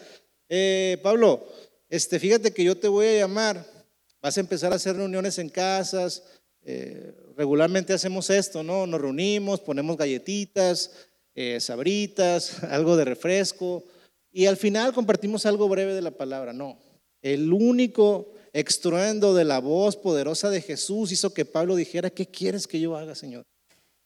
eh, 0.48 0.98
Pablo, 1.04 1.46
este, 1.89 2.20
fíjate 2.20 2.52
que 2.52 2.63
yo 2.63 2.78
te 2.78 2.88
voy 2.88 3.08
a 3.08 3.20
llamar, 3.20 3.65
vas 4.22 4.38
a 4.38 4.39
empezar 4.39 4.72
a 4.72 4.76
hacer 4.76 4.96
reuniones 4.96 5.38
en 5.39 5.50
casas, 5.50 6.24
eh, 6.63 7.13
regularmente 7.38 7.94
hacemos 7.94 8.30
esto, 8.30 8.63
¿no? 8.63 8.86
Nos 8.86 9.02
reunimos, 9.02 9.60
ponemos 9.60 9.98
galletitas, 9.98 10.92
eh, 11.34 11.60
sabritas, 11.60 12.63
algo 12.70 12.98
de 12.98 13.06
refresco, 13.06 13.84
y 14.32 14.46
al 14.46 14.58
final 14.58 14.94
compartimos 14.94 15.46
algo 15.46 15.70
breve 15.70 15.94
de 15.94 16.02
la 16.02 16.12
palabra. 16.12 16.54
No, 16.54 16.80
el 17.22 17.52
único 17.52 18.34
extruendo 18.54 19.34
de 19.34 19.46
la 19.46 19.60
voz 19.60 19.96
poderosa 19.96 20.50
de 20.50 20.62
Jesús 20.62 21.12
hizo 21.12 21.34
que 21.34 21.46
Pablo 21.46 21.76
dijera, 21.76 22.10
¿qué 22.10 22.26
quieres 22.26 22.68
que 22.68 22.80
yo 22.80 22.96
haga, 22.96 23.16
Señor? 23.16 23.46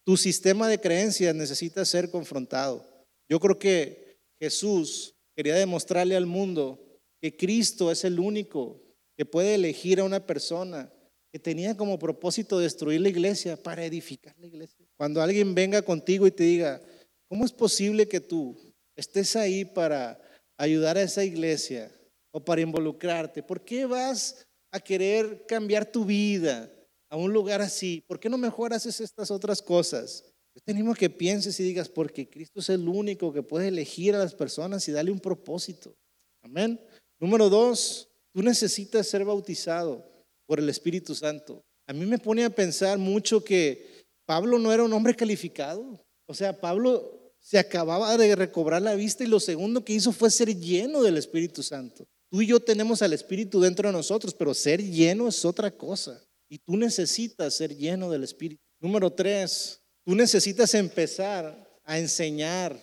Tu 0.05 0.17
sistema 0.17 0.67
de 0.67 0.79
creencias 0.79 1.33
necesita 1.33 1.85
ser 1.85 2.11
confrontado. 2.11 2.85
Yo 3.29 3.39
creo 3.39 3.57
que 3.57 4.17
Jesús 4.39 5.15
quería 5.35 5.55
demostrarle 5.55 6.15
al 6.15 6.25
mundo 6.25 6.79
que 7.21 7.35
Cristo 7.37 7.91
es 7.91 8.03
el 8.03 8.19
único 8.19 8.81
que 9.15 9.25
puede 9.25 9.55
elegir 9.55 9.99
a 9.99 10.03
una 10.03 10.25
persona 10.25 10.91
que 11.31 11.39
tenía 11.39 11.75
como 11.77 11.97
propósito 11.97 12.59
destruir 12.59 13.01
la 13.01 13.09
iglesia 13.09 13.55
para 13.55 13.85
edificar 13.85 14.35
la 14.37 14.47
iglesia. 14.47 14.85
Cuando 14.97 15.21
alguien 15.21 15.55
venga 15.55 15.81
contigo 15.81 16.27
y 16.27 16.31
te 16.31 16.43
diga, 16.43 16.81
¿cómo 17.27 17.45
es 17.45 17.51
posible 17.51 18.07
que 18.07 18.19
tú 18.19 18.55
estés 18.95 19.35
ahí 19.35 19.65
para 19.65 20.19
ayudar 20.57 20.97
a 20.97 21.01
esa 21.01 21.23
iglesia? 21.23 21.91
O 22.33 22.43
para 22.43 22.61
involucrarte? 22.61 23.43
¿Por 23.43 23.63
qué 23.63 23.85
vas 23.85 24.45
a 24.71 24.79
querer 24.79 25.45
cambiar 25.47 25.85
tu 25.85 26.03
vida 26.03 26.69
a 27.09 27.15
un 27.15 27.31
lugar 27.31 27.61
así? 27.61 28.03
¿Por 28.07 28.19
qué 28.19 28.27
no 28.27 28.37
mejor 28.37 28.73
haces 28.73 28.99
estas 28.99 29.31
otras 29.31 29.61
cosas? 29.61 30.25
Yo 30.55 30.93
que 30.93 31.09
pienses 31.09 31.59
y 31.59 31.63
digas, 31.63 31.89
porque 31.89 32.29
Cristo 32.29 32.59
es 32.59 32.69
el 32.69 32.87
único 32.87 33.31
que 33.31 33.41
puede 33.41 33.69
elegir 33.69 34.15
a 34.15 34.19
las 34.19 34.35
personas 34.35 34.87
y 34.87 34.91
darle 34.91 35.11
un 35.11 35.19
propósito. 35.19 35.95
Amén. 36.41 36.79
Número 37.19 37.49
dos, 37.49 38.09
tú 38.31 38.41
necesitas 38.41 39.07
ser 39.07 39.25
bautizado 39.25 40.05
por 40.45 40.59
el 40.59 40.69
Espíritu 40.69 41.15
Santo. 41.15 41.63
A 41.87 41.93
mí 41.93 42.05
me 42.05 42.17
pone 42.17 42.43
a 42.43 42.49
pensar 42.49 42.97
mucho 42.97 43.43
que 43.43 44.05
Pablo 44.25 44.59
no 44.59 44.71
era 44.71 44.83
un 44.83 44.93
hombre 44.93 45.15
calificado. 45.15 45.99
O 46.27 46.33
sea, 46.33 46.59
Pablo 46.59 47.33
se 47.39 47.57
acababa 47.59 48.17
de 48.17 48.35
recobrar 48.35 48.81
la 48.81 48.95
vista 48.95 49.23
y 49.23 49.27
lo 49.27 49.39
segundo 49.39 49.83
que 49.83 49.93
hizo 49.93 50.11
fue 50.11 50.31
ser 50.31 50.55
lleno 50.55 51.01
del 51.03 51.17
Espíritu 51.17 51.61
Santo. 51.61 52.07
Tú 52.33 52.41
y 52.41 52.47
yo 52.47 52.59
tenemos 52.59 53.03
al 53.03 53.13
Espíritu 53.13 53.61
dentro 53.61 53.87
de 53.87 53.93
nosotros, 53.93 54.33
pero 54.33 54.55
ser 54.55 54.81
lleno 54.81 55.27
es 55.27 55.45
otra 55.45 55.69
cosa. 55.69 56.19
Y 56.49 56.57
tú 56.57 56.75
necesitas 56.75 57.53
ser 57.53 57.77
lleno 57.77 58.09
del 58.09 58.23
Espíritu. 58.23 58.59
Número 58.79 59.13
tres, 59.13 59.83
tú 60.03 60.15
necesitas 60.15 60.73
empezar 60.73 61.79
a 61.83 61.99
enseñar 61.99 62.75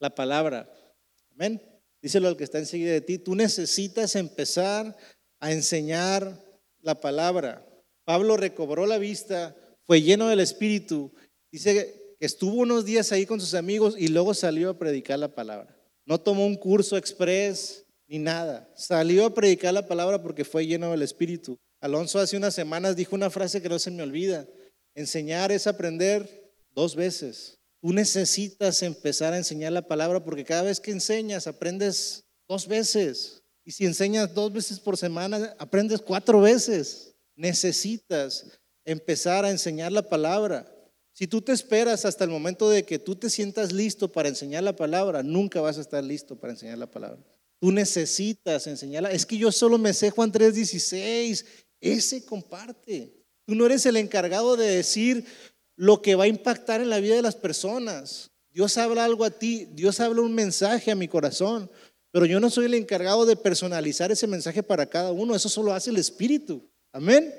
la 0.00 0.12
palabra. 0.12 0.68
Amén. 1.30 1.62
Díselo 2.02 2.26
al 2.26 2.36
que 2.36 2.42
está 2.42 2.58
enseguida 2.58 2.90
de 2.90 3.00
ti. 3.00 3.18
Tú 3.18 3.36
necesitas 3.36 4.16
empezar 4.16 4.96
a 5.38 5.52
enseñar 5.52 6.42
la 6.80 7.00
palabra. 7.00 7.64
Pablo 8.04 8.36
recobró 8.36 8.86
la 8.86 8.98
vista, 8.98 9.54
fue 9.84 10.02
lleno 10.02 10.26
del 10.26 10.40
Espíritu. 10.40 11.12
Dice 11.52 11.74
que 11.74 12.16
estuvo 12.18 12.56
unos 12.56 12.84
días 12.84 13.12
ahí 13.12 13.24
con 13.24 13.40
sus 13.40 13.54
amigos 13.54 13.94
y 13.96 14.08
luego 14.08 14.34
salió 14.34 14.70
a 14.70 14.78
predicar 14.80 15.20
la 15.20 15.32
palabra. 15.32 15.78
No 16.04 16.18
tomó 16.18 16.44
un 16.44 16.56
curso 16.56 16.96
express, 16.96 17.85
ni 18.08 18.18
nada. 18.18 18.70
Salió 18.76 19.26
a 19.26 19.34
predicar 19.34 19.74
la 19.74 19.86
palabra 19.86 20.22
porque 20.22 20.44
fue 20.44 20.66
lleno 20.66 20.90
del 20.90 21.02
Espíritu. 21.02 21.58
Alonso 21.80 22.18
hace 22.18 22.36
unas 22.36 22.54
semanas 22.54 22.96
dijo 22.96 23.14
una 23.14 23.30
frase 23.30 23.60
que 23.60 23.68
no 23.68 23.78
se 23.78 23.90
me 23.90 24.02
olvida. 24.02 24.46
Enseñar 24.94 25.52
es 25.52 25.66
aprender 25.66 26.52
dos 26.74 26.94
veces. 26.94 27.58
Tú 27.80 27.92
necesitas 27.92 28.82
empezar 28.82 29.32
a 29.32 29.36
enseñar 29.36 29.72
la 29.72 29.86
palabra 29.86 30.24
porque 30.24 30.44
cada 30.44 30.62
vez 30.62 30.80
que 30.80 30.90
enseñas 30.90 31.46
aprendes 31.46 32.24
dos 32.48 32.66
veces. 32.66 33.42
Y 33.64 33.72
si 33.72 33.84
enseñas 33.84 34.32
dos 34.32 34.52
veces 34.52 34.80
por 34.80 34.96
semana, 34.96 35.54
aprendes 35.58 36.00
cuatro 36.00 36.40
veces. 36.40 37.14
Necesitas 37.34 38.46
empezar 38.84 39.44
a 39.44 39.50
enseñar 39.50 39.92
la 39.92 40.08
palabra. 40.08 40.72
Si 41.12 41.26
tú 41.26 41.42
te 41.42 41.52
esperas 41.52 42.04
hasta 42.04 42.24
el 42.24 42.30
momento 42.30 42.68
de 42.68 42.84
que 42.84 42.98
tú 42.98 43.16
te 43.16 43.30
sientas 43.30 43.72
listo 43.72 44.10
para 44.10 44.28
enseñar 44.28 44.62
la 44.62 44.76
palabra, 44.76 45.22
nunca 45.22 45.60
vas 45.60 45.78
a 45.78 45.80
estar 45.80 46.04
listo 46.04 46.36
para 46.36 46.52
enseñar 46.52 46.78
la 46.78 46.90
palabra. 46.90 47.22
Tú 47.60 47.72
necesitas 47.72 48.66
enseñarla. 48.66 49.10
Es 49.10 49.24
que 49.24 49.38
yo 49.38 49.50
solo 49.50 49.78
me 49.78 49.92
sé 49.92 50.10
Juan 50.10 50.32
3:16. 50.32 51.44
Ese 51.80 52.24
comparte. 52.24 53.12
Tú 53.46 53.54
no 53.54 53.66
eres 53.66 53.86
el 53.86 53.96
encargado 53.96 54.56
de 54.56 54.66
decir 54.66 55.24
lo 55.76 56.02
que 56.02 56.14
va 56.14 56.24
a 56.24 56.28
impactar 56.28 56.80
en 56.80 56.90
la 56.90 57.00
vida 57.00 57.14
de 57.14 57.22
las 57.22 57.36
personas. 57.36 58.30
Dios 58.50 58.78
habla 58.78 59.04
algo 59.04 59.24
a 59.24 59.30
ti, 59.30 59.68
Dios 59.72 60.00
habla 60.00 60.22
un 60.22 60.34
mensaje 60.34 60.90
a 60.90 60.94
mi 60.94 61.08
corazón, 61.08 61.70
pero 62.10 62.24
yo 62.24 62.40
no 62.40 62.48
soy 62.48 62.64
el 62.64 62.74
encargado 62.74 63.26
de 63.26 63.36
personalizar 63.36 64.10
ese 64.10 64.26
mensaje 64.26 64.62
para 64.62 64.86
cada 64.86 65.12
uno, 65.12 65.34
eso 65.34 65.50
solo 65.50 65.74
hace 65.74 65.90
el 65.90 65.98
Espíritu. 65.98 66.66
Amén. 66.90 67.34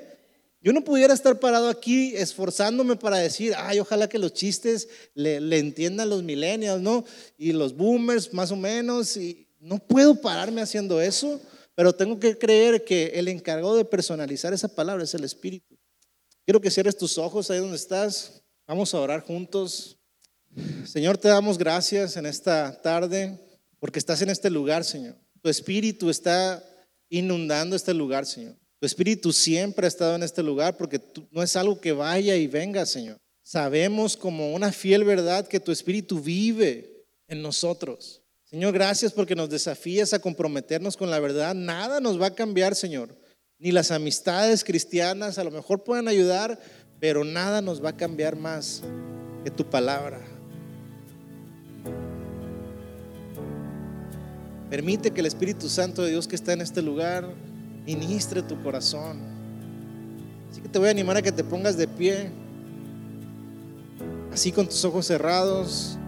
Yo 0.60 0.72
no 0.72 0.84
pudiera 0.84 1.12
estar 1.14 1.40
parado 1.40 1.68
aquí 1.68 2.14
esforzándome 2.14 2.94
para 2.94 3.18
decir, 3.18 3.54
ay, 3.56 3.80
ojalá 3.80 4.08
que 4.08 4.20
los 4.20 4.32
chistes 4.32 4.88
le, 5.14 5.58
entiendan 5.58 6.08
los 6.08 6.22
millennials, 6.22 6.80
¿no? 6.80 7.04
Y 7.36 7.52
los 7.52 7.76
boomers, 7.76 8.32
más 8.32 8.52
o 8.52 8.56
menos, 8.56 9.16
y 9.16 9.47
no 9.58 9.78
puedo 9.78 10.20
pararme 10.20 10.60
haciendo 10.60 11.00
eso, 11.00 11.40
pero 11.74 11.92
tengo 11.92 12.18
que 12.18 12.36
creer 12.36 12.84
que 12.84 13.12
el 13.14 13.28
encargado 13.28 13.76
de 13.76 13.84
personalizar 13.84 14.52
esa 14.52 14.68
palabra 14.68 15.04
es 15.04 15.14
el 15.14 15.24
Espíritu. 15.24 15.76
Quiero 16.44 16.60
que 16.60 16.70
cierres 16.70 16.96
tus 16.96 17.18
ojos 17.18 17.50
ahí 17.50 17.58
donde 17.58 17.76
estás. 17.76 18.42
Vamos 18.66 18.94
a 18.94 19.00
orar 19.00 19.20
juntos. 19.20 19.98
Señor, 20.86 21.18
te 21.18 21.28
damos 21.28 21.58
gracias 21.58 22.16
en 22.16 22.26
esta 22.26 22.80
tarde 22.80 23.38
porque 23.78 23.98
estás 23.98 24.22
en 24.22 24.30
este 24.30 24.50
lugar, 24.50 24.84
Señor. 24.84 25.14
Tu 25.42 25.48
espíritu 25.48 26.10
está 26.10 26.64
inundando 27.08 27.76
este 27.76 27.94
lugar, 27.94 28.26
Señor. 28.26 28.56
Tu 28.80 28.86
espíritu 28.86 29.32
siempre 29.32 29.86
ha 29.86 29.88
estado 29.88 30.14
en 30.14 30.22
este 30.22 30.42
lugar 30.42 30.76
porque 30.76 31.00
no 31.30 31.42
es 31.42 31.54
algo 31.56 31.80
que 31.80 31.92
vaya 31.92 32.36
y 32.36 32.46
venga, 32.46 32.86
Señor. 32.86 33.18
Sabemos 33.42 34.16
como 34.16 34.52
una 34.54 34.72
fiel 34.72 35.04
verdad 35.04 35.46
que 35.46 35.60
tu 35.60 35.72
espíritu 35.72 36.20
vive 36.20 37.06
en 37.26 37.42
nosotros. 37.42 38.17
Señor, 38.50 38.72
gracias 38.72 39.12
porque 39.12 39.34
nos 39.34 39.50
desafías 39.50 40.14
a 40.14 40.20
comprometernos 40.20 40.96
con 40.96 41.10
la 41.10 41.20
verdad. 41.20 41.54
Nada 41.54 42.00
nos 42.00 42.18
va 42.18 42.28
a 42.28 42.34
cambiar, 42.34 42.74
Señor. 42.74 43.14
Ni 43.58 43.72
las 43.72 43.90
amistades 43.90 44.64
cristianas 44.64 45.36
a 45.36 45.44
lo 45.44 45.50
mejor 45.50 45.84
pueden 45.84 46.08
ayudar, 46.08 46.58
pero 46.98 47.24
nada 47.24 47.60
nos 47.60 47.84
va 47.84 47.90
a 47.90 47.96
cambiar 47.96 48.36
más 48.36 48.82
que 49.44 49.50
tu 49.50 49.68
palabra. 49.68 50.22
Permite 54.70 55.10
que 55.10 55.20
el 55.20 55.26
Espíritu 55.26 55.68
Santo 55.68 56.02
de 56.02 56.12
Dios 56.12 56.26
que 56.26 56.36
está 56.36 56.54
en 56.54 56.62
este 56.62 56.80
lugar 56.80 57.28
ministre 57.84 58.40
tu 58.40 58.62
corazón. 58.62 59.20
Así 60.50 60.62
que 60.62 60.70
te 60.70 60.78
voy 60.78 60.88
a 60.88 60.92
animar 60.92 61.18
a 61.18 61.22
que 61.22 61.32
te 61.32 61.44
pongas 61.44 61.76
de 61.76 61.86
pie, 61.86 62.30
así 64.32 64.52
con 64.52 64.66
tus 64.66 64.82
ojos 64.86 65.04
cerrados. 65.04 65.98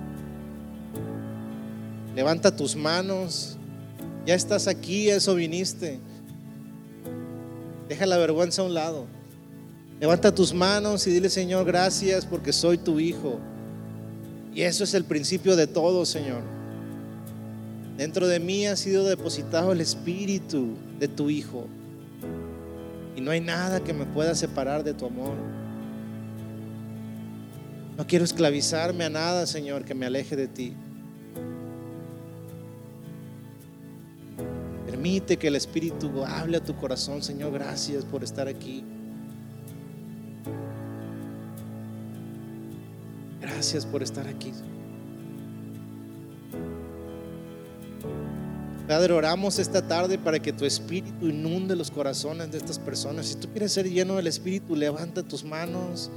Levanta 2.20 2.54
tus 2.54 2.76
manos. 2.76 3.56
Ya 4.26 4.34
estás 4.34 4.68
aquí, 4.68 5.08
eso 5.08 5.34
viniste. 5.34 5.98
Deja 7.88 8.04
la 8.04 8.18
vergüenza 8.18 8.60
a 8.60 8.66
un 8.66 8.74
lado. 8.74 9.06
Levanta 9.98 10.34
tus 10.34 10.52
manos 10.52 11.06
y 11.06 11.12
dile, 11.12 11.30
Señor, 11.30 11.64
gracias 11.64 12.26
porque 12.26 12.52
soy 12.52 12.76
tu 12.76 13.00
hijo. 13.00 13.38
Y 14.54 14.60
eso 14.60 14.84
es 14.84 14.92
el 14.92 15.04
principio 15.04 15.56
de 15.56 15.66
todo, 15.66 16.04
Señor. 16.04 16.42
Dentro 17.96 18.28
de 18.28 18.38
mí 18.38 18.66
ha 18.66 18.76
sido 18.76 19.04
depositado 19.04 19.72
el 19.72 19.80
espíritu 19.80 20.74
de 20.98 21.08
tu 21.08 21.30
Hijo. 21.30 21.68
Y 23.16 23.22
no 23.22 23.30
hay 23.30 23.40
nada 23.40 23.82
que 23.82 23.94
me 23.94 24.04
pueda 24.04 24.34
separar 24.34 24.84
de 24.84 24.92
tu 24.92 25.06
amor. 25.06 25.36
No 27.96 28.06
quiero 28.06 28.26
esclavizarme 28.26 29.04
a 29.04 29.08
nada, 29.08 29.46
Señor, 29.46 29.86
que 29.86 29.94
me 29.94 30.04
aleje 30.04 30.36
de 30.36 30.48
ti. 30.48 30.76
Permite 35.00 35.38
que 35.38 35.48
el 35.48 35.56
Espíritu 35.56 36.22
hable 36.26 36.58
a 36.58 36.60
tu 36.60 36.76
corazón, 36.76 37.22
Señor. 37.22 37.54
Gracias 37.54 38.04
por 38.04 38.22
estar 38.22 38.46
aquí. 38.48 38.84
Gracias 43.40 43.86
por 43.86 44.02
estar 44.02 44.28
aquí. 44.28 44.52
Padre, 48.86 49.14
oramos 49.14 49.58
esta 49.58 49.80
tarde 49.80 50.18
para 50.18 50.38
que 50.38 50.52
tu 50.52 50.66
Espíritu 50.66 51.28
inunde 51.28 51.74
los 51.76 51.90
corazones 51.90 52.52
de 52.52 52.58
estas 52.58 52.78
personas. 52.78 53.24
Si 53.24 53.36
tú 53.36 53.48
quieres 53.48 53.72
ser 53.72 53.88
lleno 53.88 54.16
del 54.16 54.26
Espíritu, 54.26 54.76
levanta 54.76 55.22
tus 55.22 55.44
manos 55.44 56.10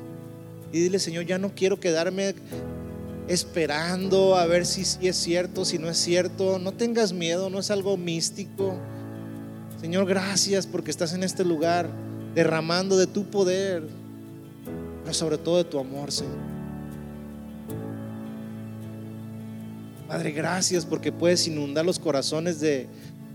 y 0.74 0.82
dile, 0.82 1.00
Señor, 1.00 1.26
ya 1.26 1.38
no 1.38 1.56
quiero 1.56 1.80
quedarme 1.80 2.36
esperando 3.28 4.36
a 4.36 4.46
ver 4.46 4.66
si, 4.66 4.82
es 5.08 5.16
cierto, 5.16 5.66
si 5.66 5.80
no 5.80 5.90
es 5.90 5.98
cierto. 5.98 6.60
No 6.60 6.72
tengas 6.72 7.14
miedo, 7.14 7.50
no 7.50 7.60
es 7.60 7.72
algo 7.72 7.98
místico. 7.98 8.78
Señor, 9.80 10.06
gracias 10.06 10.66
porque 10.68 10.92
estás 10.92 11.14
en 11.14 11.24
este 11.24 11.44
lugar 11.44 11.90
derramando 12.36 12.98
de 12.98 13.08
tu 13.08 13.26
poder, 13.26 13.88
pero 15.04 15.14
sobre 15.14 15.38
todo 15.38 15.58
de 15.58 15.66
tu 15.66 15.80
amor, 15.80 16.12
Señor. 16.12 16.54
Padre, 20.08 20.32
gracias 20.32 20.86
porque 20.86 21.12
puedes 21.12 21.48
inundar 21.48 21.86
los 21.86 22.00
corazones 22.00 22.60
de 22.60 22.88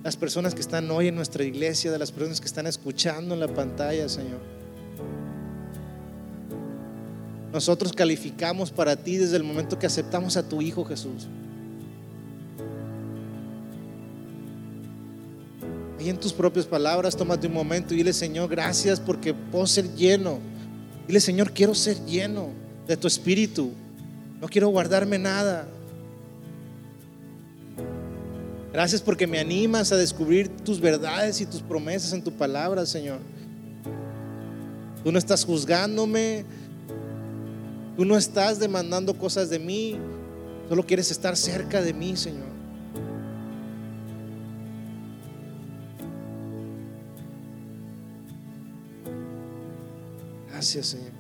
las 0.05 0.17
personas 0.17 0.55
que 0.55 0.61
están 0.61 0.91
hoy 0.91 1.09
en 1.09 1.17
nuestra 1.17 1.43
iglesia, 1.45 1.91
de 1.91 1.99
las 1.99 2.13
personas 2.13 2.41
que 2.41 2.47
están 2.47 2.67
escuchando 2.67 3.35
en 3.35 3.41
la 3.41 3.49
pantalla, 3.49 4.09
Señor. 4.09 4.58
Nosotros 7.59 7.93
calificamos 7.93 8.71
para 8.71 8.95
ti 8.95 9.17
desde 9.17 9.37
el 9.37 9.43
momento 9.43 9.81
que 9.81 9.87
aceptamos 9.89 10.37
a 10.37 10.49
tu 10.49 10.63
Hijo 10.63 10.85
Jesús. 10.85 11.27
Y 15.99 16.09
en 16.09 16.17
tus 16.19 16.33
propias 16.33 16.67
palabras, 16.67 17.17
tómate 17.17 17.49
un 17.49 17.55
momento 17.55 17.95
y 17.95 17.97
dile, 17.97 18.13
Señor, 18.13 18.49
gracias 18.49 19.01
porque 19.01 19.35
puedo 19.35 19.67
ser 19.67 19.93
lleno. 19.97 20.39
Dile, 21.09 21.19
Señor, 21.19 21.51
quiero 21.51 21.75
ser 21.75 21.99
lleno 22.05 22.51
de 22.87 22.97
tu 22.97 23.09
espíritu. 23.09 23.73
No 24.41 24.47
quiero 24.47 24.69
guardarme 24.69 25.19
nada. 25.19 25.67
Gracias 28.73 29.03
porque 29.03 29.27
me 29.27 29.41
animas 29.41 29.91
a 29.91 29.97
descubrir 29.97 30.49
tus 30.49 30.81
verdades 30.81 31.41
y 31.41 31.47
tus 31.47 31.61
promesas 31.61 32.13
en 32.13 32.23
tu 32.23 32.31
palabra, 32.31 32.87
Señor. 32.87 33.19
Tú 35.03 35.11
no 35.11 35.19
estás 35.19 35.45
juzgándome, 35.45 36.45
tú 37.99 38.05
no 38.05 38.17
estás 38.17 38.61
demandando 38.61 39.13
cosas 39.13 39.51
de 39.51 39.59
mí, 39.59 39.99
solo 40.69 40.87
quieres 40.87 41.11
estar 41.11 41.37
cerca 41.37 41.83
de 41.83 41.93
mí, 41.93 42.17
Señor. 42.17 42.47
Gracias, 50.49 50.87
Señor. 50.87 51.11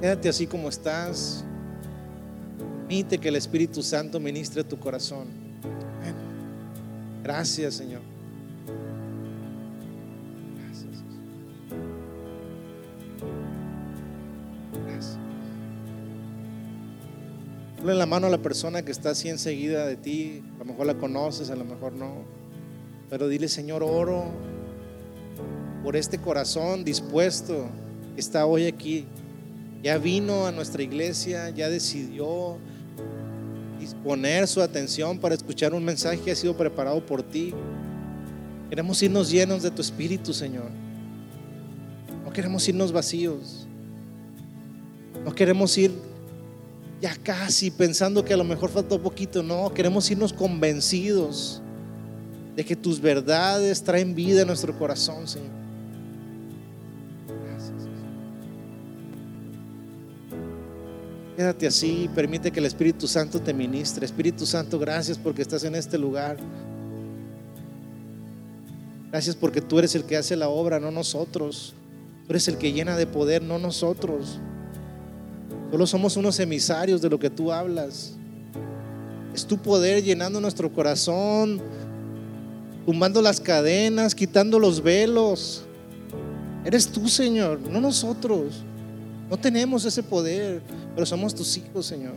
Quédate 0.00 0.28
así 0.28 0.48
como 0.48 0.68
estás. 0.68 1.44
Permite 2.88 3.16
que 3.18 3.28
el 3.28 3.36
Espíritu 3.36 3.84
Santo 3.84 4.18
ministre 4.18 4.64
tu 4.64 4.76
corazón. 4.80 5.28
Gracias, 7.22 7.74
Señor. 7.74 8.15
Ponle 17.86 18.00
la 18.00 18.06
mano 18.06 18.26
a 18.26 18.30
la 18.30 18.38
persona 18.38 18.82
que 18.82 18.90
está 18.90 19.10
así 19.10 19.28
enseguida 19.28 19.86
de 19.86 19.94
ti. 19.94 20.42
A 20.56 20.58
lo 20.58 20.64
mejor 20.64 20.86
la 20.86 20.98
conoces, 20.98 21.50
a 21.50 21.54
lo 21.54 21.64
mejor 21.64 21.92
no. 21.92 22.24
Pero 23.08 23.28
dile, 23.28 23.46
Señor, 23.46 23.84
oro 23.84 24.24
por 25.84 25.94
este 25.94 26.18
corazón 26.18 26.82
dispuesto 26.82 27.68
que 28.16 28.20
está 28.20 28.44
hoy 28.44 28.66
aquí. 28.66 29.04
Ya 29.84 29.98
vino 29.98 30.48
a 30.48 30.50
nuestra 30.50 30.82
iglesia, 30.82 31.50
ya 31.50 31.68
decidió 31.68 32.56
disponer 33.78 34.48
su 34.48 34.62
atención 34.62 35.20
para 35.20 35.36
escuchar 35.36 35.72
un 35.72 35.84
mensaje 35.84 36.18
que 36.18 36.32
ha 36.32 36.34
sido 36.34 36.56
preparado 36.56 37.06
por 37.06 37.22
ti. 37.22 37.54
Queremos 38.68 39.00
irnos 39.00 39.30
llenos 39.30 39.62
de 39.62 39.70
tu 39.70 39.80
espíritu, 39.80 40.34
Señor. 40.34 40.70
No 42.24 42.32
queremos 42.32 42.66
irnos 42.68 42.90
vacíos. 42.90 43.68
No 45.24 45.32
queremos 45.32 45.78
ir 45.78 46.15
ya 47.00 47.14
casi 47.22 47.70
pensando 47.70 48.24
que 48.24 48.34
a 48.34 48.36
lo 48.36 48.44
mejor 48.44 48.70
falta 48.70 48.94
un 48.94 49.02
poquito. 49.02 49.42
No, 49.42 49.72
queremos 49.72 50.10
irnos 50.10 50.32
convencidos 50.32 51.62
de 52.54 52.64
que 52.64 52.74
tus 52.74 53.00
verdades 53.00 53.82
traen 53.82 54.14
vida 54.14 54.42
a 54.42 54.44
nuestro 54.44 54.76
corazón, 54.78 55.28
Señor. 55.28 55.56
Quédate 61.36 61.66
así, 61.66 62.08
permite 62.14 62.50
que 62.50 62.60
el 62.60 62.66
Espíritu 62.66 63.06
Santo 63.06 63.38
te 63.42 63.52
ministre. 63.52 64.06
Espíritu 64.06 64.46
Santo, 64.46 64.78
gracias 64.78 65.18
porque 65.18 65.42
estás 65.42 65.64
en 65.64 65.74
este 65.74 65.98
lugar. 65.98 66.38
Gracias 69.10 69.36
porque 69.36 69.60
tú 69.60 69.78
eres 69.78 69.94
el 69.94 70.04
que 70.04 70.16
hace 70.16 70.34
la 70.34 70.48
obra, 70.48 70.80
no 70.80 70.90
nosotros. 70.90 71.74
Tú 72.26 72.32
eres 72.32 72.48
el 72.48 72.56
que 72.56 72.72
llena 72.72 72.96
de 72.96 73.06
poder, 73.06 73.42
no 73.42 73.58
nosotros. 73.58 74.40
Solo 75.70 75.86
somos 75.86 76.16
unos 76.16 76.38
emisarios 76.38 77.02
de 77.02 77.10
lo 77.10 77.18
que 77.18 77.30
tú 77.30 77.52
hablas. 77.52 78.12
Es 79.34 79.44
tu 79.44 79.58
poder 79.58 80.02
llenando 80.02 80.40
nuestro 80.40 80.72
corazón, 80.72 81.60
tumbando 82.86 83.20
las 83.20 83.40
cadenas, 83.40 84.14
quitando 84.14 84.58
los 84.58 84.82
velos. 84.82 85.64
Eres 86.64 86.88
tú, 86.88 87.08
Señor, 87.08 87.60
no 87.60 87.80
nosotros. 87.80 88.62
No 89.28 89.36
tenemos 89.36 89.84
ese 89.84 90.02
poder, 90.02 90.62
pero 90.94 91.04
somos 91.04 91.34
tus 91.34 91.56
hijos, 91.56 91.84
Señor. 91.84 92.14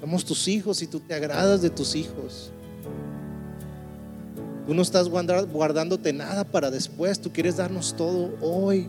Somos 0.00 0.24
tus 0.24 0.48
hijos 0.48 0.82
y 0.82 0.86
tú 0.86 1.00
te 1.00 1.14
agradas 1.14 1.62
de 1.62 1.70
tus 1.70 1.94
hijos. 1.94 2.50
Tú 4.66 4.74
no 4.74 4.82
estás 4.82 5.08
guardándote 5.08 6.12
nada 6.12 6.44
para 6.44 6.70
después, 6.70 7.20
tú 7.20 7.32
quieres 7.32 7.56
darnos 7.56 7.94
todo 7.96 8.30
hoy. 8.40 8.88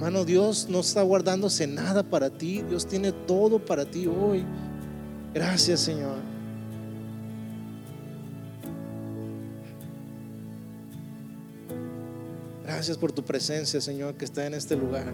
Hermano, 0.00 0.24
Dios 0.24 0.66
no 0.70 0.80
está 0.80 1.02
guardándose 1.02 1.66
nada 1.66 2.02
para 2.02 2.30
ti, 2.30 2.62
Dios 2.66 2.86
tiene 2.86 3.12
todo 3.12 3.58
para 3.58 3.84
ti 3.84 4.06
hoy. 4.06 4.46
Gracias, 5.34 5.80
Señor. 5.80 6.16
Gracias 12.64 12.96
por 12.96 13.12
tu 13.12 13.22
presencia, 13.22 13.78
Señor, 13.78 14.14
que 14.14 14.24
está 14.24 14.46
en 14.46 14.54
este 14.54 14.74
lugar. 14.74 15.12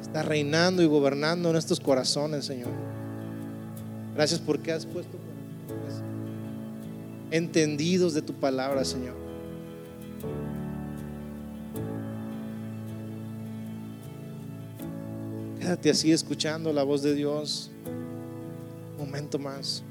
Está 0.00 0.24
reinando 0.24 0.82
y 0.82 0.86
gobernando 0.86 1.50
en 1.50 1.54
estos 1.54 1.78
corazones, 1.78 2.46
Señor. 2.46 2.72
Gracias 4.16 4.40
porque 4.40 4.72
has 4.72 4.84
puesto 4.84 5.18
entendidos 7.30 8.12
de 8.12 8.22
tu 8.22 8.32
palabra, 8.32 8.84
Señor. 8.84 9.25
Quédate 15.66 15.90
así 15.90 16.12
escuchando 16.12 16.72
la 16.72 16.84
voz 16.84 17.02
de 17.02 17.12
Dios. 17.12 17.72
Un 18.92 18.98
momento 18.98 19.36
más. 19.36 19.82